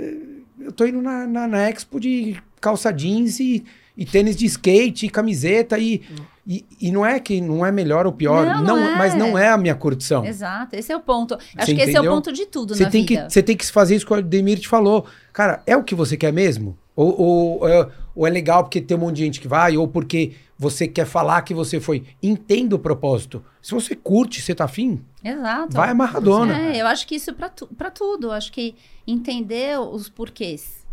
eu 0.61 0.70
tô 0.72 0.87
indo 0.87 1.00
na, 1.00 1.26
na, 1.26 1.48
na 1.48 1.70
Expo 1.70 1.98
de 1.98 2.37
calça 2.61 2.92
jeans 2.92 3.40
e, 3.40 3.64
e 3.96 4.04
tênis 4.04 4.37
de 4.37 4.44
skate 4.46 5.06
e 5.06 5.09
camiseta 5.09 5.78
e, 5.78 6.02
e, 6.46 6.64
e 6.80 6.90
não 6.92 7.04
é 7.04 7.18
que 7.18 7.40
não 7.40 7.64
é 7.64 7.72
melhor 7.72 8.06
ou 8.06 8.12
pior, 8.12 8.44
Não, 8.46 8.62
não, 8.62 8.78
é. 8.78 8.94
mas 8.96 9.14
não 9.14 9.37
é 9.38 9.48
a 9.48 9.56
minha 9.56 9.74
curtição. 9.74 10.24
Exato, 10.24 10.76
esse 10.76 10.92
é 10.92 10.96
o 10.96 11.00
ponto. 11.00 11.35
Acho 11.35 11.44
Você 11.66 11.74
que 11.74 11.80
esse 11.80 11.90
é 11.90 12.00
o 12.00 12.02
entendeu? 12.02 12.12
ponto 12.12 12.32
de 12.32 12.46
tudo 12.46 12.74
Você 12.74 12.88
tem, 12.90 13.04
que, 13.04 13.14
vida. 13.16 13.30
você 13.30 13.42
tem 13.42 13.56
que 13.56 13.66
fazer 13.70 13.96
isso 13.96 14.04
que 14.06 14.12
o 14.12 14.16
Ademir 14.16 14.59
te 14.59 14.68
falou. 14.68 15.06
Cara, 15.32 15.62
é 15.66 15.76
o 15.76 15.82
que 15.82 15.94
você 15.94 16.16
quer 16.16 16.32
mesmo? 16.32 16.76
Ou, 16.94 17.20
ou, 17.61 17.68
é- 17.68 17.88
ou 18.14 18.26
é 18.26 18.30
legal 18.30 18.64
porque 18.64 18.80
tem 18.80 18.96
um 18.96 19.00
monte 19.00 19.16
de 19.16 19.24
gente 19.24 19.40
que 19.40 19.48
vai, 19.48 19.76
ou 19.76 19.87
porque 19.88 20.32
você 20.59 20.88
quer 20.88 21.04
falar 21.04 21.42
que 21.42 21.52
você 21.52 21.78
foi. 21.80 22.02
Entenda 22.22 22.74
o 22.74 22.78
propósito. 22.78 23.44
Se 23.61 23.72
você 23.74 23.94
curte, 23.94 24.40
você 24.40 24.54
tá 24.54 24.64
afim, 24.64 25.02
Exato. 25.22 25.74
vai 25.76 25.90
amarradona. 25.90 26.59
É, 26.59 26.80
eu 26.80 26.87
acho 26.87 27.06
que 27.06 27.14
isso 27.16 27.35
pra, 27.35 27.48
tu, 27.50 27.66
pra 27.76 27.90
tudo. 27.90 28.28
Eu 28.28 28.32
acho 28.32 28.50
que 28.52 28.74
entender 29.06 29.78
os 29.78 30.09
porquês. 30.09 30.86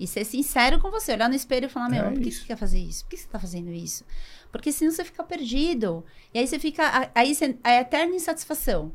E 0.00 0.06
ser 0.06 0.24
sincero 0.24 0.78
com 0.78 0.90
você. 0.90 1.12
Olhar 1.12 1.28
no 1.28 1.34
espelho 1.34 1.66
e 1.66 1.68
falar, 1.68 1.88
meu, 1.88 2.04
É 2.04 2.10
por 2.10 2.20
que 2.20 2.28
isso. 2.28 2.40
você 2.42 2.46
quer 2.46 2.56
fazer 2.56 2.78
isso? 2.78 3.04
Por 3.04 3.10
que 3.10 3.16
você 3.16 3.28
tá 3.28 3.38
fazendo 3.38 3.70
isso? 3.72 4.04
Porque 4.52 4.70
senão 4.72 4.92
você 4.92 5.04
fica 5.04 5.22
perdido. 5.24 6.04
E 6.32 6.38
aí 6.38 6.46
você 6.46 6.58
fica... 6.58 6.84
a- 6.86 7.10
Aí 7.14 7.34
você, 7.34 7.56
é 7.64 7.80
eterna 7.80 8.14
insatisfação. 8.14 8.92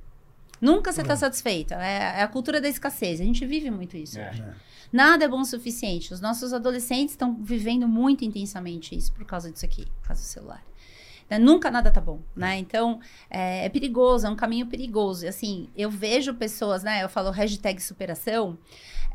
Nunca 0.62 0.94
você 0.94 1.04
tá 1.04 1.16
satisfeita. 1.16 1.76
É, 1.76 2.20
é 2.20 2.24
a 2.24 2.28
cultura 2.28 2.62
da 2.62 2.70
escassez. 2.70 3.20
A 3.20 3.24
gente 3.24 3.46
vive 3.46 3.70
muito 3.70 3.98
isso. 3.98 4.18
É. 4.18 4.30
hoje. 4.30 4.44
Nada 4.94 5.26
é 5.26 5.28
bom 5.28 5.42
o 5.42 5.46
suficiente. 5.46 6.14
Os 6.14 6.22
nossos 6.22 6.54
adolescentes 6.54 7.14
estão 7.14 7.36
vivendo 7.44 7.88
muito 7.88 8.24
intensamente 8.24 8.96
isso 8.96 9.12
por 9.12 9.26
causa 9.26 9.52
disso 9.52 9.66
aqui, 9.66 9.86
por 10.02 10.08
causa 10.10 10.22
do 10.22 10.26
celular. 10.26 10.64
Né? 11.34 11.40
Nunca 11.40 11.72
nada 11.72 11.90
tá 11.92 12.00
bom, 12.02 12.20
né? 12.36 12.58
Então, 12.58 13.00
é, 13.30 13.66
é 13.66 13.70
perigoso, 13.70 14.28
é 14.28 14.30
um 14.30 14.36
caminho 14.36 14.68
perigoso. 14.68 15.26
E, 15.26 15.28
assim, 15.28 15.68
eu 15.76 15.90
vejo 15.90 16.34
pessoas, 16.36 16.84
né? 16.84 17.04
Eu 17.04 17.10
falo 17.10 17.32
hashtag 17.32 17.82
superação. 17.82 18.58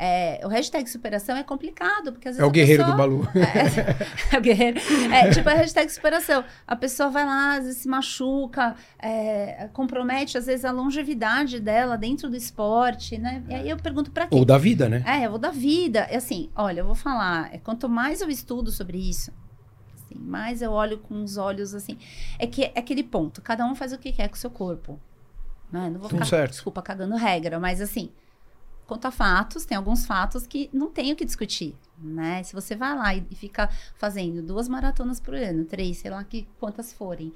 É, 0.01 0.41
o 0.45 0.49
hashtag 0.49 0.89
superação 0.89 1.37
é 1.37 1.43
complicado, 1.43 2.13
porque 2.13 2.29
às 2.29 2.37
vezes 2.37 2.41
É 2.41 2.47
o 2.47 2.51
guerreiro 2.53 2.85
pessoa- 2.85 2.97
do 2.97 2.99
Balu. 2.99 3.29
é, 4.31 4.35
é 4.37 4.39
o 4.39 4.41
guerreiro. 4.41 4.79
É, 5.13 5.31
tipo 5.31 5.49
a 5.49 5.55
hashtag 5.55 5.91
superação. 5.93 6.45
A 6.67 6.77
pessoa 6.77 7.09
vai 7.11 7.25
lá, 7.25 7.57
às 7.57 7.65
vezes 7.65 7.83
se 7.83 7.89
machuca, 7.89 8.77
é, 9.01 9.69
compromete, 9.73 10.39
às 10.39 10.47
vezes, 10.47 10.65
a 10.65 10.71
longevidade 10.71 11.59
dela 11.59 11.97
dentro 11.99 12.31
do 12.31 12.37
esporte, 12.37 13.19
né? 13.19 13.43
E 13.49 13.55
aí 13.55 13.69
eu 13.71 13.77
pergunto 13.77 14.13
pra 14.13 14.29
quê? 14.29 14.35
Ou 14.37 14.45
da 14.45 14.57
vida, 14.57 14.89
né? 14.89 15.03
É, 15.05 15.27
eu 15.27 15.31
vou 15.31 15.39
da 15.39 15.51
vida. 15.51 16.01
É 16.11 16.17
assim, 16.17 16.49
olha, 16.55 16.81
eu 16.81 16.87
vou 16.87 16.95
falar. 16.95 17.53
É, 17.53 17.59
quanto 17.59 17.89
mais 17.89 18.21
eu 18.21 18.31
estudo 18.31 18.71
sobre 18.71 18.99
isso, 18.99 19.33
assim, 20.09 20.15
mais 20.19 20.63
eu 20.63 20.73
olho 20.73 20.99
com 20.99 21.23
os 21.23 21.37
olhos 21.37 21.75
assim. 21.75 21.99
É 22.39 22.47
que 22.47 22.65
é 22.65 22.79
aquele 22.79 23.03
ponto. 23.03 23.43
Cada 23.43 23.65
um 23.67 23.75
faz 23.75 23.93
o 23.93 23.99
que 23.99 24.13
quer 24.13 24.29
com 24.29 24.35
o 24.35 24.39
seu 24.39 24.51
corpo. 24.51 24.99
Né? 25.71 25.91
Não 25.91 26.01
vou 26.01 26.09
ficar, 26.09 26.25
certo. 26.25 26.53
desculpa, 26.53 26.81
cagando 26.81 27.15
regra, 27.17 27.61
mas 27.61 27.81
assim, 27.81 28.11
quanto 28.87 29.07
a 29.07 29.11
fatos, 29.11 29.67
tem 29.67 29.77
alguns 29.77 30.07
fatos 30.07 30.47
que 30.47 30.71
não 30.73 30.91
tem 30.91 31.13
o 31.13 31.17
que 31.17 31.25
discutir. 31.25 31.77
Né? 31.99 32.43
Se 32.43 32.55
você 32.55 32.75
vai 32.75 32.97
lá 32.97 33.15
e, 33.15 33.27
e 33.31 33.35
fica 33.35 33.69
fazendo 33.97 34.43
duas 34.43 34.69
maratonas 34.69 35.21
por 35.21 35.35
ano, 35.35 35.65
três, 35.65 35.99
sei 35.99 36.11
lá 36.11 36.25
que 36.25 36.49
quantas 36.59 36.93
forem. 36.93 37.33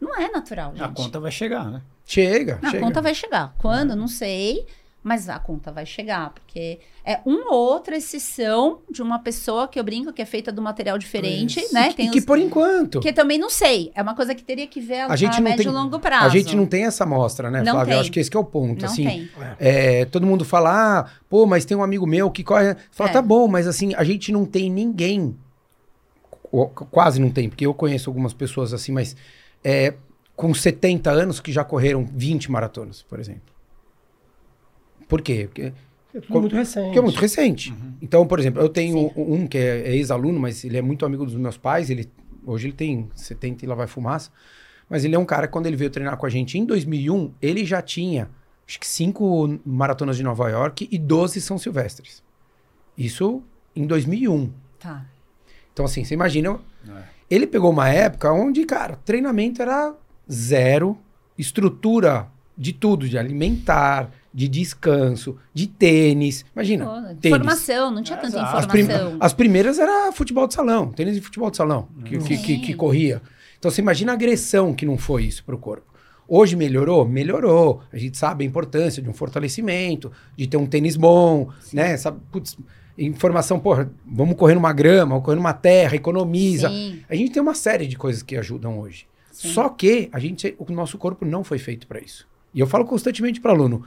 Não 0.00 0.14
é 0.16 0.30
natural, 0.30 0.72
gente. 0.72 0.84
A 0.84 0.88
conta 0.88 1.18
vai 1.18 1.30
chegar, 1.30 1.70
né? 1.70 1.82
Chega, 2.04 2.58
Não, 2.62 2.70
chega. 2.70 2.84
a 2.84 2.86
conta 2.88 3.00
vai 3.00 3.14
chegar. 3.14 3.54
Quando? 3.58 3.96
Não 3.96 4.06
sei. 4.06 4.66
Mas 5.04 5.28
a 5.28 5.36
conta 5.36 5.72
vai 5.72 5.84
chegar, 5.84 6.30
porque 6.30 6.78
é 7.04 7.18
uma 7.26 7.52
ou 7.52 7.58
outra 7.72 7.96
exceção 7.96 8.78
de 8.88 9.02
uma 9.02 9.18
pessoa 9.18 9.66
que 9.66 9.76
eu 9.80 9.82
brinco 9.82 10.12
que 10.12 10.22
é 10.22 10.24
feita 10.24 10.52
do 10.52 10.62
material 10.62 10.96
diferente, 10.96 11.58
Isso. 11.58 11.74
né? 11.74 11.90
E 11.90 11.94
Tem 11.94 12.10
que 12.12 12.20
os- 12.20 12.24
por 12.24 12.38
enquanto. 12.38 13.00
que 13.00 13.12
também 13.12 13.36
não 13.36 13.50
sei. 13.50 13.90
É 13.96 14.00
uma 14.02 14.14
coisa 14.14 14.32
que 14.32 14.44
teria 14.44 14.66
que 14.68 14.80
ver 14.80 15.00
a, 15.00 15.06
A 15.12 15.16
gente 15.16 15.36
a 15.38 15.40
médio 15.40 15.64
tem- 15.64 15.72
e 15.72 15.74
longo 15.74 15.98
prazo. 15.98 16.24
A 16.26 16.28
gente 16.28 16.54
não 16.54 16.66
tem 16.66 16.84
essa 16.84 17.02
amostra, 17.02 17.50
né, 17.50 17.62
Não 17.64 17.72
Flávio? 17.72 17.90
Eu 17.90 17.94
tem. 17.96 18.00
acho 18.00 18.12
que 18.12 18.20
esse 18.20 18.30
que 18.30 18.36
é 18.36 18.40
o 18.40 18.44
ponto. 18.44 18.80
Não 18.82 18.88
assim, 18.88 19.04
tem. 19.04 19.30
É, 19.58 20.04
todo 20.04 20.24
mundo 20.24 20.44
fala, 20.44 21.00
ah, 21.00 21.10
pô, 21.28 21.46
mas 21.46 21.64
tem 21.64 21.76
um 21.76 21.82
amigo 21.82 22.06
meu 22.06 22.30
que 22.30 22.44
corre. 22.44 22.76
Fala, 22.92 23.10
É. 23.10 23.12
tá 23.12 23.20
bom, 23.20 23.48
mas 23.48 23.66
assim, 23.66 23.92
a 23.96 24.04
gente 24.04 24.30
não 24.30 24.44
tem 24.44 24.70
ninguém. 24.70 25.36
qu- 26.50 26.68
Quase 26.90 27.20
não 27.20 27.30
tem, 27.30 27.48
porque 27.48 27.66
eu 27.66 27.74
conheço 27.74 28.08
algumas 28.08 28.32
pessoas 28.32 28.72
assim, 28.72 28.92
mas 28.92 29.16
é, 29.64 29.94
com 30.36 30.52
70 30.54 31.10
anos 31.10 31.40
que 31.40 31.50
já 31.50 31.64
correram 31.64 32.04
20 32.04 32.50
maratonas, 32.52 33.02
por 33.02 33.18
exemplo. 33.18 33.42
Por 35.08 35.20
quê? 35.22 35.46
Porque, 35.46 35.72
É 36.14 36.20
tudo 36.20 36.40
muito 36.40 36.56
recente. 36.56 36.84
porque 36.84 36.98
é 36.98 37.02
muito 37.02 37.18
recente. 37.18 37.74
Então, 38.00 38.26
por 38.26 38.38
exemplo, 38.38 38.60
eu 38.62 38.68
tenho 38.68 39.12
um 39.16 39.46
que 39.46 39.58
é, 39.58 39.88
é 39.88 39.96
ex-aluno, 39.96 40.38
mas 40.38 40.64
ele 40.64 40.76
é 40.76 40.82
muito 40.82 41.04
amigo 41.06 41.24
dos 41.24 41.34
meus 41.34 41.56
pais. 41.56 41.90
Ele, 41.90 42.08
hoje 42.44 42.66
ele 42.68 42.74
tem 42.74 43.08
70 43.14 43.64
e 43.64 43.68
lá 43.68 43.74
vai 43.74 43.86
fumaça. 43.86 44.30
Mas 44.88 45.04
ele 45.04 45.14
é 45.14 45.18
um 45.18 45.24
cara 45.24 45.46
que 45.46 45.52
quando 45.52 45.66
ele 45.66 45.76
veio 45.76 45.90
treinar 45.90 46.16
com 46.16 46.26
a 46.26 46.30
gente 46.30 46.58
em 46.58 46.64
2001, 46.66 47.32
ele 47.40 47.64
já 47.64 47.80
tinha 47.80 48.28
acho 48.66 48.78
que 48.78 48.86
cinco 48.86 49.58
maratonas 49.66 50.16
de 50.16 50.22
Nova 50.22 50.48
York 50.48 50.88
e 50.90 50.98
12 50.98 51.40
São 51.40 51.58
Silvestres. 51.58 52.22
Isso 52.96 53.42
em 53.74 53.86
2001. 53.86 54.50
Tá. 54.78 55.06
Então, 55.72 55.84
assim, 55.84 56.04
você 56.04 56.14
imagina. 56.14 56.58
É. 56.88 57.02
Ele 57.30 57.46
pegou 57.46 57.70
uma 57.70 57.88
época 57.88 58.30
onde, 58.32 58.64
cara, 58.66 58.96
treinamento 59.04 59.62
era 59.62 59.94
zero, 60.30 60.98
estrutura 61.38 62.28
de 62.56 62.72
tudo, 62.74 63.08
de 63.08 63.16
alimentar, 63.16 64.10
de 64.34 64.48
descanso, 64.48 65.36
de 65.52 65.66
tênis. 65.66 66.44
Imagina. 66.54 66.84
Pô, 66.86 66.92
tênis. 67.20 67.24
Informação, 67.38 67.90
não 67.90 68.02
tinha 68.02 68.16
tanta 68.16 68.28
Exato. 68.38 68.56
As, 68.58 68.66
prim- 68.66 68.80
informação. 68.82 69.16
as 69.20 69.32
primeiras 69.32 69.78
era 69.78 70.10
futebol 70.12 70.46
de 70.46 70.54
salão, 70.54 70.90
tênis 70.90 71.14
de 71.14 71.20
futebol 71.20 71.50
de 71.50 71.56
salão, 71.56 71.88
que, 72.04 72.18
que, 72.18 72.36
que- 72.38 72.58
que 72.58 72.66
Sim. 72.72 72.76
corria. 72.76 73.20
Então 73.58 73.70
você 73.70 73.80
imagina 73.80 74.12
a 74.12 74.14
agressão 74.14 74.74
que 74.74 74.86
não 74.86 74.96
foi 74.98 75.24
isso 75.24 75.44
pro 75.44 75.58
corpo. 75.58 75.92
Hoje 76.26 76.56
melhorou? 76.56 77.06
Melhorou. 77.06 77.82
A 77.92 77.98
gente 77.98 78.16
sabe 78.16 78.42
a 78.44 78.46
importância 78.46 79.02
de 79.02 79.08
um 79.08 79.12
fortalecimento, 79.12 80.10
de 80.36 80.46
ter 80.46 80.56
um 80.56 80.66
tênis 80.66 80.96
bom, 80.96 81.50
né? 81.72 81.96
Sabe, 81.98 82.18
putz, 82.32 82.56
informação, 82.96 83.58
porra, 83.60 83.90
vamos 84.06 84.36
correr 84.36 84.54
numa 84.54 84.72
grama, 84.72 85.10
vamos 85.10 85.24
correr 85.24 85.36
numa 85.36 85.52
terra, 85.52 85.94
economiza. 85.94 86.68
Sim, 86.70 87.00
A 87.08 87.14
gente 87.14 87.32
tem 87.32 87.42
uma 87.42 87.54
série 87.54 87.86
de 87.86 87.96
coisas 87.96 88.22
que 88.22 88.36
ajudam 88.36 88.78
hoje. 88.78 89.06
sim. 89.30 89.48
Só 89.52 89.68
que 89.68 90.08
a 90.12 90.18
gente, 90.18 90.54
o 90.58 90.72
nosso 90.72 90.96
corpo 90.98 91.24
não 91.24 91.44
foi 91.44 91.58
feito 91.58 91.86
para 91.86 92.00
isso. 92.00 92.26
E 92.54 92.60
eu 92.60 92.66
falo 92.66 92.84
constantemente 92.84 93.40
para 93.40 93.52
aluno, 93.52 93.84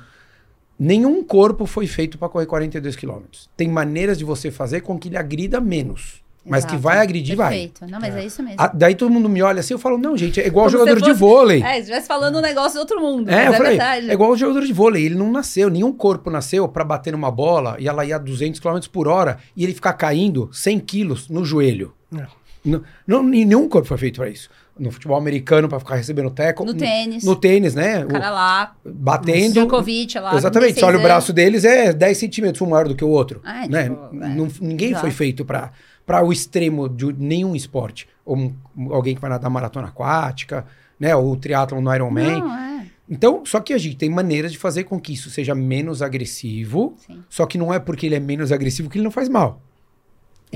nenhum 0.77 1.23
corpo 1.23 1.65
foi 1.65 1.88
feito 1.88 2.17
para 2.17 2.29
correr 2.29 2.45
42 2.45 2.95
quilômetros. 2.95 3.49
Tem 3.55 3.67
maneiras 3.67 4.17
de 4.17 4.23
você 4.25 4.51
fazer 4.51 4.81
com 4.81 4.97
que 4.99 5.07
ele 5.09 5.17
agrida 5.17 5.59
menos. 5.59 6.23
Mas 6.47 6.63
que 6.63 6.73
Exato. 6.73 6.83
vai 6.83 6.99
agredir, 6.99 7.35
vai. 7.35 7.49
Perfeito. 7.49 7.88
Não, 7.91 7.99
mas 7.99 8.15
é, 8.15 8.23
isso 8.23 8.43
mesmo. 8.43 8.57
Ah, 8.59 8.67
daí 8.71 8.93
todo 8.93 9.09
mundo 9.11 9.27
me 9.27 9.41
olha 9.41 9.61
assim, 9.61 9.73
eu 9.73 9.79
falo, 9.79 9.97
não, 9.97 10.15
gente, 10.15 10.39
é 10.39 10.45
igual 10.45 10.67
Como 10.67 10.77
jogador 10.77 10.99
se 10.99 11.03
de 11.03 11.09
fosse- 11.09 11.19
vôlei. 11.19 11.63
É, 11.63 11.73
se 11.73 11.79
estivesse 11.79 12.07
falando 12.07 12.38
um 12.38 12.41
negócio 12.41 12.73
de 12.73 12.77
outro 12.77 13.01
mundo. 13.01 13.29
É, 13.31 13.33
mas 13.35 13.45
eu 13.47 13.53
é 13.53 13.57
falei, 13.57 13.69
verdade. 13.71 14.09
é 14.11 14.13
igual 14.13 14.29
o 14.29 14.38
jogador 14.38 14.63
de 14.63 14.71
vôlei, 14.71 15.05
ele 15.07 15.15
não 15.15 15.31
nasceu, 15.31 15.71
nenhum 15.71 15.91
corpo 15.91 16.29
nasceu 16.29 16.67
pra 16.67 16.83
bater 16.83 17.11
numa 17.13 17.31
bola 17.31 17.77
e 17.79 17.88
ela 17.88 18.05
ia 18.05 18.17
a 18.17 18.19
200 18.19 18.59
km 18.59 18.77
por 18.91 19.07
hora 19.07 19.39
e 19.57 19.63
ele 19.63 19.73
ficar 19.73 19.93
caindo 19.93 20.47
100 20.53 20.79
quilos 20.81 21.29
no 21.29 21.43
joelho. 21.43 21.93
É. 22.15 22.27
Não, 22.63 22.83
não, 23.07 23.23
nenhum 23.23 23.67
corpo 23.67 23.88
foi 23.88 23.97
feito 23.97 24.17
pra 24.17 24.29
isso. 24.29 24.47
No 24.77 24.91
futebol 24.91 25.15
americano, 25.17 25.69
pra 25.69 25.79
ficar 25.79 25.95
recebendo 25.95 26.29
teco. 26.29 26.65
No 26.65 26.73
tênis. 26.73 27.23
No 27.23 27.35
tênis, 27.35 27.73
né? 27.73 28.03
O 28.03 28.09
cara 28.09 28.29
lá, 28.29 28.75
batendo. 28.85 29.53
Djokovic 29.53 30.19
lá. 30.19 30.35
Exatamente. 30.35 30.73
Você 30.73 30.81
36 30.81 30.83
olha 30.83 30.99
o 30.99 31.01
braço 31.01 31.31
anos. 31.31 31.35
deles, 31.35 31.63
é 31.63 31.93
10 31.93 32.17
centímetros 32.17 32.61
um 32.61 32.65
maior 32.69 32.88
do 32.88 32.93
que 32.95 33.03
o 33.03 33.07
outro. 33.07 33.39
Ah, 33.45 33.63
é, 33.65 33.67
né? 33.69 33.83
tipo, 33.83 34.09
é. 34.23 34.29
Não- 34.35 34.47
ninguém 34.59 34.89
Exato. 34.89 35.01
foi 35.01 35.11
feito 35.11 35.45
pra 35.45 35.71
para 36.05 36.23
o 36.23 36.31
extremo 36.31 36.88
de 36.88 37.11
nenhum 37.13 37.55
esporte. 37.55 38.07
Ou 38.23 38.38
um- 38.38 38.53
alguém 38.91 39.15
que 39.15 39.21
vai 39.21 39.29
nadar 39.29 39.49
maratona 39.49 39.88
aquática, 39.88 40.63
né? 40.99 41.15
Ou 41.15 41.31
o 41.31 41.35
triatlon 41.38 41.81
no 41.81 41.95
Ironman. 41.95 42.41
Não, 42.41 42.53
é. 42.55 42.85
Então, 43.09 43.43
só 43.45 43.59
que 43.59 43.73
a 43.73 43.77
gente 43.77 43.95
tem 43.95 44.09
maneiras 44.09 44.51
de 44.51 44.57
fazer 44.57 44.83
com 44.83 44.99
que 44.99 45.13
isso 45.13 45.29
seja 45.31 45.55
menos 45.55 46.01
agressivo, 46.01 46.95
Sim. 47.07 47.23
só 47.29 47.45
que 47.45 47.57
não 47.57 47.73
é 47.73 47.79
porque 47.79 48.05
ele 48.05 48.15
é 48.15 48.19
menos 48.19 48.51
agressivo 48.51 48.89
que 48.89 48.97
ele 48.97 49.03
não 49.03 49.11
faz 49.11 49.29
mal. 49.29 49.61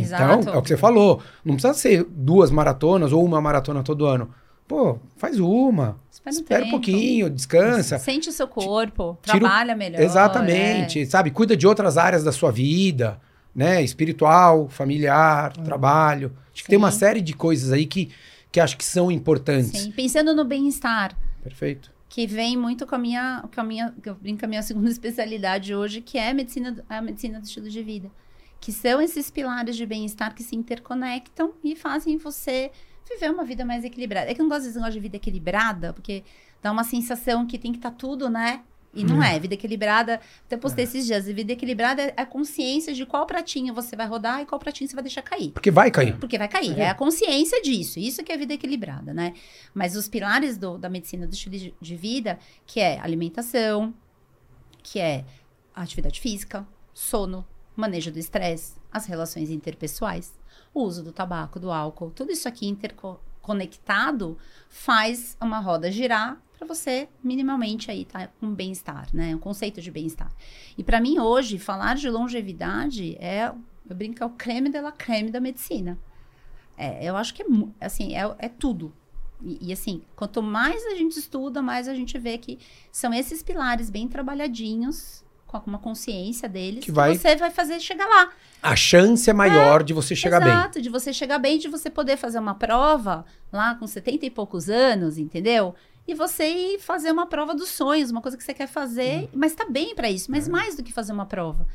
Exato. 0.01 0.41
Então, 0.41 0.53
é 0.53 0.57
o 0.57 0.61
que 0.61 0.69
você 0.69 0.77
falou. 0.77 1.21
Não 1.43 1.55
precisa 1.55 1.73
ser 1.73 2.05
duas 2.09 2.51
maratonas 2.51 3.11
ou 3.11 3.23
uma 3.23 3.41
maratona 3.41 3.83
todo 3.83 4.05
ano. 4.05 4.29
Pô, 4.69 4.99
faz 5.17 5.39
uma. 5.39 5.99
Espera 6.11 6.35
um 6.35 6.39
Espera 6.39 6.65
um 6.65 6.69
pouquinho, 6.69 7.27
descansa. 7.27 7.97
Sente 7.97 8.29
o 8.29 8.31
seu 8.31 8.47
corpo, 8.47 9.17
Tira 9.23 9.39
trabalha 9.39 9.75
melhor. 9.75 9.99
Exatamente, 9.99 11.07
sabe? 11.07 11.31
Cuida 11.31 11.57
de 11.57 11.65
outras 11.65 11.97
áreas 11.97 12.23
da 12.23 12.31
sua 12.31 12.51
vida, 12.51 13.19
né? 13.55 13.81
Espiritual, 13.81 14.69
familiar, 14.69 15.53
trabalho. 15.53 16.31
Acho 16.53 16.61
que 16.61 16.69
tem 16.69 16.77
uma 16.77 16.91
Sim. 16.91 16.99
série 16.99 17.21
de 17.21 17.33
coisas 17.33 17.71
aí 17.71 17.87
que, 17.87 18.11
que 18.51 18.59
acho 18.59 18.77
que 18.77 18.85
são 18.85 19.09
é. 19.09 19.13
importantes. 19.15 19.81
Sim, 19.81 19.91
pensando 19.91 20.35
no 20.35 20.45
bem-estar, 20.45 21.17
Perfeito. 21.41 21.91
que 22.07 22.27
vem 22.27 22.55
muito 22.55 22.85
com 22.85 22.93
a 22.93 22.99
minha, 22.99 23.43
com 23.51 23.61
a 23.61 23.63
minha, 23.63 23.91
eu 24.05 24.13
brinco, 24.13 24.45
a 24.45 24.47
minha 24.47 24.61
segunda 24.63 24.91
especialidade 24.91 25.73
hoje, 25.73 25.99
que 25.99 26.19
é 26.19 26.29
a 26.29 26.33
medicina, 26.33 26.77
a 26.87 27.01
medicina 27.01 27.39
do 27.39 27.45
estilo 27.45 27.67
de 27.67 27.81
vida. 27.81 28.11
Que 28.59 28.71
são 28.71 29.01
esses 29.01 29.29
pilares 29.31 29.75
de 29.77 29.85
bem-estar 29.85 30.35
que 30.35 30.43
se 30.43 30.55
interconectam 30.55 31.53
e 31.63 31.75
fazem 31.75 32.17
você 32.17 32.71
viver 33.09 33.31
uma 33.31 33.43
vida 33.43 33.63
mais 33.65 33.83
equilibrada. 33.83 34.29
É 34.29 34.33
que 34.33 34.41
eu 34.41 34.43
não 34.43 34.49
gosto 34.49 34.65
desse 34.65 34.75
negócio 34.75 34.93
de 34.93 34.99
vida 34.99 35.15
equilibrada, 35.15 35.93
porque 35.93 36.23
dá 36.61 36.71
uma 36.71 36.83
sensação 36.83 37.47
que 37.47 37.57
tem 37.57 37.71
que 37.71 37.77
estar 37.79 37.91
tudo, 37.91 38.29
né? 38.29 38.61
E 38.93 39.03
não 39.03 39.21
é. 39.23 39.39
Vida 39.39 39.53
equilibrada, 39.53 40.19
até 40.45 40.57
postei 40.57 40.83
esses 40.83 41.05
dias, 41.05 41.25
vida 41.27 41.53
equilibrada 41.53 42.01
é 42.01 42.13
a 42.17 42.25
consciência 42.25 42.91
de 42.91 43.05
qual 43.05 43.25
pratinho 43.25 43.71
você 43.73 43.95
vai 43.95 44.07
rodar 44.07 44.41
e 44.41 44.47
qual 44.47 44.57
pratinho 44.59 44.89
você 44.89 44.95
vai 44.95 45.03
deixar 45.03 45.21
cair. 45.21 45.51
Porque 45.51 45.69
vai 45.69 45.91
cair. 45.91 46.17
Porque 46.17 46.37
vai 46.39 46.47
cair. 46.47 46.77
É 46.77 46.89
a 46.89 46.95
consciência 46.95 47.61
disso. 47.61 47.99
Isso 47.99 48.23
que 48.23 48.31
é 48.31 48.37
vida 48.37 48.55
equilibrada, 48.55 49.13
né? 49.13 49.33
Mas 49.75 49.95
os 49.95 50.07
pilares 50.07 50.57
do- 50.57 50.77
da 50.77 50.89
medicina 50.89 51.27
do 51.27 51.33
estilo 51.33 51.55
de, 51.55 51.73
de 51.79 51.95
vida, 51.95 52.39
que 52.65 52.79
é 52.79 52.99
alimentação, 52.99 53.93
que 54.81 54.99
é 54.99 55.23
atividade 55.75 56.19
física, 56.19 56.67
sono, 56.93 57.45
manejo 57.79 58.11
do 58.11 58.19
estresse, 58.19 58.75
as 58.91 59.05
relações 59.05 59.49
interpessoais, 59.49 60.37
o 60.73 60.83
uso 60.83 61.03
do 61.03 61.11
tabaco, 61.11 61.59
do 61.59 61.71
álcool, 61.71 62.11
tudo 62.11 62.31
isso 62.31 62.47
aqui 62.47 62.67
interconectado 62.67 64.37
faz 64.69 65.37
uma 65.41 65.59
roda 65.59 65.91
girar 65.91 66.41
para 66.57 66.67
você 66.67 67.07
minimamente 67.23 67.89
aí 67.89 68.03
tá 68.03 68.27
com 68.39 68.53
bem-estar, 68.53 69.07
né? 69.13 69.33
Um 69.33 69.39
conceito 69.39 69.81
de 69.81 69.89
bem-estar. 69.89 70.31
E 70.77 70.83
para 70.83 70.99
mim 70.99 71.17
hoje 71.17 71.57
falar 71.57 71.95
de 71.95 72.09
longevidade 72.09 73.15
é, 73.17 73.51
eu 73.89 73.95
brinco, 73.95 74.21
é 74.21 74.25
o 74.25 74.29
creme 74.29 74.69
de 74.69 74.79
la 74.81 74.91
creme 74.91 75.31
da 75.31 75.39
medicina. 75.39 75.97
É, 76.77 77.03
eu 77.03 77.15
acho 77.17 77.33
que 77.33 77.41
é 77.41 77.45
assim, 77.85 78.15
é, 78.15 78.35
é 78.37 78.49
tudo. 78.49 78.93
E, 79.41 79.69
e, 79.69 79.73
assim, 79.73 80.01
quanto 80.15 80.41
mais 80.43 80.85
a 80.85 80.95
gente 80.95 81.17
estuda, 81.17 81.61
mais 81.61 81.87
a 81.87 81.93
gente 81.93 82.17
vê 82.19 82.37
que 82.37 82.59
são 82.91 83.13
esses 83.13 83.41
pilares 83.41 83.89
bem 83.89 84.07
trabalhadinhos, 84.07 85.23
com 85.57 85.69
uma 85.69 85.79
consciência 85.79 86.47
deles, 86.49 86.81
Que 86.81 86.87
que, 86.87 86.91
vai- 86.91 87.15
você 87.17 87.35
vai 87.35 87.49
fazer 87.49 87.79
chegar 87.79 88.05
lá. 88.05 88.29
A 88.61 88.75
chance 88.75 89.29
é 89.29 89.33
maior 89.33 89.81
de 89.83 89.93
você 89.93 90.15
chegar 90.15 90.39
bem. 90.41 90.49
Exato, 90.49 90.81
de 90.81 90.89
você 90.89 91.13
chegar 91.13 91.39
bem, 91.39 91.57
de 91.57 91.69
você 91.69 91.89
poder 91.89 92.17
fazer 92.17 92.37
uma 92.39 92.53
prova 92.55 93.25
lá 93.51 93.73
com 93.75 93.87
70 93.87 94.25
e 94.25 94.29
poucos 94.29 94.69
anos, 94.69 95.17
entendeu? 95.17 95.73
E 96.07 96.13
você 96.13 96.43
ir 96.45 96.79
fazer 96.79 97.11
uma 97.11 97.25
prova 97.25 97.55
dos 97.55 97.69
sonhos, 97.69 98.11
uma 98.11 98.21
coisa 98.21 98.35
que 98.37 98.43
você 98.43 98.53
quer 98.53 98.67
fazer, 98.67 99.23
Hum. 99.23 99.29
mas 99.33 99.53
tá 99.55 99.65
bem 99.69 99.95
pra 99.95 100.09
isso. 100.11 100.29
É. 100.29 100.35
Mas 100.35 100.47
mais 100.47 100.75
do 100.75 100.83
que 100.83 100.91
fazer 100.91 101.13
uma 101.13 101.25
prova. 101.25 101.65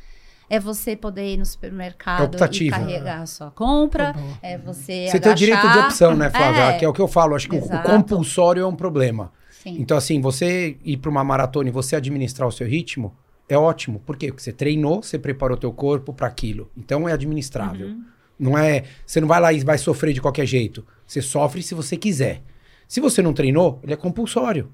É 0.47 0.59
você 0.59 0.95
poder 0.95 1.33
ir 1.33 1.37
no 1.37 1.41
É 1.41 1.45
supermercado 1.45 2.21
e 2.21 2.25
optativa. 2.25 2.75
carregar 2.77 3.21
a 3.21 3.25
sua 3.25 3.49
compra. 3.49 4.13
Bom. 4.13 4.37
É 4.43 4.57
você. 4.59 5.07
Você 5.09 5.19
tem 5.19 5.31
o 5.31 5.35
direito 5.35 5.59
de 5.61 5.65
agachar. 5.67 5.85
opção, 5.85 6.15
né, 6.15 6.29
Flávia? 6.29 6.61
É, 6.65 6.77
Que 6.77 6.85
é 6.85 6.87
o 6.87 6.93
que 6.93 7.01
eu 7.01 7.07
falo. 7.07 7.33
Acho 7.35 7.49
que 7.49 7.55
o- 7.55 7.59
o 7.61 7.65
Exato. 7.65 7.89
compulsório 7.89 8.61
é 8.61 8.67
um 8.67 8.75
problema. 8.75 9.31
sim. 9.49 9.77
Então, 9.79 9.97
assim, 9.97 10.21
você 10.21 10.77
ir 10.85 10.97
para 10.97 11.09
uma 11.09 11.23
maratona 11.23 11.69
e 11.69 11.71
você 11.71 11.95
administrar 11.95 12.47
o 12.47 12.51
seu 12.51 12.67
ritmo 12.67 13.15
é 13.47 13.57
ótimo. 13.57 13.99
Por 14.05 14.17
quê? 14.17 14.27
Porque 14.27 14.41
você 14.43 14.51
treinou, 14.51 15.01
você 15.03 15.17
preparou 15.19 15.57
teu 15.57 15.71
corpo 15.71 16.13
para 16.13 16.27
aquilo. 16.27 16.69
Então 16.75 17.07
é 17.07 17.13
administrável. 17.13 17.87
Uhum. 17.87 18.03
Não 18.39 18.57
é. 18.57 18.83
Você 19.05 19.21
não 19.21 19.27
vai 19.27 19.39
lá 19.39 19.53
e 19.53 19.59
vai 19.63 19.77
sofrer 19.77 20.13
de 20.13 20.21
qualquer 20.21 20.45
jeito. 20.45 20.85
Você 21.05 21.21
sofre 21.21 21.61
se 21.63 21.73
você 21.75 21.95
quiser. 21.95 22.41
Se 22.87 22.99
você 22.99 23.21
não 23.21 23.33
treinou, 23.33 23.79
ele 23.83 23.93
é 23.93 23.95
compulsório. 23.95 24.69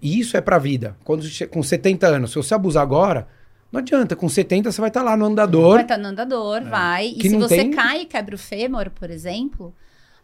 E 0.00 0.18
isso 0.18 0.36
é 0.36 0.40
pra 0.40 0.58
vida. 0.58 0.96
Quando 1.04 1.24
com 1.50 1.62
70 1.62 2.06
anos, 2.06 2.30
se 2.32 2.36
você 2.36 2.54
abusar 2.54 2.82
agora, 2.82 3.28
não 3.70 3.78
adianta. 3.80 4.14
Com 4.16 4.28
70 4.28 4.70
você 4.70 4.80
vai 4.80 4.90
estar 4.90 5.02
lá 5.02 5.16
no 5.16 5.24
andador. 5.26 5.74
Vai 5.74 5.82
estar 5.82 5.96
no 5.98 6.08
andador, 6.08 6.62
vai. 6.64 7.06
E 7.08 7.14
Que 7.14 7.30
se 7.30 7.36
você 7.36 7.56
tem- 7.56 7.70
cai 7.70 8.02
e 8.02 8.06
quebra 8.06 8.34
o 8.34 8.38
fêmur, 8.38 8.90
por 8.90 9.10
exemplo, 9.10 9.72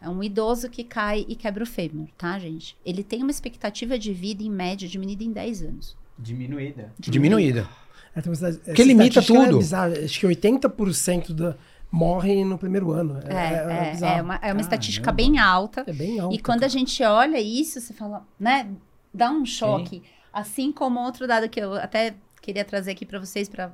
é 0.01 0.07
um 0.09 0.21
idoso 0.21 0.69
que 0.69 0.83
cai 0.83 1.25
e 1.27 1.35
quebra 1.35 1.63
o 1.63 1.67
fêmur, 1.67 2.07
tá, 2.17 2.37
gente? 2.37 2.77
Ele 2.85 3.03
tem 3.03 3.21
uma 3.23 3.31
expectativa 3.31 3.97
de 3.97 4.13
vida, 4.13 4.43
em 4.43 4.49
média, 4.49 4.87
diminuída 4.87 5.23
em 5.23 5.31
10 5.31 5.63
anos. 5.63 5.97
Diminuída. 6.19 6.93
Diminuída. 6.99 7.67
É, 8.15 8.21
tem 8.21 8.29
uma 8.29 8.35
cidade- 8.35 8.57
Porque 8.57 8.71
essa 8.71 8.83
limita 8.83 9.19
estatística 9.19 9.89
tudo. 9.89 9.95
É. 9.95 10.05
Acho 10.05 10.19
que 10.19 10.27
80% 10.27 11.33
da, 11.33 11.55
morrem 11.91 12.43
no 12.45 12.57
primeiro 12.57 12.91
ano. 12.91 13.19
É, 13.25 13.33
é, 13.33 13.87
é, 13.87 13.91
bizarro. 13.91 14.23
uma, 14.23 14.35
é 14.35 14.51
uma 14.51 14.61
estatística 14.61 15.11
bem 15.11 15.39
alta. 15.39 15.83
É 15.87 15.93
bem 15.93 16.19
alto. 16.19 16.35
E 16.35 16.39
quando 16.39 16.63
a 16.63 16.67
gente 16.67 17.03
olha 17.03 17.39
isso, 17.39 17.79
você 17.79 17.93
fala, 17.93 18.27
né? 18.39 18.69
Dá 19.13 19.31
um 19.31 19.45
choque. 19.45 20.03
Assim 20.31 20.71
como 20.71 20.99
outro 20.99 21.25
dado 21.27 21.49
que 21.49 21.59
eu 21.59 21.73
até 21.73 22.15
queria 22.41 22.63
trazer 22.63 22.91
aqui 22.91 23.05
para 23.05 23.19
vocês, 23.19 23.49
para 23.49 23.71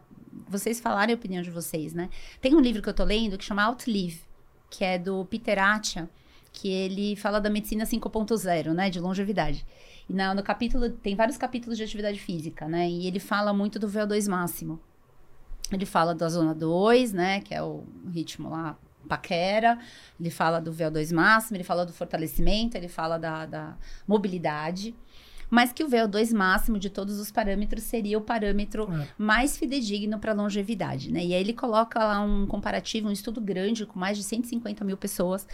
vocês 0.48 0.80
falarem 0.80 1.14
a 1.14 1.18
opinião 1.18 1.42
de 1.42 1.50
vocês, 1.50 1.94
né? 1.94 2.10
Tem 2.40 2.56
um 2.56 2.60
livro 2.60 2.82
que 2.82 2.88
eu 2.90 2.94
tô 2.94 3.04
lendo 3.04 3.38
que 3.38 3.44
chama 3.44 3.64
Outlive, 3.64 4.22
que 4.70 4.84
é 4.84 4.98
do 4.98 5.26
Peter 5.26 5.60
Attia, 5.60 6.10
que 6.56 6.70
ele 6.70 7.16
fala 7.18 7.40
da 7.42 7.50
medicina 7.50 7.86
5.0, 7.86 8.74
né? 8.74 8.90
De 8.90 9.00
longevidade. 9.00 9.66
E 10.10 10.14
na- 10.14 10.34
no 10.34 10.42
capítulo, 10.42 10.90
tem 10.90 11.16
vários 11.16 11.38
capítulos 11.38 11.78
de 11.78 11.84
atividade 11.84 12.18
física, 12.20 12.68
né? 12.68 12.90
E 12.90 13.06
ele 13.08 13.20
fala 13.20 13.52
muito 13.54 13.78
do 13.78 13.88
VO2 13.90 14.28
máximo. 14.30 14.80
Ele 15.72 15.86
fala 15.86 16.16
da 16.16 16.30
zona 16.30 16.54
2, 16.56 17.12
né? 17.12 17.42
Que 17.42 17.54
é 17.54 17.62
o 17.62 17.84
ritmo 18.10 18.50
lá 18.50 18.78
paquera, 19.08 19.78
ele 20.20 20.32
fala 20.32 20.60
do 20.60 20.72
VO2 20.72 21.12
máximo, 21.14 21.58
ele 21.58 21.64
fala 21.64 21.86
do 21.86 21.94
fortalecimento, 21.94 22.76
ele 22.76 22.88
fala 22.88 23.20
da, 23.20 23.46
da 23.46 23.78
mobilidade, 24.08 24.96
mas 25.50 25.72
que 25.72 25.84
o 25.84 25.88
VO2 25.90 26.34
máximo 26.34 26.80
de 26.80 26.90
todos 26.90 27.20
os 27.20 27.32
parâmetros 27.32 27.84
seria 27.84 28.18
o 28.18 28.22
parâmetro 28.22 28.88
É. 28.92 29.08
mais 29.18 29.58
fidedigno 29.58 30.18
para 30.20 30.34
longevidade, 30.34 31.12
né? 31.12 31.24
E 31.24 31.34
aí 31.34 31.42
ele 31.42 31.54
coloca 31.54 32.00
lá 32.00 32.20
um 32.22 32.46
comparativo, 32.48 33.08
um 33.08 33.12
estudo 33.12 33.40
grande 33.40 33.86
com 33.86 34.00
mais 34.00 34.18
de 34.18 34.24
150 34.24 34.84
mil 34.84 34.98
pessoas, 34.98 35.48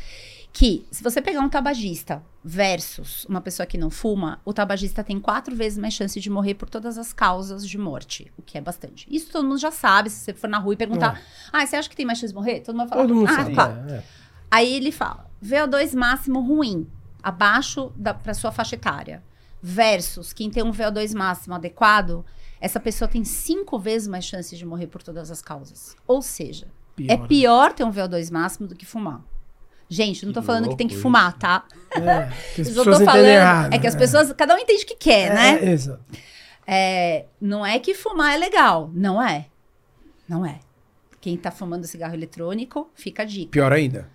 que 0.53 0.85
se 0.91 1.01
você 1.03 1.21
pegar 1.21 1.39
um 1.41 1.49
tabagista 1.49 2.21
versus 2.43 3.25
uma 3.25 3.39
pessoa 3.41 3.65
que 3.65 3.77
não 3.77 3.89
fuma, 3.89 4.39
o 4.43 4.51
tabagista 4.51 5.03
tem 5.03 5.19
quatro 5.19 5.55
vezes 5.55 5.77
mais 5.77 5.93
chance 5.93 6.19
de 6.19 6.29
morrer 6.29 6.55
por 6.55 6.69
todas 6.69 6.97
as 6.97 7.13
causas 7.13 7.65
de 7.67 7.77
morte, 7.77 8.31
o 8.37 8.41
que 8.41 8.57
é 8.57 8.61
bastante. 8.61 9.07
Isso 9.09 9.31
todo 9.31 9.43
mundo 9.47 9.57
já 9.59 9.71
sabe, 9.71 10.09
se 10.09 10.17
você 10.25 10.33
for 10.33 10.49
na 10.49 10.57
rua 10.57 10.73
e 10.73 10.77
perguntar, 10.77 11.21
ah, 11.53 11.65
você 11.65 11.75
acha 11.75 11.89
que 11.89 11.95
tem 11.95 12.05
mais 12.05 12.19
chance 12.19 12.33
de 12.33 12.37
morrer? 12.37 12.59
Todo 12.61 12.75
mundo 12.75 12.89
vai 12.89 12.97
falar, 12.97 13.01
Todo 13.07 13.15
mundo 13.15 13.29
ah, 13.29 13.35
sabe. 13.35 13.53
claro. 13.53 13.89
é, 13.89 13.93
é. 13.97 14.03
Aí 14.49 14.73
ele 14.73 14.91
fala: 14.91 15.29
VO2 15.41 15.95
máximo 15.95 16.41
ruim, 16.41 16.85
abaixo 17.23 17.91
da 17.95 18.13
para 18.13 18.33
sua 18.33 18.51
faixa 18.51 18.75
etária, 18.75 19.23
versus 19.61 20.33
quem 20.33 20.49
tem 20.49 20.63
um 20.63 20.71
VO2 20.71 21.15
máximo 21.15 21.55
adequado, 21.55 22.25
essa 22.59 22.79
pessoa 22.79 23.07
tem 23.07 23.23
cinco 23.23 23.77
vezes 23.77 24.07
mais 24.07 24.25
chances 24.25 24.57
de 24.57 24.65
morrer 24.65 24.87
por 24.87 25.03
todas 25.03 25.29
as 25.29 25.41
causas. 25.41 25.95
Ou 26.07 26.21
seja, 26.21 26.67
é 27.07 27.15
Pior. 27.15 27.27
pior 27.27 27.73
ter 27.73 27.83
um 27.83 27.91
VO2 27.91 28.31
máximo 28.31 28.67
do 28.67 28.75
que 28.75 28.85
fumar. 28.85 29.21
Gente, 29.89 30.25
não 30.25 30.31
tô 30.31 30.39
Que 30.39 30.45
falando 30.47 30.69
que 30.69 30.77
tem 30.77 30.87
que 30.87 30.95
fumar, 30.95 31.37
tá? 31.37 31.65
É, 31.91 32.31
que 32.55 32.61
as 32.61 32.69
Eu 32.69 32.75
pessoas 32.75 32.99
tô 32.99 33.05
falando. 33.05 33.25
errado, 33.25 33.73
é 33.73 33.77
que 33.77 33.85
as 33.87 33.95
é. 33.95 33.97
pessoas. 33.97 34.31
Cada 34.33 34.55
um 34.55 34.57
entende 34.57 34.83
o 34.83 34.87
que 34.87 34.95
quer, 34.95 35.33
né? 35.33 35.59
É, 35.59 35.65
é, 35.65 35.71
exato. 35.71 36.05
É, 36.65 37.25
não 37.41 37.65
é 37.65 37.77
que 37.77 37.93
fumar 37.93 38.33
é 38.33 38.37
legal. 38.37 38.89
Não 38.93 39.21
é. 39.21 39.47
Não 40.29 40.45
é. 40.45 40.59
Quem 41.19 41.35
tá 41.35 41.51
fumando 41.51 41.85
cigarro 41.85 42.13
eletrônico, 42.13 42.89
fica 42.95 43.23
a 43.23 43.25
dica. 43.25 43.51
Pior 43.51 43.73
ainda. 43.73 44.09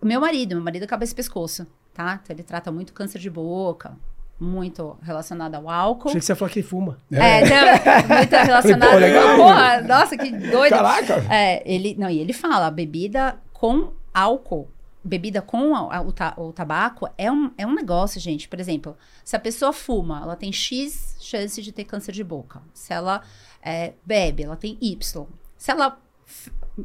O 0.00 0.06
meu 0.06 0.20
marido, 0.20 0.56
meu 0.56 0.64
marido 0.64 0.82
é 0.82 0.86
cabeça 0.88 1.12
e 1.12 1.16
pescoço, 1.16 1.66
tá? 1.94 2.18
Então 2.20 2.34
ele 2.34 2.42
trata 2.42 2.72
muito 2.72 2.92
câncer 2.92 3.20
de 3.20 3.30
boca, 3.30 3.96
muito 4.42 4.98
relacionado 5.02 5.54
ao 5.54 5.70
álcool. 5.70 6.08
Achei 6.08 6.20
que 6.20 6.26
você 6.26 6.32
ia 6.32 6.36
falar 6.36 6.50
que 6.50 6.58
ele 6.58 6.66
fuma. 6.66 6.98
É, 7.10 7.40
então, 7.44 8.16
muito 8.16 8.30
relacionado. 8.36 8.90
Pô, 8.90 8.96
legal. 8.98 9.36
Porra, 9.36 9.80
nossa, 9.82 10.16
que 10.16 10.30
doido. 10.32 10.70
Caraca! 10.72 11.14
É, 11.32 11.62
ele, 11.72 11.94
não, 11.98 12.10
e 12.10 12.18
ele 12.18 12.32
fala, 12.32 12.70
bebida 12.70 13.38
com 13.52 13.92
álcool, 14.12 14.68
bebida 15.04 15.40
com 15.40 15.74
a- 15.74 15.96
a- 15.96 16.00
o, 16.02 16.12
ta- 16.12 16.34
o 16.36 16.52
tabaco 16.52 17.08
é 17.16 17.30
um, 17.30 17.50
é 17.56 17.66
um 17.66 17.74
negócio, 17.74 18.20
gente. 18.20 18.48
Por 18.48 18.58
exemplo, 18.60 18.96
se 19.24 19.36
a 19.36 19.38
pessoa 19.38 19.72
fuma, 19.72 20.20
ela 20.22 20.36
tem 20.36 20.52
X 20.52 21.16
chance 21.20 21.62
de 21.62 21.70
ter 21.72 21.84
câncer 21.84 22.12
de 22.12 22.24
boca. 22.24 22.60
Se 22.74 22.92
ela 22.92 23.22
é, 23.62 23.92
bebe, 24.04 24.42
ela 24.42 24.56
tem 24.56 24.76
Y. 24.80 25.26
Se 25.56 25.70
ela 25.70 25.98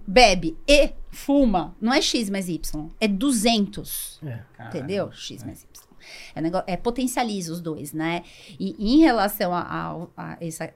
bebe 0.06 0.58
e 0.68 0.92
fuma, 1.10 1.76
não 1.82 1.94
é 1.94 2.02
X 2.02 2.30
mais 2.30 2.50
Y, 2.50 2.90
é 3.00 3.08
200. 3.08 4.20
É. 4.26 4.40
Entendeu? 4.68 5.12
X 5.12 5.44
mais 5.44 5.64
Y. 5.64 5.87
É, 6.36 6.42
negócio, 6.42 6.66
é 6.68 6.78
potencializa 6.78 7.52
os 7.52 7.62
dois, 7.62 7.94
né? 7.94 8.24
E 8.60 8.76
em 8.80 9.00
relação 9.00 9.54
a, 9.54 9.62
a, 9.62 10.08
a 10.18 10.38
esse 10.42 10.74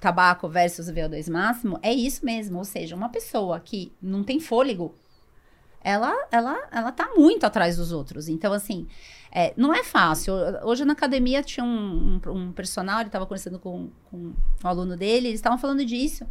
tabaco 0.00 0.48
versus 0.48 0.90
VO2 0.90 1.30
máximo, 1.30 1.78
é 1.82 1.92
isso 1.92 2.24
mesmo. 2.24 2.58
Ou 2.58 2.64
seja, 2.64 2.94
uma 2.94 3.08
pessoa 3.08 3.60
que 3.60 3.92
não 4.00 4.22
tem 4.22 4.40
fôlego, 4.40 4.94
ela, 5.82 6.14
ela, 6.30 6.68
ela 6.70 6.92
tá 6.92 7.10
muito 7.16 7.44
atrás 7.44 7.76
dos 7.76 7.92
outros. 7.92 8.28
Então, 8.28 8.52
assim, 8.52 8.86
é, 9.30 9.52
não 9.56 9.74
é 9.74 9.84
fácil. 9.84 10.34
Hoje 10.64 10.84
na 10.84 10.92
academia 10.92 11.42
tinha 11.42 11.64
um, 11.64 12.20
um, 12.26 12.32
um 12.32 12.52
personal, 12.52 13.00
ele 13.00 13.08
estava 13.08 13.26
conversando 13.26 13.58
com, 13.58 13.90
com 14.10 14.16
um 14.16 14.34
aluno 14.62 14.96
dele, 14.96 15.28
eles 15.28 15.38
estavam 15.40 15.58
falando 15.58 15.84
disso. 15.84 16.26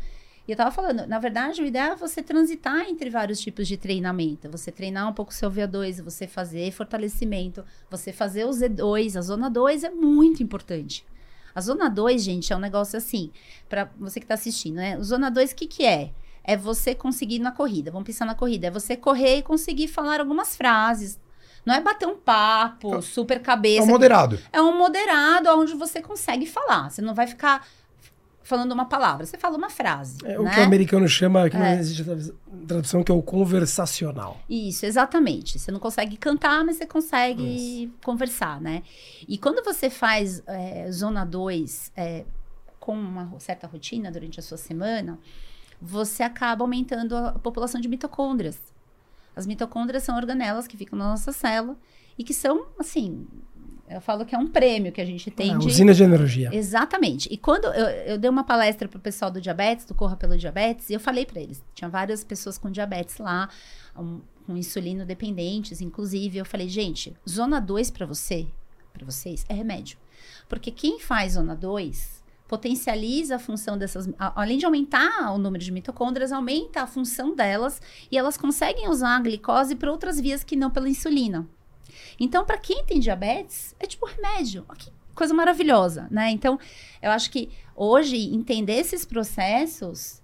E 0.48 0.52
eu 0.52 0.56
tava 0.56 0.72
falando, 0.72 1.06
na 1.08 1.20
verdade, 1.20 1.62
o 1.62 1.66
ideal 1.66 1.92
é 1.92 1.96
você 1.96 2.24
transitar 2.24 2.88
entre 2.88 3.10
vários 3.10 3.42
tipos 3.42 3.68
de 3.68 3.76
treinamento. 3.76 4.50
Você 4.50 4.72
treinar 4.72 5.10
um 5.10 5.14
pouco 5.14 5.32
o 5.32 5.36
seu 5.36 5.52
VO2, 5.52 6.02
você 6.02 6.26
fazer 6.26 6.72
fortalecimento, 6.72 7.66
você 7.90 8.14
fazer 8.14 8.46
o 8.46 8.50
Z2. 8.50 9.18
A 9.18 9.22
zona 9.22 9.50
2 9.50 9.84
é 9.84 9.90
muito 9.90 10.42
importante. 10.42 11.06
A 11.54 11.60
zona 11.60 11.90
2, 11.90 12.24
gente, 12.24 12.54
é 12.54 12.56
um 12.56 12.60
negócio 12.60 12.98
assim, 12.98 13.32
para 13.68 13.90
você 14.00 14.20
que 14.22 14.26
tá 14.26 14.36
assistindo, 14.36 14.76
né? 14.76 14.98
O 14.98 15.04
zona 15.04 15.30
2, 15.30 15.52
o 15.52 15.56
que 15.56 15.68
que 15.68 15.84
é? 15.84 16.12
É 16.44 16.56
você 16.56 16.96
conseguir 16.96 17.40
na 17.40 17.52
corrida. 17.52 17.92
Vamos 17.92 18.06
pensar 18.06 18.26
na 18.26 18.36
corrida. 18.36 18.68
É 18.68 18.72
você 18.72 18.96
correr 18.96 19.40
e 19.40 19.44
conseguir 19.44 19.90
falar 19.90 20.22
algumas 20.22 20.56
frases. 20.56 21.20
Não 21.66 21.76
é 21.76 21.82
bater 21.82 22.08
um 22.08 22.16
papo, 22.16 23.02
super 23.02 23.36
É 23.36 23.40
cabeça. 23.42 23.84
um 23.84 23.88
moderado. 23.88 24.40
É 24.54 24.62
um 24.62 24.78
moderado 24.78 25.50
onde 25.50 25.74
você 25.74 26.02
consegue 26.02 26.46
falar. 26.46 26.90
Você 26.90 27.02
não 27.02 27.14
vai 27.14 27.28
ficar 27.28 27.68
falando 28.48 28.72
uma 28.72 28.86
palavra. 28.86 29.26
Você 29.26 29.38
fala 29.38 29.58
uma 29.58 29.70
frase. 29.70 30.18
É 30.24 30.40
o 30.40 30.44
né? 30.44 30.54
que 30.54 30.60
o 30.62 30.64
americano 30.64 31.08
chama, 31.08 31.50
que 31.50 31.58
não 31.58 31.66
É. 31.66 31.78
existe 31.78 32.06
tradução, 32.66 33.04
que 33.04 33.12
é 33.12 33.16
o 33.16 33.22
conversacional. 33.22 34.40
Isso, 34.50 34.86
exatamente. 34.86 35.60
Você 35.60 35.70
não 35.70 35.80
consegue 35.82 36.16
cantar, 36.16 36.64
mas 36.64 36.78
você 36.78 36.86
consegue 36.86 37.92
conversar, 38.04 38.62
né? 38.62 38.84
E 39.28 39.38
quando 39.38 39.64
você 39.66 39.90
faz 39.90 40.42
é, 40.48 40.90
zona 40.92 41.26
2 41.26 41.92
é, 41.98 42.24
com 42.80 42.94
uma 42.98 43.38
certa 43.40 43.68
rotina 43.68 44.10
durante 44.10 44.40
a 44.40 44.44
sua 44.44 44.58
semana, 44.58 45.20
você 45.82 46.24
acaba 46.24 46.64
aumentando 46.64 47.18
a 47.18 47.34
população 47.34 47.82
de 47.82 47.90
mitocôndrias. 47.90 48.58
As 49.36 49.46
mitocôndrias 49.46 50.04
são 50.04 50.16
organelas 50.16 50.68
que 50.68 50.78
ficam 50.78 50.98
na 50.98 51.10
nossa 51.10 51.34
célula 51.34 51.78
e 52.18 52.24
que 52.24 52.34
são, 52.34 52.66
assim, 52.80 53.28
eu 53.90 54.02
falo 54.02 54.26
que 54.26 54.36
é 54.36 54.38
um 54.38 54.48
prêmio 54.48 54.92
que 54.92 55.00
a 55.00 55.06
gente 55.06 55.32
tem 55.32 55.54
Ah, 55.54 55.58
de... 55.58 55.68
usina 55.68 55.94
de 55.94 56.04
energia. 56.04 56.50
Exatamente. 56.54 57.28
E 57.32 57.38
quando 57.38 57.66
eu, 57.66 57.88
eu 58.06 58.18
dei 58.18 58.30
uma 58.30 58.44
palestra 58.44 58.88
pro 58.88 59.00
pessoal 59.00 59.32
do 59.32 59.40
diabetes, 59.40 59.86
do 59.86 59.94
Corra 59.96 60.16
pelo 60.18 60.38
Diabetes, 60.38 60.90
e 60.90 60.94
eu 60.94 61.00
falei 61.00 61.26
para 61.26 61.42
eles, 61.42 61.64
tinha 61.74 61.90
várias 61.90 62.24
pessoas 62.24 62.58
com 62.58 62.70
diabetes 62.70 63.18
lá, 63.18 63.50
um, 63.98 64.22
com 64.46 64.58
insulino 64.58 65.06
dependentes, 65.06 65.82
inclusive, 65.82 66.38
eu 66.38 66.46
falei, 66.46 66.68
gente, 66.68 67.16
zona 67.28 67.60
2 67.60 67.92
para 67.92 68.06
você, 68.06 68.48
para 68.94 69.06
vocês, 69.06 69.46
é 69.48 69.54
remédio. 69.54 69.98
Porque 70.50 70.72
quem 70.72 71.00
faz 71.00 71.34
zona 71.34 71.56
2 71.56 72.18
potencializa 72.48 73.36
a 73.36 73.40
função 73.40 73.78
dessas, 73.78 74.10
além 74.18 74.58
de 74.58 74.66
aumentar 74.66 75.34
o 75.34 75.38
número 75.38 75.64
de 75.64 75.72
mitocôndrias, 75.72 76.32
aumenta 76.32 76.82
a 76.82 76.88
função 76.88 77.36
delas 77.36 77.82
e 78.10 78.18
elas 78.18 78.38
conseguem 78.38 78.88
usar 78.90 79.18
a 79.18 79.20
glicose 79.20 79.76
por 79.76 79.90
outras 79.90 80.20
vias 80.20 80.44
que 80.46 80.56
não 80.56 80.72
pela 80.72 80.90
insulina. 80.90 81.46
Então, 82.20 82.46
para 82.46 82.58
quem 82.58 82.84
tem 82.86 83.00
diabetes, 83.00 83.76
é 83.80 83.86
tipo 83.86 84.06
remédio. 84.06 84.66
Que 84.78 84.92
coisa 85.16 85.34
maravilhosa, 85.34 86.08
né? 86.12 86.30
Então, 86.32 86.60
eu 87.02 87.12
acho 87.12 87.30
que 87.32 87.50
hoje 87.76 88.18
entender 88.34 88.74
esses 88.74 89.06
processos 89.06 90.22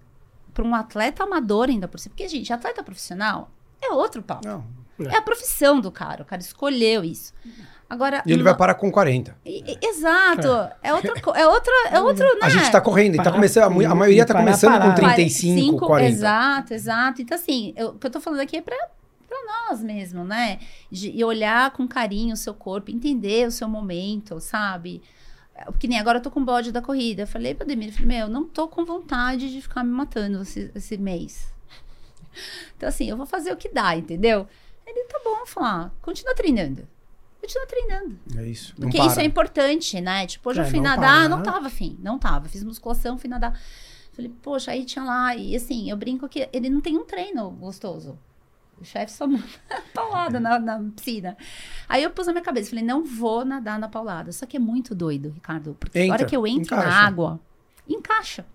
para 0.52 0.64
um 0.64 0.74
atleta 0.74 1.24
amador 1.24 1.68
ainda 1.68 1.88
por 1.88 1.98
cima, 1.98 2.12
porque 2.14 2.28
gente, 2.28 2.52
atleta 2.52 2.82
profissional 2.82 3.50
é 3.82 3.90
outro 3.92 4.22
papo. 4.22 4.46
Não. 4.46 4.64
É 5.10 5.16
a 5.16 5.22
profissão 5.22 5.80
do 5.80 5.90
cara, 5.90 6.22
o 6.22 6.24
cara 6.24 6.40
escolheu 6.40 7.02
isso. 7.02 7.32
Agora, 7.90 8.22
E 8.24 8.30
ele 8.30 8.38
no- 8.38 8.44
vai 8.44 8.56
parar 8.56 8.74
com 8.74 8.90
40. 8.90 9.36
e- 9.44 9.62
e- 9.72 9.78
Exato, 9.86 10.48
é 10.82 10.94
outra 10.94 11.20
co- 11.20 11.34
é 11.34 11.46
outra 11.46 11.72
é 11.90 12.00
outro, 12.00 12.24
né? 12.24 12.38
A 12.42 12.48
gente 12.48 12.70
tá 12.70 12.80
correndo, 12.80 13.16
tá 13.16 13.24
Parar- 13.24 13.34
começando, 13.36 13.64
a 13.64 13.94
maioria 13.94 14.24
tá 14.24 14.32
parar, 14.34 14.44
começando 14.46 14.72
com 14.72 14.78
parar. 14.78 14.94
35, 14.94 15.86
40. 15.86 16.10
Exato, 16.12 16.74
exato. 16.74 17.22
Então, 17.22 17.36
assim, 17.36 17.74
eu- 17.76 17.88
o 17.90 17.98
que 17.98 18.06
eu 18.06 18.10
tô 18.10 18.20
falando 18.20 18.40
aqui 18.40 18.56
é 18.56 18.62
pra, 18.62 18.76
pra 19.34 19.68
nós 19.68 19.82
mesmo, 19.82 20.24
né? 20.24 20.60
De, 20.90 21.10
e 21.10 21.24
olhar 21.24 21.70
com 21.72 21.86
carinho 21.88 22.34
o 22.34 22.36
seu 22.36 22.54
corpo, 22.54 22.90
entender 22.90 23.46
o 23.48 23.50
seu 23.50 23.68
momento, 23.68 24.38
sabe? 24.40 25.02
É, 25.54 25.64
Que 25.72 25.88
nem 25.88 25.98
agora 25.98 26.18
eu 26.18 26.22
tô 26.22 26.30
com 26.30 26.44
bode 26.44 26.70
da 26.70 26.80
corrida. 26.82 27.22
Eu 27.22 27.26
falei 27.26 27.54
pro 27.54 27.66
Demir, 27.66 27.92
falei, 27.92 28.06
meu, 28.06 28.28
não 28.28 28.44
tô 28.44 28.68
com 28.68 28.84
vontade 28.84 29.50
de 29.52 29.60
ficar 29.60 29.82
me 29.82 29.90
matando 29.90 30.42
esse, 30.42 30.70
esse 30.74 30.96
mês. 30.96 31.52
Então, 32.76 32.88
assim, 32.88 33.08
eu 33.08 33.16
vou 33.16 33.26
fazer 33.26 33.52
o 33.52 33.56
que 33.56 33.68
dá, 33.68 33.96
entendeu? 33.96 34.48
Ele, 34.84 35.04
tá 35.04 35.20
bom, 35.24 35.46
falar, 35.46 35.94
continua 36.02 36.34
treinando. 36.34 36.86
Continua 37.40 37.66
treinando. 37.66 38.18
É 38.36 38.44
isso. 38.44 38.74
Porque 38.74 38.96
para. 38.98 39.06
isso 39.06 39.20
é 39.20 39.24
importante, 39.24 40.00
né? 40.00 40.26
Tipo, 40.26 40.50
hoje 40.50 40.60
É, 40.60 40.64
eu 40.64 40.66
fui 40.66 40.80
não 40.80 40.90
nadar, 40.90 41.20
para. 41.20 41.28
não 41.28 41.42
tava 41.44 41.66
afim, 41.68 41.96
não 42.02 42.18
tava. 42.18 42.48
Fiz 42.48 42.64
musculação, 42.64 43.16
fui 43.16 43.30
nadar. 43.30 43.56
Falei, 44.14 44.32
poxa, 44.42 44.72
aí 44.72 44.84
tinha 44.84 45.04
lá. 45.04 45.36
E 45.36 45.54
assim, 45.54 45.88
eu 45.88 45.96
brinco 45.96 46.28
que 46.28 46.48
ele 46.52 46.68
não 46.68 46.80
tem 46.80 46.96
um 46.98 47.04
treino 47.04 47.50
gostoso. 47.50 48.18
O 48.80 48.84
chefe 48.84 49.12
só 49.12 49.26
manda 49.26 49.44
paulada 49.94 50.38
na, 50.40 50.58
na 50.58 50.78
piscina. 50.94 51.36
Aí 51.88 52.02
eu 52.02 52.10
pus 52.10 52.26
na 52.26 52.32
minha 52.32 52.44
cabeça, 52.44 52.70
falei, 52.70 52.84
não 52.84 53.04
vou 53.04 53.44
nadar 53.44 53.78
na 53.78 53.88
paulada. 53.88 54.32
Só 54.32 54.46
que 54.46 54.56
é 54.56 54.60
muito 54.60 54.94
doido, 54.94 55.30
Ricardo. 55.30 55.76
Porque 55.78 55.98
Entra, 55.98 56.12
a 56.12 56.14
hora 56.14 56.24
que 56.26 56.36
eu 56.36 56.46
entro 56.46 56.74
encaixa. 56.74 56.88
na 56.88 57.06
água, 57.06 57.40
encaixa. 57.88 58.46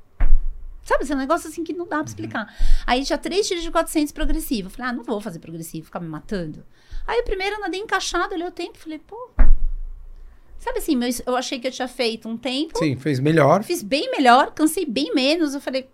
Sabe, 0.84 1.04
esse 1.04 1.12
é 1.14 1.16
um 1.16 1.20
negócio 1.20 1.48
assim 1.50 1.64
que 1.64 1.72
não 1.74 1.88
dá 1.88 1.98
pra 1.98 2.06
explicar. 2.06 2.54
Aí 2.86 3.04
tinha 3.04 3.18
três 3.18 3.48
tiros 3.48 3.64
de 3.64 3.70
400 3.70 4.12
progressivo. 4.12 4.68
Eu 4.68 4.72
Falei, 4.72 4.92
ah, 4.92 4.94
não 4.94 5.04
vou 5.04 5.22
fazer 5.22 5.40
progressivo, 5.40 5.86
ficar 5.86 6.00
me 6.00 6.08
matando. 6.08 6.66
Aí 7.06 7.22
o 7.22 7.24
primeiro 7.24 7.58
eu 7.58 7.60
nadei 7.60 7.80
encaixado, 7.80 8.34
olhei 8.34 8.48
o 8.48 8.52
tempo, 8.52 8.78
falei, 8.78 9.00
pô. 9.00 9.30
Sabe 10.58 10.80
assim, 10.80 11.00
eu 11.26 11.36
achei 11.38 11.58
que 11.60 11.68
eu 11.68 11.72
tinha 11.72 11.88
feito 11.88 12.28
um 12.28 12.36
tempo, 12.36 12.78
Sim, 12.78 12.98
fez 12.98 13.20
melhor. 13.20 13.64
fiz 13.64 13.82
bem 13.82 14.12
melhor, 14.12 14.52
cansei 14.52 14.86
bem 14.86 15.14
menos. 15.14 15.54
Eu 15.54 15.62
falei, 15.62 15.90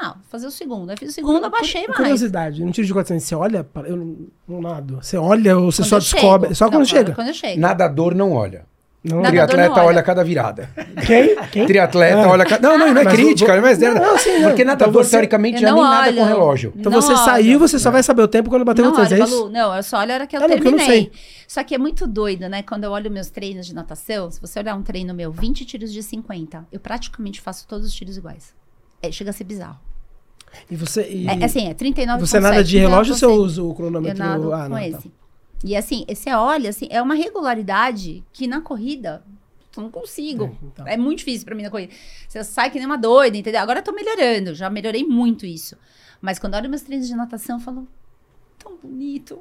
ah, 0.00 0.08
vou 0.14 0.22
fazer 0.28 0.46
o 0.46 0.50
segundo. 0.50 0.90
Aí 0.90 0.96
fiz 0.96 1.10
o 1.10 1.12
segundo, 1.12 1.44
abaixei 1.44 1.84
mais. 1.86 1.96
Curiosidade, 1.96 2.64
no 2.64 2.72
tiro 2.72 2.86
de 2.86 2.92
400, 2.92 3.24
você 3.24 3.34
olha, 3.34 3.64
para- 3.64 3.88
eu 3.88 3.96
não, 3.96 4.16
não 4.48 4.60
nado. 4.60 4.96
Você 5.02 5.16
olha 5.16 5.56
ou 5.58 5.70
você 5.70 5.82
Quando 5.82 5.88
só 5.88 5.98
descobre? 5.98 6.48
chego. 6.48 6.54
Só 6.56 6.64
Não, 6.66 6.72
quando 6.72 6.86
chega? 6.86 7.14
Quando 7.14 7.28
eu 7.28 7.34
chego. 7.34 7.60
Nadador 7.60 8.14
não 8.14 8.32
olha. 8.32 8.66
Não, 9.06 9.22
Triatleta 9.22 9.68
não 9.68 9.74
olha. 9.76 9.86
olha 9.88 10.02
cada 10.02 10.24
virada. 10.24 10.70
Quem? 11.06 11.36
Quem? 11.52 11.66
Triatleta 11.66 12.22
Ah. 12.22 12.28
olha 12.30 12.46
cada. 12.46 12.66
Não, 12.66 12.78
não, 12.78 12.94
não 12.94 13.00
é 13.02 13.04
Mas 13.04 13.12
crítica, 13.14 13.52
vou- 13.52 13.60
mas 13.60 13.82
é. 13.82 13.92
Não, 13.92 14.16
sim, 14.16 14.38
não. 14.38 14.48
Porque 14.48 14.62
Então 14.62 14.72
nadador, 14.72 15.04
você- 15.04 15.10
teoricamente, 15.10 15.60
já 15.60 15.68
não 15.68 15.74
nem 15.82 15.84
nada 15.84 16.10
com 16.14 16.20
olho. 16.20 16.28
relógio. 16.28 16.72
Então 16.74 16.90
Não 16.90 17.02
você 17.02 17.12
olho. 17.12 17.22
saiu, 17.22 17.58
você 17.58 17.78
só 17.78 17.90
vai 17.90 18.02
saber 18.02 18.22
o 18.22 18.28
tempo 18.28 18.48
quando 18.48 18.64
bater 18.64 18.80
não, 18.80 18.92
o 18.92 18.94
300, 18.94 19.20
é 19.30 19.36
isso? 19.36 19.50
Não, 19.50 19.76
eu 19.76 19.82
só 19.82 19.98
olho 19.98 20.10
a 20.10 20.14
hora 20.14 20.26
que 20.26 20.34
eu 20.34 20.40
Ah, 20.40 20.48
não, 20.48 20.56
porque 20.56 20.68
eu 20.68 20.70
não 20.70 20.78
terminei. 20.78 21.12
Só 21.46 21.62
que 21.62 21.74
é 21.74 21.78
muito 21.78 22.06
doido, 22.06 22.48
né? 22.48 22.62
Quando 22.62 22.84
eu 22.84 22.92
olho 22.92 23.10
meus 23.10 23.28
treinos 23.28 23.66
de 23.66 23.74
natação, 23.74 24.30
se 24.30 24.40
você 24.40 24.58
olhar 24.58 24.74
um 24.74 24.82
treino 24.82 25.12
meu, 25.12 25.30
20 25.30 25.66
tiros 25.66 25.92
de 25.92 26.02
50, 26.02 26.66
eu 26.72 26.80
praticamente 26.80 27.42
faço 27.42 27.68
todos 27.68 27.86
os 27.86 27.92
tiros 27.92 28.16
iguais. 28.16 28.54
É, 29.08 29.12
chega 29.12 29.30
a 29.30 29.32
ser 29.32 29.44
bizarro. 29.44 29.78
E 30.70 30.76
você. 30.76 31.08
E 31.08 31.26
É, 31.26 31.44
assim, 31.44 31.68
é 31.68 31.74
39 31.74 32.26
você 32.26 32.40
nada 32.40 32.62
de 32.62 32.78
relógio 32.78 33.12
ou 33.12 33.18
você 33.18 33.24
eu 33.24 33.32
usa 33.32 33.62
o 33.62 33.74
cronômetro? 33.74 34.18
nado 34.18 34.52
ah, 34.52 34.64
com 34.64 34.68
não, 34.70 34.76
tá. 34.76 34.86
esse. 34.86 35.12
E 35.64 35.74
assim, 35.76 36.04
você 36.08 36.30
olha, 36.32 36.70
assim, 36.70 36.86
é 36.90 37.00
uma 37.00 37.14
regularidade 37.14 38.22
que 38.32 38.46
na 38.46 38.60
corrida 38.60 39.22
eu 39.76 39.82
não 39.82 39.90
consigo. 39.90 40.44
É, 40.44 40.66
então. 40.66 40.86
É 40.86 40.96
muito 40.96 41.18
difícil 41.18 41.44
pra 41.44 41.54
mim 41.54 41.62
na 41.62 41.70
corrida. 41.70 41.92
Você 42.28 42.44
sai 42.44 42.70
que 42.70 42.78
nem 42.78 42.86
uma 42.86 42.98
doida, 42.98 43.36
entendeu? 43.36 43.60
Agora 43.60 43.80
eu 43.80 43.82
tô 43.82 43.92
melhorando, 43.92 44.54
já 44.54 44.68
melhorei 44.68 45.04
muito 45.04 45.46
isso. 45.46 45.76
Mas 46.20 46.38
quando 46.38 46.54
eu 46.54 46.60
olho 46.60 46.70
meus 46.70 46.82
treinos 46.82 47.08
de 47.08 47.14
natação, 47.14 47.56
eu 47.56 47.60
falo, 47.60 47.88
tão 48.58 48.76
bonito. 48.76 49.40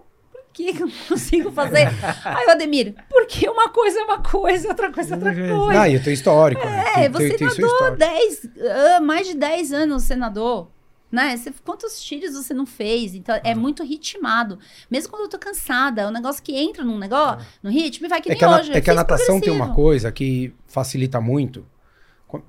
Que 0.54 0.70
eu 0.70 0.86
não 0.86 0.92
consigo 1.08 1.52
fazer? 1.52 1.88
Aí 2.24 2.46
o 2.46 2.52
Ademir, 2.52 2.94
porque 3.10 3.50
uma 3.50 3.70
coisa 3.70 4.00
é 4.00 4.04
uma 4.04 4.20
coisa, 4.20 4.68
outra 4.70 4.92
coisa 4.92 5.14
é 5.16 5.18
outra 5.18 5.34
coisa. 5.34 5.82
Ah, 5.82 5.90
e 5.90 5.96
o 5.96 6.04
teu 6.04 6.14
histórico. 6.14 6.64
né? 6.64 6.84
É, 6.90 6.94
Tem- 6.94 7.10
você 7.10 7.34
tem- 7.38 7.48
nadou 7.48 7.66
histórico. 7.66 7.98
10, 7.98 8.50
ah, 8.96 9.00
mais 9.02 9.28
de 9.28 9.34
10 9.36 9.74
anos 9.74 10.04
senador. 10.04 10.68
Né? 11.12 11.38
Você- 11.38 11.54
quantos 11.64 12.02
tiros 12.04 12.34
você 12.34 12.54
não 12.56 12.66
fez? 12.66 13.14
Então, 13.14 13.40
é 13.44 13.54
muito 13.54 13.84
ritmado. 13.84 14.58
Mesmo 14.90 15.12
quando 15.12 15.24
eu 15.24 15.30
tô 15.30 15.38
cansada, 15.38 16.02
é 16.02 16.08
um 16.08 16.12
negócio 16.12 16.42
que 16.42 16.56
entra 16.56 16.84
num 16.84 16.98
negócio, 16.98 17.46
no 17.62 17.70
ritmo 17.70 18.08
e 18.08 18.10
vai 18.10 18.20
que 18.22 18.30
É 18.30 18.32
nem 18.32 18.40
que, 18.40 18.46
hoje. 18.46 18.72
é 18.74 18.82
que 18.82 18.90
a 18.90 18.96
natação 18.96 19.40
tem 19.40 19.52
uma 19.54 19.74
coisa 19.76 20.12
que 20.12 20.54
facilita 20.68 21.20
muito 21.22 21.66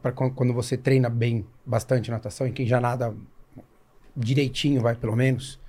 pra 0.03 0.13
quando 0.13 0.55
você 0.55 0.79
treina 0.79 1.11
bem 1.11 1.47
bastante 1.65 2.11
natação, 2.11 2.47
e 2.47 2.53
quem 2.53 2.67
já 2.67 2.81
nada 2.81 3.15
direitinho, 4.17 4.81
vai, 4.81 4.95
pelo 4.95 5.15
menos, 5.17 5.61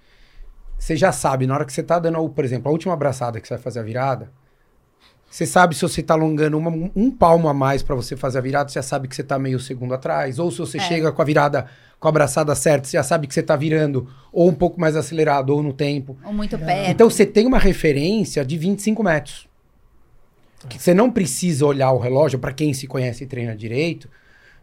você 0.77 0.95
já 0.95 1.11
sabe, 1.11 1.47
na 1.47 1.53
hora 1.55 1.65
que 1.65 1.73
você 1.73 1.83
tá 1.83 1.97
dando, 1.99 2.27
por 2.29 2.43
exemplo, 2.45 2.69
a 2.69 2.71
última 2.71 2.93
abraçada 2.93 3.39
que 3.39 3.47
você 3.47 3.53
vai 3.55 3.63
fazer 3.63 3.79
a 3.79 3.83
virada, 3.83 4.31
você 5.29 5.45
sabe 5.45 5.75
se 5.75 5.81
você 5.81 6.01
tá 6.01 6.13
alongando 6.13 6.57
uma- 6.57 6.91
um 6.95 7.11
palmo 7.11 7.49
a 7.49 7.53
mais 7.53 7.83
pra 7.83 7.95
você 7.95 8.15
fazer 8.15 8.37
a 8.37 8.41
virada, 8.41 8.69
você 8.69 8.75
já 8.75 8.83
sabe 8.83 9.07
que 9.07 9.15
você 9.15 9.23
tá 9.23 9.37
meio 9.37 9.59
segundo 9.59 9.93
atrás. 9.93 10.39
Ou 10.39 10.49
se 10.51 10.59
você 10.59 10.77
É. 10.77 10.81
chega 10.81 11.11
com 11.11 11.21
a 11.21 11.25
virada, 11.25 11.65
com 11.99 12.07
a 12.07 12.09
abraçada 12.09 12.53
certa, 12.55 12.87
você 12.87 12.95
já 12.97 13.03
sabe 13.03 13.27
que 13.27 13.33
você 13.33 13.43
tá 13.43 13.55
virando 13.55 14.07
ou 14.31 14.47
um 14.47 14.53
pouco 14.53 14.79
mais 14.79 14.95
acelerado 14.95 15.49
ou 15.49 15.61
no 15.63 15.73
tempo. 15.73 16.15
Ou 16.23 16.31
muito 16.31 16.57
perto. 16.57 16.89
Então 16.89 17.09
você 17.09 17.25
tem 17.25 17.45
uma 17.47 17.57
referência 17.59 18.45
de 18.45 18.57
25 18.57 19.03
metros. 19.03 19.47
Que 20.69 20.81
você 20.81 20.93
não 20.93 21.11
precisa 21.11 21.65
olhar 21.65 21.91
o 21.91 21.99
relógio 21.99 22.39
para 22.39 22.53
quem 22.53 22.73
se 22.73 22.87
conhece 22.87 23.23
e 23.23 23.27
treina 23.27 23.55
direito, 23.55 24.09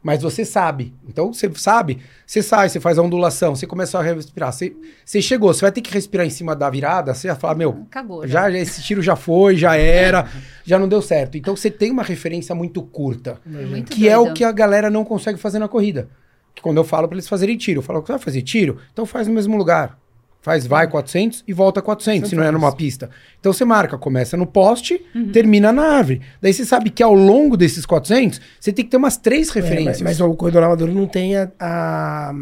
mas 0.03 0.22
você 0.22 0.44
sabe. 0.44 0.92
Então 1.09 1.32
você 1.32 1.50
sabe, 1.55 1.98
você 2.26 2.42
sai, 2.42 2.68
você 2.68 2.80
faz 2.80 2.98
a 2.98 3.03
ondulação, 3.03 3.55
você 3.55 3.66
começa 3.66 3.98
a 3.98 4.03
respirar. 4.03 4.53
Você, 4.53 4.74
você 5.05 5.22
chegou, 5.22 5.53
você 5.55 5.61
vai 5.61 5.70
ter 5.72 5.80
que 5.80 5.92
respirar 5.92 6.26
em 6.26 6.30
cima 6.30 6.57
da 6.57 6.68
virada, 6.68 7.14
você 7.14 7.28
vai 7.28 7.36
falar, 7.36 7.55
meu, 7.55 7.86
Cagou. 7.90 8.26
já, 8.26 8.50
já 8.50 8.59
esse 8.59 8.82
tiro 8.82 9.00
já 9.00 9.14
foi, 9.14 9.57
já 9.57 9.76
era, 9.76 10.28
já 10.64 10.78
não 10.78 10.88
deu 10.88 11.00
certo. 11.00 11.36
Então 11.38 11.55
você 11.55 11.70
tem 11.70 11.90
uma 11.90 12.03
referência 12.03 12.55
muito 12.55 12.82
curta, 12.82 13.40
Muito 13.46 13.92
que 13.92 14.09
é 14.09 14.18
o 14.18 14.24
doido. 14.24 14.34
que 14.36 14.44
a 14.44 14.50
galera 14.53 14.90
não 14.90 15.05
consegue 15.05 15.38
fazer 15.38 15.59
na 15.59 15.68
corrida. 15.68 16.09
Que 16.55 16.61
quando 16.61 16.76
eu 16.78 16.84
falo 16.84 17.07
para 17.09 17.14
eles 17.16 17.28
fazerem 17.28 17.57
tiro, 17.57 17.78
eu 17.78 17.82
falo, 17.82 18.00
você 18.03 18.12
vai 18.12 18.18
fazer 18.20 18.42
tiro? 18.42 18.78
Então 18.92 19.07
faz 19.07 19.26
no 19.28 19.32
mesmo 19.34 19.57
lugar. 19.57 19.98
Faz, 20.43 20.66
vai 20.66 20.88
400 20.88 21.45
e 21.47 21.53
volta 21.53 21.80
400, 21.80 22.28
se 22.28 22.34
não 22.34 22.43
é 22.43 22.51
numa 22.51 22.74
pista. 22.74 23.09
Então 23.38 23.53
você 23.53 23.64
marca, 23.64 23.97
começa 23.97 24.36
no 24.36 24.45
poste, 24.45 25.01
Uhum. 25.14 25.30
termina 25.30 25.70
na 25.72 25.82
árvore. 25.99 26.20
Daí 26.40 26.53
você 26.53 26.64
sabe 26.64 26.90
que 26.90 27.01
ao 27.03 27.14
longo 27.14 27.57
desses 27.57 27.86
400, 27.86 28.40
você 28.59 28.72
tem 28.72 28.84
que 28.84 28.90
ter 28.90 28.97
umas 28.97 29.16
três 29.16 29.49
É, 29.49 29.55
mas, 29.55 29.55
referências. 29.64 30.03
mas 30.03 30.20
o 30.20 30.34
corredor 30.34 30.64
amador 30.64 30.88
não 30.88 31.07
tem 31.07 31.36
a, 31.36 31.49
a- 31.61 32.34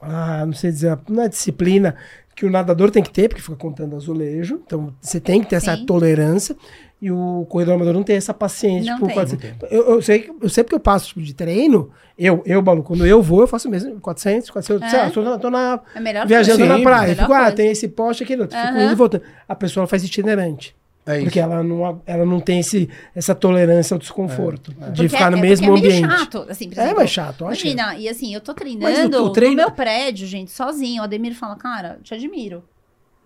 a- 0.00 0.46
não 0.46 0.52
sei 0.52 0.70
dizer, 0.70 0.96
não 1.08 1.22
é 1.22 1.26
a 1.26 1.28
disciplina 1.28 1.96
que 2.36 2.44
o 2.46 2.50
nadador 2.50 2.90
tem 2.90 3.02
que 3.02 3.10
ter, 3.10 3.28
porque 3.28 3.42
fica 3.42 3.56
contando 3.56 3.94
azulejo. 3.96 4.60
Então 4.66 4.92
você 5.00 5.20
tem 5.20 5.40
que 5.40 5.48
ter 5.50 5.56
essa 5.56 5.76
Sim. 5.76 5.86
tolerância. 5.86 6.56
E 7.04 7.10
o 7.10 7.44
corredor 7.50 7.74
amador 7.74 7.92
não 7.92 8.02
tem 8.02 8.16
essa 8.16 8.32
paciência. 8.32 8.92
Não 8.92 8.96
tipo, 8.96 9.06
tem. 9.08 9.14
400. 9.14 9.70
Eu, 9.70 9.90
eu 9.96 10.00
sei, 10.02 10.20
que- 10.20 10.32
eu 10.40 10.48
sei 10.48 10.64
porque 10.64 10.74
eu 10.74 10.80
passo 10.80 11.08
tipo, 11.08 11.20
de 11.20 11.34
treino. 11.34 11.90
Eu, 12.18 12.42
eu, 12.46 12.62
Balu, 12.62 12.82
quando 12.82 13.04
eu 13.06 13.20
vou, 13.20 13.42
eu 13.42 13.46
faço 13.46 13.68
mesmo 13.68 14.00
400, 14.00 14.48
400. 14.48 14.82
É. 14.86 14.88
sei 14.90 14.98
lá, 15.00 15.10
tô 15.10 15.22
na, 15.22 15.38
tô 15.38 15.50
na- 15.50 15.80
É 15.94 16.00
melhor 16.00 16.26
viajando 16.26 16.58
coisa. 16.58 16.72
na 16.72 16.78
Sim, 16.78 16.82
praia. 16.84 17.10
Eu 17.10 17.16
fico, 17.16 17.32
ah, 17.32 17.40
coisa. 17.40 17.52
tem 17.56 17.70
esse 17.70 17.88
poste 17.88 18.22
aqui, 18.22 18.32
outro. 18.36 18.56
Fico 18.56 18.68
Aham. 18.68 18.82
indo 18.84 18.92
e 18.92 18.94
voltando. 18.94 19.22
A 19.46 19.54
pessoa 19.54 19.86
faz 19.86 20.02
itinerante. 20.02 20.74
É. 21.04 21.20
Porque 21.20 21.38
ela 21.38 21.62
não, 21.62 22.00
ela 22.06 22.24
não 22.24 22.40
tem 22.40 22.60
esse, 22.60 22.88
essa 23.14 23.34
tolerância 23.34 23.94
ao 23.94 23.98
desconforto. 23.98 24.70
De 24.72 24.76
Porque 24.86 25.08
ficar 25.10 25.30
no 25.30 25.36
é- 25.36 25.40
mesmo 25.42 25.66
porque 25.66 25.86
é 25.86 25.90
meio 25.90 26.04
ambiente. 26.06 26.18
chato, 26.20 26.46
assim, 26.48 26.70
por 26.70 26.78
É, 26.78 26.82
exemplo, 26.84 27.00
mas 27.02 27.10
chato, 27.10 27.40
eu 27.42 27.48
acho. 27.48 27.66
Imagina, 27.66 27.96
e 27.98 28.08
assim, 28.08 28.32
eu 28.32 28.40
tô 28.40 28.54
treinando 28.54 29.22
o 29.24 29.28
treino- 29.30 29.56
no 29.56 29.60
meu 29.62 29.70
prédio, 29.72 30.26
gente, 30.26 30.50
sozinho. 30.50 31.02
O 31.02 31.04
Ademir 31.04 31.34
fala, 31.34 31.56
cara, 31.56 31.98
te 32.02 32.14
admiro. 32.14 32.64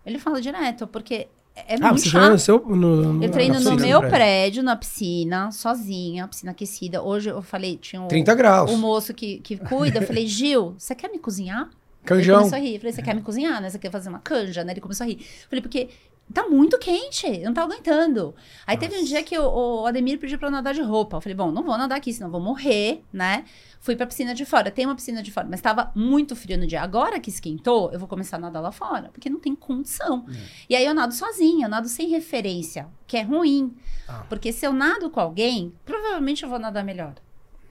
Ele 0.04 0.18
fala 0.18 0.40
direto, 0.40 0.88
porque 0.88 1.28
é 1.66 1.74
Ah, 1.80 1.88
muito 1.88 2.00
você 2.02 2.08
chato. 2.10 2.30
no 2.32 2.38
seu. 2.38 2.58
No, 2.66 2.76
no- 3.12 3.24
Eu 3.24 3.30
treino 3.30 3.54
no 3.54 3.60
piscina 3.70 3.86
meu 3.86 3.98
prédio. 4.00 4.10
prédio, 4.16 4.62
na 4.62 4.76
piscina, 4.76 5.50
sozinha, 5.50 6.28
piscina 6.28 6.52
aquecida. 6.52 7.02
Hoje 7.02 7.30
eu 7.30 7.40
falei, 7.42 7.76
tinha 7.76 8.00
um, 8.02 8.08
30 8.08 8.34
graus. 8.34 8.70
um 8.70 8.76
moço 8.76 9.12
que, 9.14 9.38
que 9.38 9.56
cuida. 9.56 9.98
Eu 10.00 10.06
falei, 10.06 10.26
Gil, 10.28 10.74
você 10.78 10.94
quer 10.94 11.10
me 11.10 11.18
cozinhar? 11.18 11.62
Ele 11.62 11.70
Canjão. 12.04 12.38
começou 12.38 12.56
a 12.56 12.60
rir. 12.60 12.74
Eu 12.74 12.80
falei, 12.80 12.92
você 12.92 13.02
quer 13.02 13.14
me 13.14 13.22
cozinhar, 13.22 13.60
né? 13.60 13.68
Você 13.70 13.78
quer 13.78 13.90
fazer 13.90 14.08
uma 14.08 14.18
canja, 14.20 14.64
né? 14.64 14.72
Ele 14.72 14.80
começou 14.80 15.04
a 15.04 15.08
rir. 15.08 15.18
Eu 15.20 15.48
falei, 15.50 15.62
porque 15.62 15.88
tá 16.32 16.46
muito 16.48 16.78
quente, 16.78 17.26
eu 17.26 17.44
não 17.46 17.54
tá 17.54 17.62
aguentando. 17.62 18.34
Aí 18.66 18.76
teve 18.76 18.98
um 18.98 19.04
dia 19.04 19.22
que 19.22 19.38
o, 19.38 19.82
o 19.82 19.86
Ademir 19.86 20.18
pediu 20.18 20.38
pra 20.38 20.48
eu 20.48 20.52
nadar 20.52 20.74
de 20.74 20.82
roupa. 20.82 21.16
Eu 21.16 21.20
falei, 21.20 21.34
bom, 21.34 21.50
não 21.50 21.62
vou 21.62 21.76
nadar 21.76 21.96
aqui, 21.96 22.12
senão 22.12 22.30
vou 22.30 22.40
morrer, 22.40 23.02
né? 23.12 23.44
Fui 23.80 23.96
pra 23.96 24.06
piscina 24.06 24.34
de 24.34 24.44
fora. 24.44 24.70
Tem 24.70 24.84
uma 24.84 24.94
piscina 24.94 25.22
de 25.22 25.30
fora, 25.30 25.46
mas 25.48 25.60
tava 25.60 25.90
muito 25.94 26.34
frio 26.36 26.58
no 26.58 26.66
dia. 26.66 26.82
Agora 26.82 27.18
que 27.20 27.30
esquentou, 27.30 27.90
eu 27.92 27.98
vou 27.98 28.08
começar 28.08 28.36
a 28.36 28.40
nadar 28.40 28.60
lá 28.60 28.72
fora, 28.72 29.10
porque 29.12 29.30
não 29.30 29.40
tem 29.40 29.54
condição. 29.54 30.26
E 30.68 30.76
aí 30.76 30.84
eu 30.84 30.94
nado 30.94 31.14
sozinha, 31.14 31.66
eu 31.66 31.70
nado 31.70 31.88
sem 31.88 32.08
referência, 32.08 32.88
que 33.06 33.16
é 33.16 33.22
ruim. 33.22 33.74
Ah. 34.08 34.24
Porque 34.28 34.52
se 34.52 34.66
eu 34.66 34.72
nado 34.72 35.08
com 35.10 35.20
alguém, 35.20 35.72
provavelmente 35.84 36.42
eu 36.42 36.48
vou 36.48 36.58
nadar 36.58 36.84
melhor. 36.84 37.14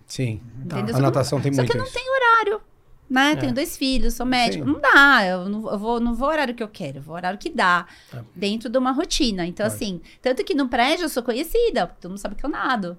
Sim. 0.05 0.41
Entendeu? 0.64 0.95
A 0.95 0.99
natação 0.99 1.41
tem 1.41 1.51
Só 1.53 1.58
muito 1.62 1.72
que 1.72 1.78
eu 1.78 1.82
não 1.82 1.86
isso. 1.86 1.93
tenho 1.93 2.12
horário. 2.14 2.62
Né? 3.10 3.36
Tenho 3.36 3.53
dois 3.53 3.78
filhos, 3.78 4.16
sou 4.16 4.26
médico. 4.26 4.66
Sim. 4.66 4.72
Não 4.72 4.80
dá. 4.80 5.26
Eu 5.26 5.49
não, 5.49 5.72
eu 5.72 5.80
vou, 5.80 5.99
não 5.99 6.14
vou 6.14 6.28
horário 6.28 6.53
que 6.53 6.64
eu 6.64 6.68
quero, 6.68 6.97
eu 6.97 7.01
vou 7.01 7.16
horário 7.16 7.39
que 7.39 7.49
dá. 7.49 7.88
É. 8.14 8.20
Dentro 8.36 8.70
de 8.70 8.78
uma 8.78 8.91
rotina. 8.91 9.45
Então, 9.45 9.66
assim, 9.66 10.01
tanto 10.22 10.43
que 10.43 10.53
no 10.53 10.68
prédio 10.68 11.05
eu 11.05 11.10
sou 11.10 11.24
conhecida, 11.24 11.88
porque 11.88 12.01
todo 12.01 12.12
mundo 12.12 12.20
sabe 12.20 12.36
que 12.36 12.45
eu 12.45 12.49
nado. 12.49 12.97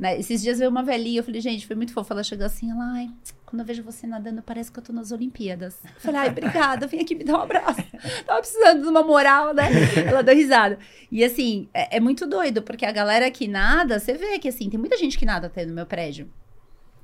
Né? 0.00 0.18
Esses 0.18 0.40
dias 0.40 0.58
veio 0.58 0.70
uma 0.70 0.82
velhinha, 0.82 1.20
eu 1.20 1.24
falei, 1.24 1.42
gente, 1.42 1.66
foi 1.66 1.76
muito 1.76 1.92
fofa. 1.92 2.14
Ela 2.14 2.22
chegou 2.22 2.46
assim, 2.46 2.70
ela, 2.70 2.84
ai, 2.94 3.10
quando 3.44 3.60
eu 3.60 3.66
vejo 3.66 3.82
você 3.82 4.06
nadando, 4.06 4.40
parece 4.40 4.72
que 4.72 4.78
eu 4.78 4.82
tô 4.82 4.94
nas 4.94 5.12
Olimpíadas. 5.12 5.78
Eu 5.84 6.00
falei, 6.00 6.20
ai, 6.22 6.28
obrigada, 6.32 6.86
vem 6.86 7.00
aqui 7.00 7.14
me 7.14 7.22
dar 7.22 7.38
um 7.38 7.42
abraço. 7.42 7.82
Tava 8.26 8.40
precisando 8.40 8.82
de 8.82 8.88
uma 8.88 9.02
moral, 9.02 9.52
né? 9.52 9.68
Ela 10.06 10.22
deu 10.22 10.34
risada. 10.34 10.78
E 11.12 11.22
assim, 11.22 11.68
é, 11.74 11.98
é 11.98 12.00
muito 12.00 12.26
doido, 12.26 12.62
porque 12.62 12.86
a 12.86 12.92
galera 12.92 13.30
que 13.30 13.46
nada, 13.46 13.98
você 13.98 14.14
vê 14.14 14.38
que 14.38 14.48
assim, 14.48 14.70
tem 14.70 14.80
muita 14.80 14.96
gente 14.96 15.18
que 15.18 15.26
nada 15.26 15.48
até 15.48 15.66
no 15.66 15.74
meu 15.74 15.84
prédio. 15.84 16.30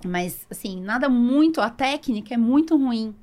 Mas, 0.05 0.47
assim, 0.51 0.81
nada 0.81 1.09
muito, 1.09 1.61
a 1.61 1.71
técnica 1.71 2.35
é 2.35 2.37
muito 2.37 2.77
ruim. 2.77 3.15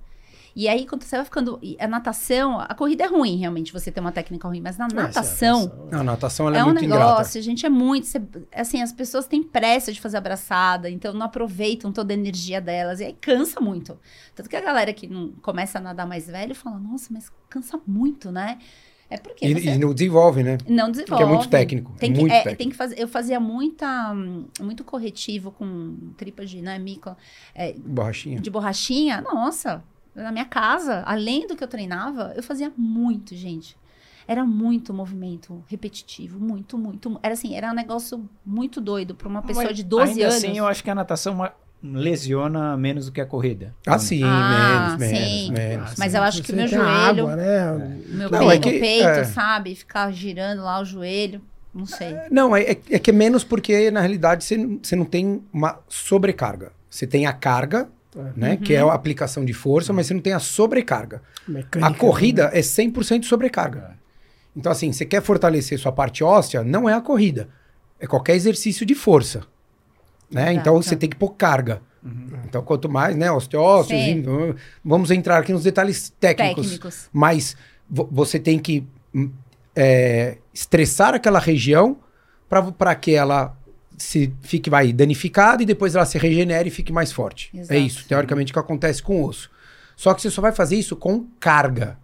E 0.55 0.67
aí, 0.67 0.85
quando 0.85 1.03
você 1.03 1.15
vai 1.15 1.25
ficando. 1.25 1.59
A 1.79 1.87
natação, 1.87 2.59
a 2.59 2.73
corrida 2.75 3.03
é 3.05 3.07
ruim, 3.07 3.37
realmente, 3.37 3.73
você 3.73 3.91
ter 3.91 3.99
uma 3.99 4.11
técnica 4.11 4.47
ruim, 4.47 4.61
mas 4.61 4.77
na 4.77 4.87
Não, 4.87 4.95
natação. 5.03 5.89
Não, 5.91 6.01
a 6.01 6.03
natação 6.03 6.47
ela 6.47 6.57
é, 6.57 6.59
É 6.59 6.63
um 6.63 6.71
negócio, 6.73 7.41
gente, 7.41 7.65
é 7.65 7.69
muito. 7.69 8.05
você- 8.05 8.21
assim, 8.53 8.81
as 8.81 8.91
pessoas 8.93 9.25
têm 9.25 9.41
pressa 9.41 9.91
de 9.91 9.99
fazer 9.99 10.17
abraçada, 10.17 10.89
então 10.89 11.11
não 11.13 11.25
aproveitam 11.25 11.91
toda 11.91 12.13
a 12.13 12.17
energia 12.17 12.61
delas, 12.61 12.99
e 12.99 13.05
aí 13.05 13.13
cansa 13.13 13.59
muito. 13.59 13.99
Tanto 14.35 14.47
que 14.47 14.55
a 14.55 14.61
galera 14.61 14.93
que 14.93 15.07
não 15.07 15.31
começa 15.41 15.79
a 15.79 15.81
nadar 15.81 16.05
mais 16.05 16.27
velho 16.27 16.53
fala, 16.53 16.77
nossa, 16.77 17.11
mas 17.11 17.31
cansa 17.49 17.79
muito, 17.87 18.31
né? 18.31 18.59
É 19.09 19.17
porque 19.17 19.45
E, 19.45 19.53
você 19.53 19.69
e 19.69 19.77
não 19.77 19.93
desenvolve, 19.93 20.41
né? 20.43 20.57
não 20.67 20.89
desenvolve. 20.89 21.05
Porque 21.05 21.23
é 21.23 21.25
muito 21.25 21.49
técnico, 21.49 21.91
Tem 21.99 22.09
é 22.09 22.13
que, 22.13 22.19
muito 22.19 22.31
é, 22.33 22.37
técnico. 22.37 22.57
tem 22.57 22.69
que 22.69 22.75
fazer. 22.75 22.99
Eu 22.99 23.07
fazia 23.07 23.39
muita, 23.39 24.13
muito 24.59 24.83
corretivo 24.83 25.51
com 25.51 25.95
tripa 26.17 26.45
de 26.45 26.61
né, 26.61 26.79
mico, 26.79 27.15
é, 27.53 27.73
Borrachinha. 27.73 28.39
de 28.39 28.49
borrachinha. 28.49 29.21
Nossa, 29.21 29.83
na 30.15 30.31
minha 30.31 30.45
casa, 30.45 31.03
além 31.05 31.45
do 31.47 31.55
que 31.55 31.63
eu 31.63 31.67
treinava, 31.67 32.33
eu 32.35 32.41
fazia 32.41 32.71
muito, 32.77 33.35
gente. 33.35 33.77
Era 34.25 34.45
muito 34.45 34.93
movimento 34.93 35.63
repetitivo, 35.67 36.39
muito, 36.39 36.77
muito. 36.77 37.19
Era 37.21 37.33
assim, 37.33 37.55
era 37.55 37.69
um 37.71 37.75
negócio 37.75 38.27
muito 38.45 38.79
doido 38.79 39.13
para 39.13 39.27
uma 39.27 39.41
pessoa 39.41 39.65
Mas 39.65 39.75
de 39.75 39.83
12 39.83 40.11
ainda 40.13 40.23
anos. 40.23 40.35
assim, 40.37 40.57
eu 40.57 40.65
acho 40.65 40.81
que 40.83 40.89
a 40.89 40.95
natação 40.95 41.35
ma- 41.35 41.51
lesiona 41.83 42.77
menos 42.77 43.07
do 43.07 43.11
que 43.11 43.19
a 43.19 43.25
corrida. 43.25 43.75
Ah, 43.85 43.99
sim, 43.99 44.21
Ah, 44.23 44.95
menos, 44.97 45.09
sim. 45.09 45.13
menos, 45.13 45.49
menos. 45.49 45.95
Mas 45.97 46.13
eu 46.13 46.23
acho 46.23 46.41
que 46.41 46.51
o 46.51 46.55
meu 46.55 46.67
joelho, 46.67 46.87
Água, 47.27 47.35
né? 47.35 47.97
meu, 48.07 48.29
Não, 48.31 48.39
peito, 48.47 48.69
é 48.69 48.71
que- 48.71 48.79
peito, 48.79 49.07
é. 49.07 49.23
sabe? 49.25 49.75
Ficar 49.75 50.11
girando 50.11 50.63
lá 50.63 50.79
o 50.79 50.85
joelho, 50.85 51.41
não 51.73 51.85
sei. 51.85 52.15
Não, 52.31 52.55
é, 52.55 52.61
é- 52.63 52.77
é 52.91 52.99
que 52.99 53.09
é 53.09 53.13
menos 53.13 53.43
porque, 53.43 53.91
na 53.91 53.99
realidade, 53.99 54.43
você, 54.45 54.55
não- 54.57 54.79
você 54.81 54.95
não 54.95 55.05
tem 55.05 55.43
uma 55.51 55.79
sobrecarga. 55.89 56.71
Você 56.89 57.05
tem 57.05 57.25
a 57.25 57.33
carga, 57.33 57.89
né? 58.35 58.55
Que 58.57 58.75
é 58.75 58.79
a 58.81 58.93
aplicação 58.93 59.43
de 59.43 59.53
força, 59.53 59.91
mas 59.91 60.07
você 60.07 60.13
não 60.13 60.21
tem 60.21 60.33
a 60.33 60.39
sobrecarga. 60.39 61.21
Mecânica, 61.47 61.91
A 61.91 61.93
corrida 61.97 62.49
é 62.53 62.61
100% 62.61 63.25
sobrecarga. 63.25 63.97
Então, 64.55 64.71
assim, 64.71 64.93
você 64.93 65.03
quer 65.03 65.21
fortalecer 65.21 65.79
sua 65.79 65.91
parte 65.91 66.23
óssea, 66.23 66.63
não 66.63 66.87
é 66.87 66.93
a 66.93 67.01
corrida. 67.01 67.49
É 67.99 68.05
qualquer 68.05 68.35
exercício 68.35 68.85
de 68.85 68.93
força. 68.93 69.41
Né? 70.33 70.51
Exato. 70.51 70.59
Então, 70.59 70.81
você 70.81 70.95
tem 70.95 71.09
que 71.09 71.15
pôr 71.15 71.29
carga. 71.31 71.81
Então, 72.45 72.61
quanto 72.61 72.89
mais, 72.89 73.15
né, 73.15 73.31
osteócitos, 73.31 73.95
em- 73.97 74.55
vamos 74.83 75.09
entrar 75.09 75.37
aqui 75.37 75.53
nos 75.53 75.63
detalhes 75.63 76.09
técnicos. 76.19 76.65
Técnicos. 76.71 77.09
Mas 77.13 77.55
vo- 77.89 78.09
você 78.11 78.37
tem 78.39 78.59
que 78.59 78.85
hum, 79.15 79.31
é, 79.75 80.37
estressar 80.53 81.13
aquela 81.13 81.39
região 81.39 81.97
para 82.49 82.93
que 82.95 83.13
ela 83.13 83.57
se 83.97 84.33
fique 84.41 84.69
vai, 84.69 84.91
danificada 84.91 85.63
e 85.63 85.65
depois 85.65 85.95
ela 85.95 86.05
se 86.05 86.17
regenere 86.17 86.67
e 86.67 86.71
fique 86.71 86.91
mais 86.91 87.11
forte. 87.11 87.49
Exato. 87.53 87.73
É 87.73 87.77
isso, 87.77 88.05
teoricamente, 88.07 88.51
que 88.51 88.59
acontece 88.59 89.01
com 89.01 89.21
o 89.21 89.27
osso. 89.27 89.49
Só 89.95 90.13
que 90.13 90.21
você 90.21 90.29
só 90.29 90.41
vai 90.41 90.51
fazer 90.51 90.75
isso 90.75 90.95
com 90.95 91.25
carga. 91.39 91.97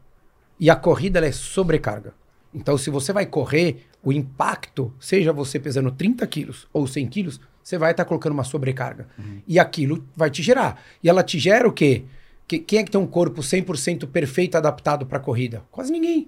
E 0.59 0.69
a 0.69 0.75
corrida 0.75 1.19
ela 1.19 1.27
é 1.27 1.31
sobrecarga. 1.31 2.13
Então, 2.53 2.77
se 2.77 2.89
você 2.89 3.11
vai 3.11 3.25
correr, 3.25 3.85
o 4.03 4.11
impacto, 4.13 4.93
seja 4.99 5.33
você 5.33 5.59
pesando 5.59 5.91
30 5.91 6.25
quilos 6.25 6.67
ou 6.71 6.87
100 6.87 7.07
quilos, 7.07 7.39
você 7.69 7.77
vai 7.77 7.91
estar 7.91 8.03
colocando 8.05 8.33
uma 8.33 8.43
sobrecarga. 8.43 9.07
E 9.47 9.59
aquilo 9.59 10.03
vai 10.15 10.31
te 10.31 10.41
gerar. 10.41 10.81
E 11.03 11.07
ela 11.09 11.21
te 11.23 11.37
gera 11.37 11.67
o 11.67 11.71
quê? 11.71 12.03
Que- 12.47 12.57
quem 12.57 12.79
é 12.79 12.83
que 12.83 12.89
tem 12.89 12.99
um 12.99 13.05
corpo 13.05 13.41
100% 13.43 14.07
perfeito 14.07 14.55
adaptado 14.55 15.05
para 15.05 15.19
corrida? 15.19 15.61
Quase 15.71 15.91
ninguém. 15.91 16.27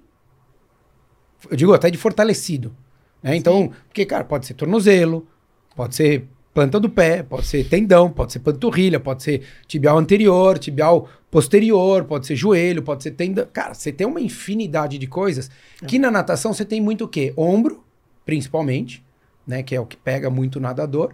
Eu 1.50 1.56
digo 1.56 1.72
até 1.74 1.90
de 1.90 1.98
fortalecido. 1.98 2.72
Né? 3.20 3.34
Então, 3.34 3.72
porque, 3.88 4.06
cara, 4.06 4.22
pode 4.22 4.46
ser 4.46 4.54
tornozelo, 4.54 5.26
pode 5.74 5.96
ser 5.96 6.24
planta 6.54 6.78
do 6.78 6.88
pé, 6.88 7.24
pode 7.24 7.46
ser 7.46 7.68
tendão, 7.68 8.08
pode 8.08 8.32
ser 8.32 8.38
panturrilha, 8.38 9.00
pode 9.00 9.22
ser 9.24 9.42
tibial 9.66 9.98
anterior, 9.98 10.58
tibial 10.60 11.08
posterior, 11.28 12.04
pode 12.04 12.26
ser 12.26 12.36
joelho, 12.36 12.82
pode 12.82 13.02
ser 13.02 13.12
tendão. 13.12 13.46
Cara, 13.52 13.74
você 13.74 13.90
tem 13.90 14.06
uma 14.06 14.20
infinidade 14.20 14.96
de 14.98 15.06
coisas 15.08 15.50
que 15.88 15.98
na 15.98 16.08
natação 16.10 16.52
você 16.52 16.64
tem 16.64 16.80
muito 16.80 17.04
o 17.04 17.08
quê? 17.08 17.32
Ombro, 17.36 17.82
principalmente, 18.24 19.02
né? 19.46 19.62
Que 19.62 19.74
é 19.74 19.80
o 19.80 19.86
que 19.86 19.96
pega 19.96 20.30
muito 20.30 20.56
o 20.56 20.60
nadador. 20.60 21.12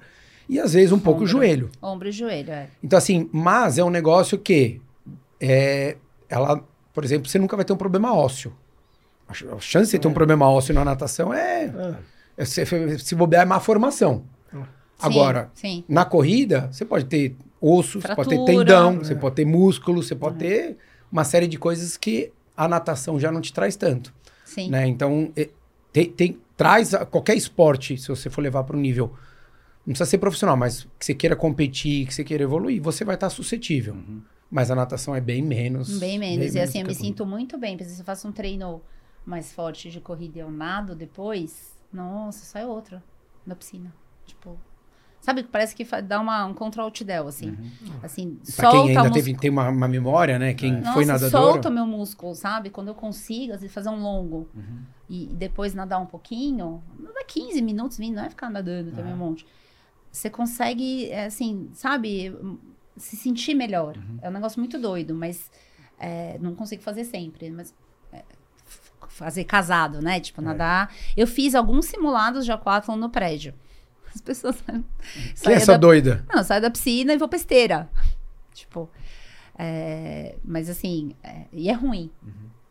E 0.49 0.59
às 0.59 0.73
vezes 0.73 0.93
um 0.93 0.99
pouco 0.99 1.21
o 1.21 1.23
Ombro. 1.25 1.31
joelho. 1.33 1.71
Ombro 1.83 2.09
e 2.09 2.13
joelho, 2.13 2.51
é. 2.51 2.69
Então, 2.83 2.97
assim, 2.97 3.29
mas 3.33 3.77
é 3.79 3.85
um 3.85 3.91
negócio 3.91 4.39
que 4.39 4.81
é, 5.41 5.97
ela, 6.29 6.65
por 6.95 7.05
exemplo, 7.05 7.29
você 7.29 7.39
nunca 7.39 7.55
vai 7.57 7.65
ter 7.65 7.73
um 7.73 7.77
problema 7.77 8.15
ósseo. 8.15 8.53
A 9.29 9.35
ch- 9.35 9.45
a 9.45 9.59
chance 9.61 9.87
de 9.87 9.91
você 9.93 9.99
ter 9.99 10.09
um 10.09 10.13
problema 10.15 10.49
ósseo 10.49 10.75
na 10.75 10.85
natação 10.85 11.35
é, 11.35 11.65
É. 11.67 11.95
é 12.39 12.45
se, 12.45 12.65
se 12.99 13.15
bobear 13.15 13.43
é 13.43 13.45
má 13.45 13.61
formação. 13.61 14.25
Agora, 15.01 15.51
Sim. 15.55 15.85
na 15.89 16.05
corrida, 16.05 16.69
você 16.73 16.85
pode 16.85 17.05
ter 17.05 17.37
osso, 17.61 18.01
você 18.01 18.15
pode 18.17 18.31
ter 18.31 18.35
Fratura. 18.37 18.59
tendão, 18.65 18.93
É. 18.95 18.99
você 18.99 19.15
pode 19.15 19.37
ter 19.37 19.45
músculo, 19.45 20.03
você 20.03 20.15
pode 20.15 20.39
ter 20.39 20.77
uma 21.13 21.23
série 21.25 21.47
de 21.47 21.57
coisas 21.57 21.97
que 21.97 22.33
a 22.57 22.67
natação 22.67 23.19
já 23.21 23.31
não 23.31 23.41
te 23.41 23.53
traz 23.53 23.77
tanto. 23.77 24.13
Sim. 24.45 24.69
Né? 24.71 24.89
Então, 24.89 25.31
é, 25.37 25.49
tem, 25.93 26.07
tem- 26.11 26.39
traz 26.57 26.95
a- 26.95 27.07
qualquer 27.07 27.37
esporte, 27.37 27.97
se 27.97 28.09
você 28.09 28.29
for 28.29 28.41
levar 28.43 28.65
para 28.65 28.77
um 28.77 28.81
nível, 28.81 29.13
não 29.89 29.95
precisa 29.95 30.11
ser 30.11 30.19
profissional, 30.19 30.55
mas 30.55 30.87
que 30.99 31.07
você 31.07 31.15
queira 31.15 31.35
competir, 31.35 32.07
que 32.07 32.13
você 32.13 32.23
queira 32.23 32.45
evoluir, 32.45 32.81
você 32.81 33.07
vai 33.07 33.15
estar 33.15 33.31
suscetível. 33.31 33.97
Mas 34.51 34.71
a 34.71 34.75
natação 34.75 35.17
é 35.17 35.21
bem 35.21 35.41
menos. 35.41 35.99
Bem 35.99 36.19
menos. 36.19 36.55
e 36.55 36.61
assim, 36.61 36.81
eu 36.81 36.87
me 36.87 36.95
sinto 36.95 37.25
muito 37.25 37.57
bem. 37.57 37.75
Porque 37.75 37.91
se 37.91 37.99
eu 37.99 38.05
faço 38.05 38.29
um 38.29 38.33
treino 38.33 38.83
mais 39.25 39.51
forte 39.51 39.91
de 39.91 39.99
corrida 39.99 40.39
e 40.39 40.41
eu 40.43 40.51
nado 40.51 40.95
depois, 40.95 41.75
nossa, 41.91 42.45
sai 42.45 42.67
outra 42.67 43.03
na 43.47 43.55
piscina. 43.55 43.91
Tipo. 44.27 44.59
Sabe, 45.23 45.43
parece 45.43 45.75
que 45.75 45.85
dá 46.03 46.21
uma, 46.21 46.45
um 46.45 46.53
control 46.53 46.91
del, 46.91 47.27
assim. 47.27 47.57
Assim, 48.03 48.39
Pra 48.57 48.71
quem 48.71 48.95
ainda 48.95 49.11
teve, 49.11 49.35
tem 49.39 49.51
uma, 49.51 49.71
uma 49.71 49.89
memória, 49.89 50.39
né? 50.39 50.53
Quem 50.53 50.73
Nossa, 50.73 50.93
foi 50.93 51.07
nadador. 51.07 51.31
solta 51.31 51.71
o 51.71 51.73
meu 51.73 51.87
músculo, 51.87 52.35
sabe? 52.35 52.69
Quando 52.69 52.89
eu 52.89 52.95
consigo, 52.95 53.55
às 53.55 53.63
vezes, 53.63 53.75
fazer 53.75 53.89
um 53.89 54.03
longo 54.03 54.49
e, 55.09 55.33
e 55.33 55.35
depois 55.35 55.73
nadar 55.73 55.99
um 55.99 56.07
pouquinho, 56.07 56.83
nadar 56.99 57.25
15 57.27 57.63
minutos, 57.63 57.97
vindo, 57.97 58.17
não 58.17 58.25
é 58.25 58.29
ficar 58.29 58.51
nadando 58.51 58.93
também 58.93 59.15
um 59.15 59.17
monte. 59.17 59.47
Você 60.11 60.31
consegue, 60.31 61.11
é, 61.11 61.27
assim, 61.27 61.71
sabe, 61.75 62.35
se 62.97 63.17
sentir 63.17 63.55
melhor. 63.55 63.97
É 64.23 64.29
um 64.29 64.33
negócio 64.33 64.59
muito 64.61 64.79
doido, 64.79 65.15
mas 65.15 65.51
é, 65.99 66.39
não 66.41 66.55
consigo 66.55 66.83
fazer 66.83 67.05
sempre. 67.05 67.51
Mas 67.51 67.75
é, 68.13 68.23
fazer 69.09 69.45
casado, 69.45 70.01
né? 70.01 70.21
Tipo, 70.21 70.43
nadar. 70.43 70.93
Eu 71.17 71.27
fiz 71.27 71.55
alguns 71.55 71.87
simulados 71.87 72.45
de 72.45 72.53
aquatlon 72.53 72.97
no 72.97 73.11
prédio. 73.11 73.55
As 74.15 74.21
pessoas 74.21 74.57
Quem 74.63 75.53
é 75.53 75.57
essa 75.57 75.73
da 75.73 75.79
doida? 75.79 76.25
não, 76.33 76.43
saio 76.43 76.63
da 76.63 76.71
piscina 76.71 77.13
e 77.13 77.19
vou 77.19 77.29
pra 77.29 77.37
esteira. 77.37 77.89
Tipo, 78.55 78.91
é, 79.57 80.37
mas 80.45 80.69
assim, 80.71 81.15
é, 81.23 81.45
e 81.53 81.69
é 81.69 81.73
ruim. 81.73 82.11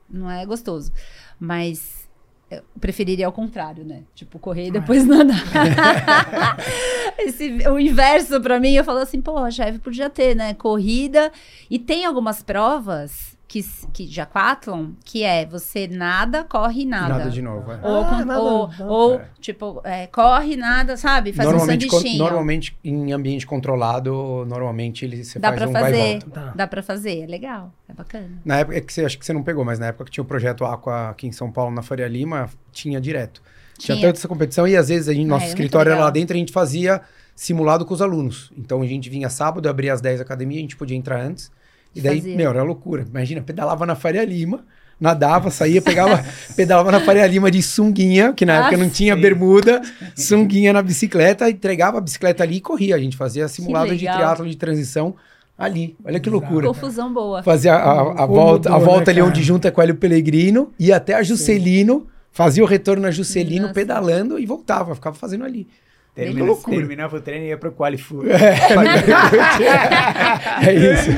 Não 0.10 0.30
é 0.30 0.46
gostoso. 0.46 0.92
Mas 1.40 2.10
eu 2.50 2.64
preferiria 2.80 3.26
ao 3.26 3.32
contrário, 3.32 3.84
né? 3.84 4.04
Tipo, 4.16 4.40
correr 4.40 4.68
e 4.68 4.72
depois 4.72 5.06
nadar. 5.06 5.38
Esse, 7.18 7.68
o 7.70 7.80
inverso 7.80 8.40
pra 8.42 8.60
mim, 8.60 8.74
eu 8.74 8.84
falo 8.84 9.00
assim, 9.00 9.22
pô, 9.22 9.50
chefe, 9.52 9.80
podia 9.80 10.10
ter, 10.10 10.36
né? 10.36 10.54
Corrida. 10.54 11.32
E 11.70 11.80
tem 11.80 12.06
algumas 12.06 12.44
provas 12.44 13.36
que, 13.48 13.64
que 13.94 14.06
de 14.06 14.20
aquatlon, 14.20 14.92
que 15.06 15.24
é 15.24 15.46
você 15.46 15.88
nada, 15.88 16.44
corre 16.44 16.82
e 16.82 16.86
nada. 16.86 17.18
Nada 17.18 17.30
de 17.30 17.42
novo. 17.42 17.72
é. 17.72 17.80
Ou, 17.82 18.02
Ah, 18.02 18.06
con- 18.10 18.26
nada, 18.26 18.40
ou, 18.42 18.70
ou, 18.88 19.16
É. 19.16 19.28
tipo, 19.40 19.82
é, 19.86 20.06
corre, 20.08 20.56
nada, 20.58 20.98
sabe? 20.98 21.32
Faz 21.32 21.48
um 21.54 21.60
sanduichinho. 21.60 22.18
normalmente, 22.20 22.78
em 22.84 23.14
ambiente 23.14 23.48
controlado, 23.48 24.46
normalmente 24.48 25.06
ele, 25.06 25.24
você 25.24 25.40
Dá 25.40 25.48
faz 25.50 25.60
pra 25.62 25.70
um 25.70 25.72
vai 25.72 25.82
e 25.82 25.86
fazer. 25.86 26.10
volta. 26.20 26.30
Tá. 26.30 26.54
Dá 26.56 26.68
pra 26.68 26.84
fazer, 26.84 27.24
é 27.24 27.26
legal, 27.26 27.74
é 27.88 27.94
bacana. 27.94 28.30
Na 28.44 28.60
época 28.60 28.78
é 28.78 28.82
que 28.82 28.92
você 28.92 29.06
acho 29.06 29.18
que 29.18 29.26
você 29.26 29.32
não 29.34 29.44
pegou, 29.44 29.64
mas 29.64 29.80
na 29.80 29.88
época 29.88 30.06
que 30.06 30.12
tinha 30.12 30.24
o 30.24 30.28
projeto 30.28 30.66
Aqua 30.66 31.10
aqui 31.12 31.26
em 31.26 31.32
São 31.32 31.50
Paulo, 31.52 31.72
na 31.74 31.82
Faria 31.82 32.08
Lima, 32.08 32.50
tinha 32.72 33.00
direto. 33.00 33.42
Tinha, 33.78 33.96
Tinha. 33.96 34.08
tanta 34.08 34.20
essa 34.20 34.28
competição 34.28 34.68
e 34.68 34.76
às 34.76 34.90
vezes 34.90 35.08
a 35.08 35.14
gente, 35.14 35.28
nosso 35.28 35.46
é 35.46 35.50
escritório 35.50 35.92
era 35.92 36.02
lá 36.02 36.10
dentro, 36.10 36.36
a 36.36 36.40
gente 36.40 36.52
fazia 36.52 37.02
simulado 37.36 37.86
com 37.86 37.94
os 37.94 38.02
alunos. 38.02 38.52
Então 38.58 38.82
a 38.82 38.86
gente 38.88 39.10
vinha 39.10 39.30
sábado, 39.30 39.70
abria 39.70 39.94
às 39.94 40.02
10 40.02 40.20
a 40.20 40.24
academia, 40.24 40.58
a 40.58 40.62
gente 40.62 40.76
podia 40.76 40.98
entrar 40.98 41.22
antes. 41.22 41.52
E 41.96 42.02
daí, 42.02 42.18
Fazia. 42.20 42.36
meu, 42.36 42.50
era 42.50 42.64
loucura. 42.64 43.06
Imagina, 43.10 43.42
pedalava 43.42 43.86
na 43.86 43.96
Faria 43.96 44.24
Lima, 44.26 44.64
nadava, 45.00 45.50
saía, 45.52 45.82
pegava, 45.82 46.24
pedalava 46.56 46.92
na 46.92 47.00
Faria 47.00 47.26
Lima 47.28 47.50
de 47.52 47.62
sunguinha, 47.64 48.34
que 48.34 48.46
na 48.46 48.54
Ah, 48.54 48.62
época 48.62 48.78
não 48.78 48.90
tinha 48.90 49.16
sim. 49.16 49.22
bermuda, 49.22 49.82
sunguinha 50.16 50.74
na 50.74 50.82
bicicleta, 50.82 51.50
entregava 51.50 51.98
a 51.98 52.02
bicicleta 52.02 52.44
ali 52.44 52.58
e 52.58 52.62
corria. 52.62 52.96
A 52.96 53.00
gente 53.00 53.16
fazia 53.18 53.48
simulado 53.48 53.92
de 53.96 54.00
triatlo 54.06 54.48
de 54.48 54.56
transição 54.58 55.16
ali. 55.58 55.96
Olha 56.04 56.20
que 56.20 56.30
loucura. 56.30 56.68
Confusão 56.68 57.12
boa. 57.14 57.42
Fazia 57.44 57.74
a, 57.74 57.78
a- 57.92 58.24
a 58.24 58.26
volta, 58.26 58.70
a 58.70 58.74
mudou, 58.74 58.86
volta 58.88 59.06
né, 59.06 59.12
ali 59.14 59.20
cara? 59.22 59.26
onde 59.32 59.44
junta 59.44 59.72
com 59.72 59.80
o 59.80 59.84
Hélio 59.84 59.96
Pellegrino, 59.96 60.72
ia 60.80 60.98
até 60.98 61.14
a 61.16 61.24
Juscelino, 61.24 62.06
fazia 62.38 62.64
o 62.64 62.68
retorno 62.68 63.02
na 63.02 63.10
Juscelino, 63.12 63.64
Nossa. 63.64 63.74
pedalando 63.74 64.38
e 64.38 64.46
voltava, 64.46 64.94
ficava 64.94 65.16
fazendo 65.16 65.44
ali. 65.44 65.68
Termina, 66.14 66.40
Que 66.40 66.46
loucura. 66.46 66.78
terminava 66.78 67.18
o 67.18 67.22
treino 67.22 67.46
e 67.46 67.50
ia 67.50 67.58
pro 67.58 67.72
Qualifood. 67.72 68.30
É 70.62 70.74
isso, 70.74 71.10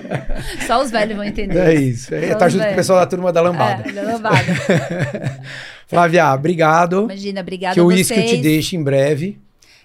Só 0.66 0.82
os 0.82 0.90
velhos 0.90 1.16
vão 1.16 1.24
entender. 1.24 1.58
é 1.58 1.74
isso. 1.74 2.14
É, 2.14 2.34
tá 2.34 2.48
junto 2.48 2.60
com 2.60 2.64
o 2.64 2.70
velhos. 2.70 2.76
pessoal 2.76 3.00
da 3.00 3.06
turma 3.06 3.32
da 3.32 3.40
lambada. 3.40 3.88
É, 3.88 3.92
da 3.92 4.02
lambada. 4.02 4.36
Flávia, 5.86 6.32
obrigado. 6.32 7.04
Imagina, 7.04 7.40
obrigada 7.40 7.74
que 7.74 7.80
o 7.80 7.86
uísque 7.86 8.18
eu 8.18 8.26
te 8.26 8.36
deixe 8.38 8.76
em 8.76 8.82
breve. 8.82 9.38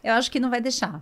Eu 0.03 0.13
acho 0.13 0.31
que 0.31 0.39
não 0.39 0.49
vai 0.49 0.61
deixar. 0.61 1.01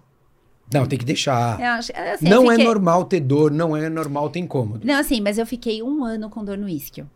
Não, 0.74 0.86
tem 0.86 1.00
que 1.00 1.06
deixar. 1.06 1.60
Eu 1.60 1.66
acho, 1.68 1.92
é, 1.94 2.12
assim, 2.14 2.28
não 2.28 2.44
eu 2.46 2.52
é 2.52 2.56
fiquei- 2.56 2.66
normal 2.68 3.06
ter 3.06 3.20
dor, 3.22 3.52
não 3.52 3.76
é 3.78 3.90
normal 3.90 4.30
ter 4.30 4.40
incômodo. 4.40 4.86
Não, 4.86 5.00
assim, 5.00 5.22
mas 5.22 5.38
eu 5.38 5.46
fiquei 5.46 5.82
um 5.82 6.04
ano 6.04 6.30
com 6.30 6.44
dor 6.44 6.58
no 6.58 6.68
isquio. 6.68 7.10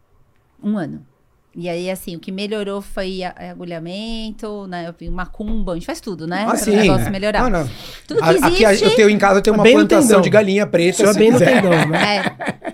Um 0.63 0.77
ano. 0.77 1.05
E 1.53 1.67
aí, 1.67 1.91
assim, 1.91 2.15
o 2.15 2.19
que 2.19 2.31
melhorou 2.31 2.81
foi 2.81 3.23
a 3.23 3.51
agulhamento, 3.51 4.67
né? 4.67 4.87
Eu 4.87 4.93
vi 4.97 5.09
macumba, 5.09 5.73
a 5.73 5.75
gente 5.75 5.85
faz 5.85 5.99
tudo, 5.99 6.25
né? 6.25 6.45
Ah, 6.49 6.55
sim. 6.55 6.71
o 6.71 6.75
negócio 6.77 7.11
melhorar. 7.11 7.43
Ah, 7.45 7.49
não. 7.49 7.69
Tudo 8.07 8.19
que 8.21 8.23
A- 8.23 8.47
Aqui 8.47 8.65
a- 8.65 8.71
existe- 8.73 8.89
eu 8.89 8.95
tenho 8.95 9.09
em 9.09 9.17
casa 9.17 9.39
eu 9.39 9.41
tenho 9.41 9.55
uma 9.55 9.63
Bem 9.63 9.73
no 9.75 9.85
plantação 9.85 10.21
de 10.21 10.29
galinha 10.29 10.65
preta. 10.65 11.03
Isso 11.03 11.05
é 11.05 11.13
bem 11.19 11.31
no 11.31 11.37
quiser. 11.39 11.61
tendão, 11.61 11.87
né? 11.89 12.17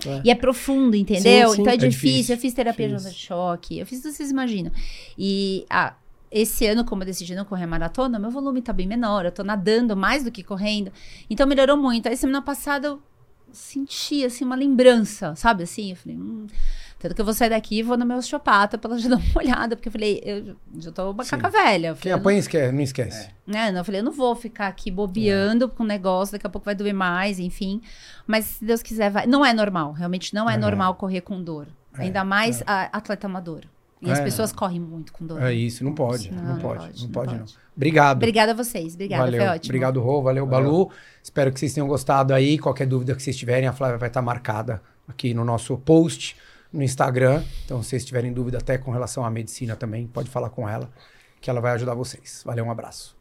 É. 0.06 0.20
E 0.24 0.30
é 0.30 0.34
profundo, 0.34 0.94
entendeu? 0.96 1.48
Sim, 1.50 1.54
sim. 1.56 1.60
então 1.62 1.72
é, 1.72 1.74
É 1.74 1.78
difícil. 1.78 2.08
difícil. 2.10 2.34
Eu 2.36 2.40
fiz 2.40 2.54
terapia 2.54 2.88
de 2.88 3.10
choque, 3.12 3.78
eu 3.80 3.86
fiz 3.86 4.00
tudo 4.00 4.12
que 4.12 4.16
vocês 4.18 4.30
imaginam. 4.30 4.70
E 5.18 5.66
ah, 5.68 5.94
esse 6.30 6.64
ano, 6.66 6.84
como 6.84 7.02
eu 7.02 7.06
decidi 7.06 7.34
não 7.34 7.44
correr 7.44 7.66
maratona, 7.66 8.16
meu 8.18 8.30
volume 8.30 8.62
tá 8.62 8.72
bem 8.72 8.86
menor, 8.86 9.24
eu 9.24 9.32
tô 9.32 9.42
nadando 9.42 9.96
mais 9.96 10.22
do 10.22 10.30
que 10.30 10.44
correndo. 10.44 10.92
Então 11.28 11.48
melhorou 11.48 11.76
muito. 11.76 12.08
Aí 12.08 12.16
semana 12.16 12.40
passada 12.42 12.86
eu 12.88 13.02
senti 13.50 14.24
assim 14.24 14.44
uma 14.44 14.54
lembrança, 14.54 15.34
sabe 15.34 15.64
assim? 15.64 15.90
Eu 15.90 15.96
falei, 15.96 16.16
hum, 16.16 16.46
tanto 16.98 17.14
que 17.14 17.20
eu 17.20 17.24
vou 17.24 17.32
sair 17.34 17.50
daqui 17.50 17.78
e 17.78 17.82
vou 17.82 17.96
no 17.96 18.04
meu 18.04 18.16
osteopata 18.18 18.76
pra 18.78 18.90
ela 18.90 18.98
já 18.98 19.08
dar 19.10 19.16
uma 19.16 19.24
olhada, 19.36 19.76
porque 19.76 19.88
eu 19.88 19.92
falei, 19.92 20.20
eu 20.24 20.56
já 20.78 20.90
tô 20.90 21.12
macaca 21.12 21.48
velha. 21.48 21.88
Eu 21.88 21.94
Quem 21.94 22.10
falei, 22.10 22.18
apanha 22.18 22.38
esquece, 22.38 22.72
não 22.72 22.80
esquece. 22.82 23.28
né? 23.46 23.70
Não, 23.70 23.78
eu 23.78 23.84
falei, 23.84 24.00
eu 24.00 24.04
não 24.04 24.12
vou 24.12 24.34
ficar 24.34 24.66
aqui 24.68 24.90
bobeando 24.90 25.68
com 25.68 25.82
o 25.82 25.86
negócio, 25.86 26.32
daqui 26.32 26.46
a 26.46 26.50
pouco 26.50 26.64
vai 26.64 26.74
doer 26.74 26.94
mais, 26.94 27.38
enfim. 27.38 27.80
Mas 28.26 28.44
se 28.46 28.64
Deus 28.64 28.82
quiser, 28.82 29.10
vai. 29.10 29.26
Não 29.26 29.44
é 29.44 29.52
normal, 29.52 29.92
realmente 29.92 30.34
não 30.34 30.48
é 30.50 30.54
Uhum. 30.54 30.60
normal 30.60 30.94
correr 30.96 31.20
com 31.20 31.42
dor. 31.42 31.66
Ainda 31.94 32.22
mais 32.24 32.62
a 32.66 32.96
atleta 32.96 33.26
amador. 33.26 33.62
E 34.00 34.08
as 34.08 34.20
É. 34.20 34.22
pessoas 34.22 34.52
correm 34.52 34.78
muito 34.78 35.12
com 35.12 35.26
dor. 35.26 35.42
É 35.42 35.52
isso, 35.52 35.82
não 35.82 35.92
pode. 35.92 36.30
Não, 36.32 36.40
Não, 36.40 36.52
não 36.54 36.60
pode, 36.60 36.78
pode, 36.86 36.98
não 37.00 37.04
não 37.06 37.12
pode, 37.12 37.32
não. 37.32 37.38
pode. 37.40 37.56
Obrigado. 37.76 38.16
Obrigada 38.18 38.52
a 38.52 38.54
vocês, 38.54 38.94
obrigada, 38.94 39.24
valeu. 39.24 39.40
foi 39.40 39.48
ótimo. 39.50 39.64
Obrigado, 39.70 40.00
Rô. 40.00 40.22
Valeu, 40.22 40.46
Balu. 40.46 40.90
Espero 41.20 41.52
que 41.52 41.58
vocês 41.58 41.72
tenham 41.74 41.88
gostado 41.88 42.32
aí. 42.32 42.58
Qualquer 42.58 42.86
dúvida 42.86 43.14
que 43.16 43.22
vocês 43.22 43.36
tiverem, 43.36 43.66
a 43.68 43.72
Flávia 43.72 43.98
vai 43.98 44.08
estar 44.08 44.22
marcada 44.22 44.80
aqui 45.08 45.34
no 45.34 45.44
nosso 45.44 45.76
post 45.78 46.36
no 46.72 46.82
Instagram. 46.82 47.42
Então, 47.64 47.82
se 47.82 47.90
vocês 47.90 48.04
tiverem 48.04 48.32
dúvida 48.32 48.58
até 48.58 48.78
com 48.78 48.90
relação 48.90 49.24
à 49.24 49.30
medicina 49.30 49.76
também, 49.76 50.06
pode 50.06 50.30
falar 50.30 50.50
com 50.50 50.68
ela, 50.68 50.90
que 51.40 51.48
ela 51.50 51.60
vai 51.60 51.72
ajudar 51.72 51.94
vocês. 51.94 52.42
Valeu, 52.44 52.64
um 52.64 52.70
abraço. 52.70 53.16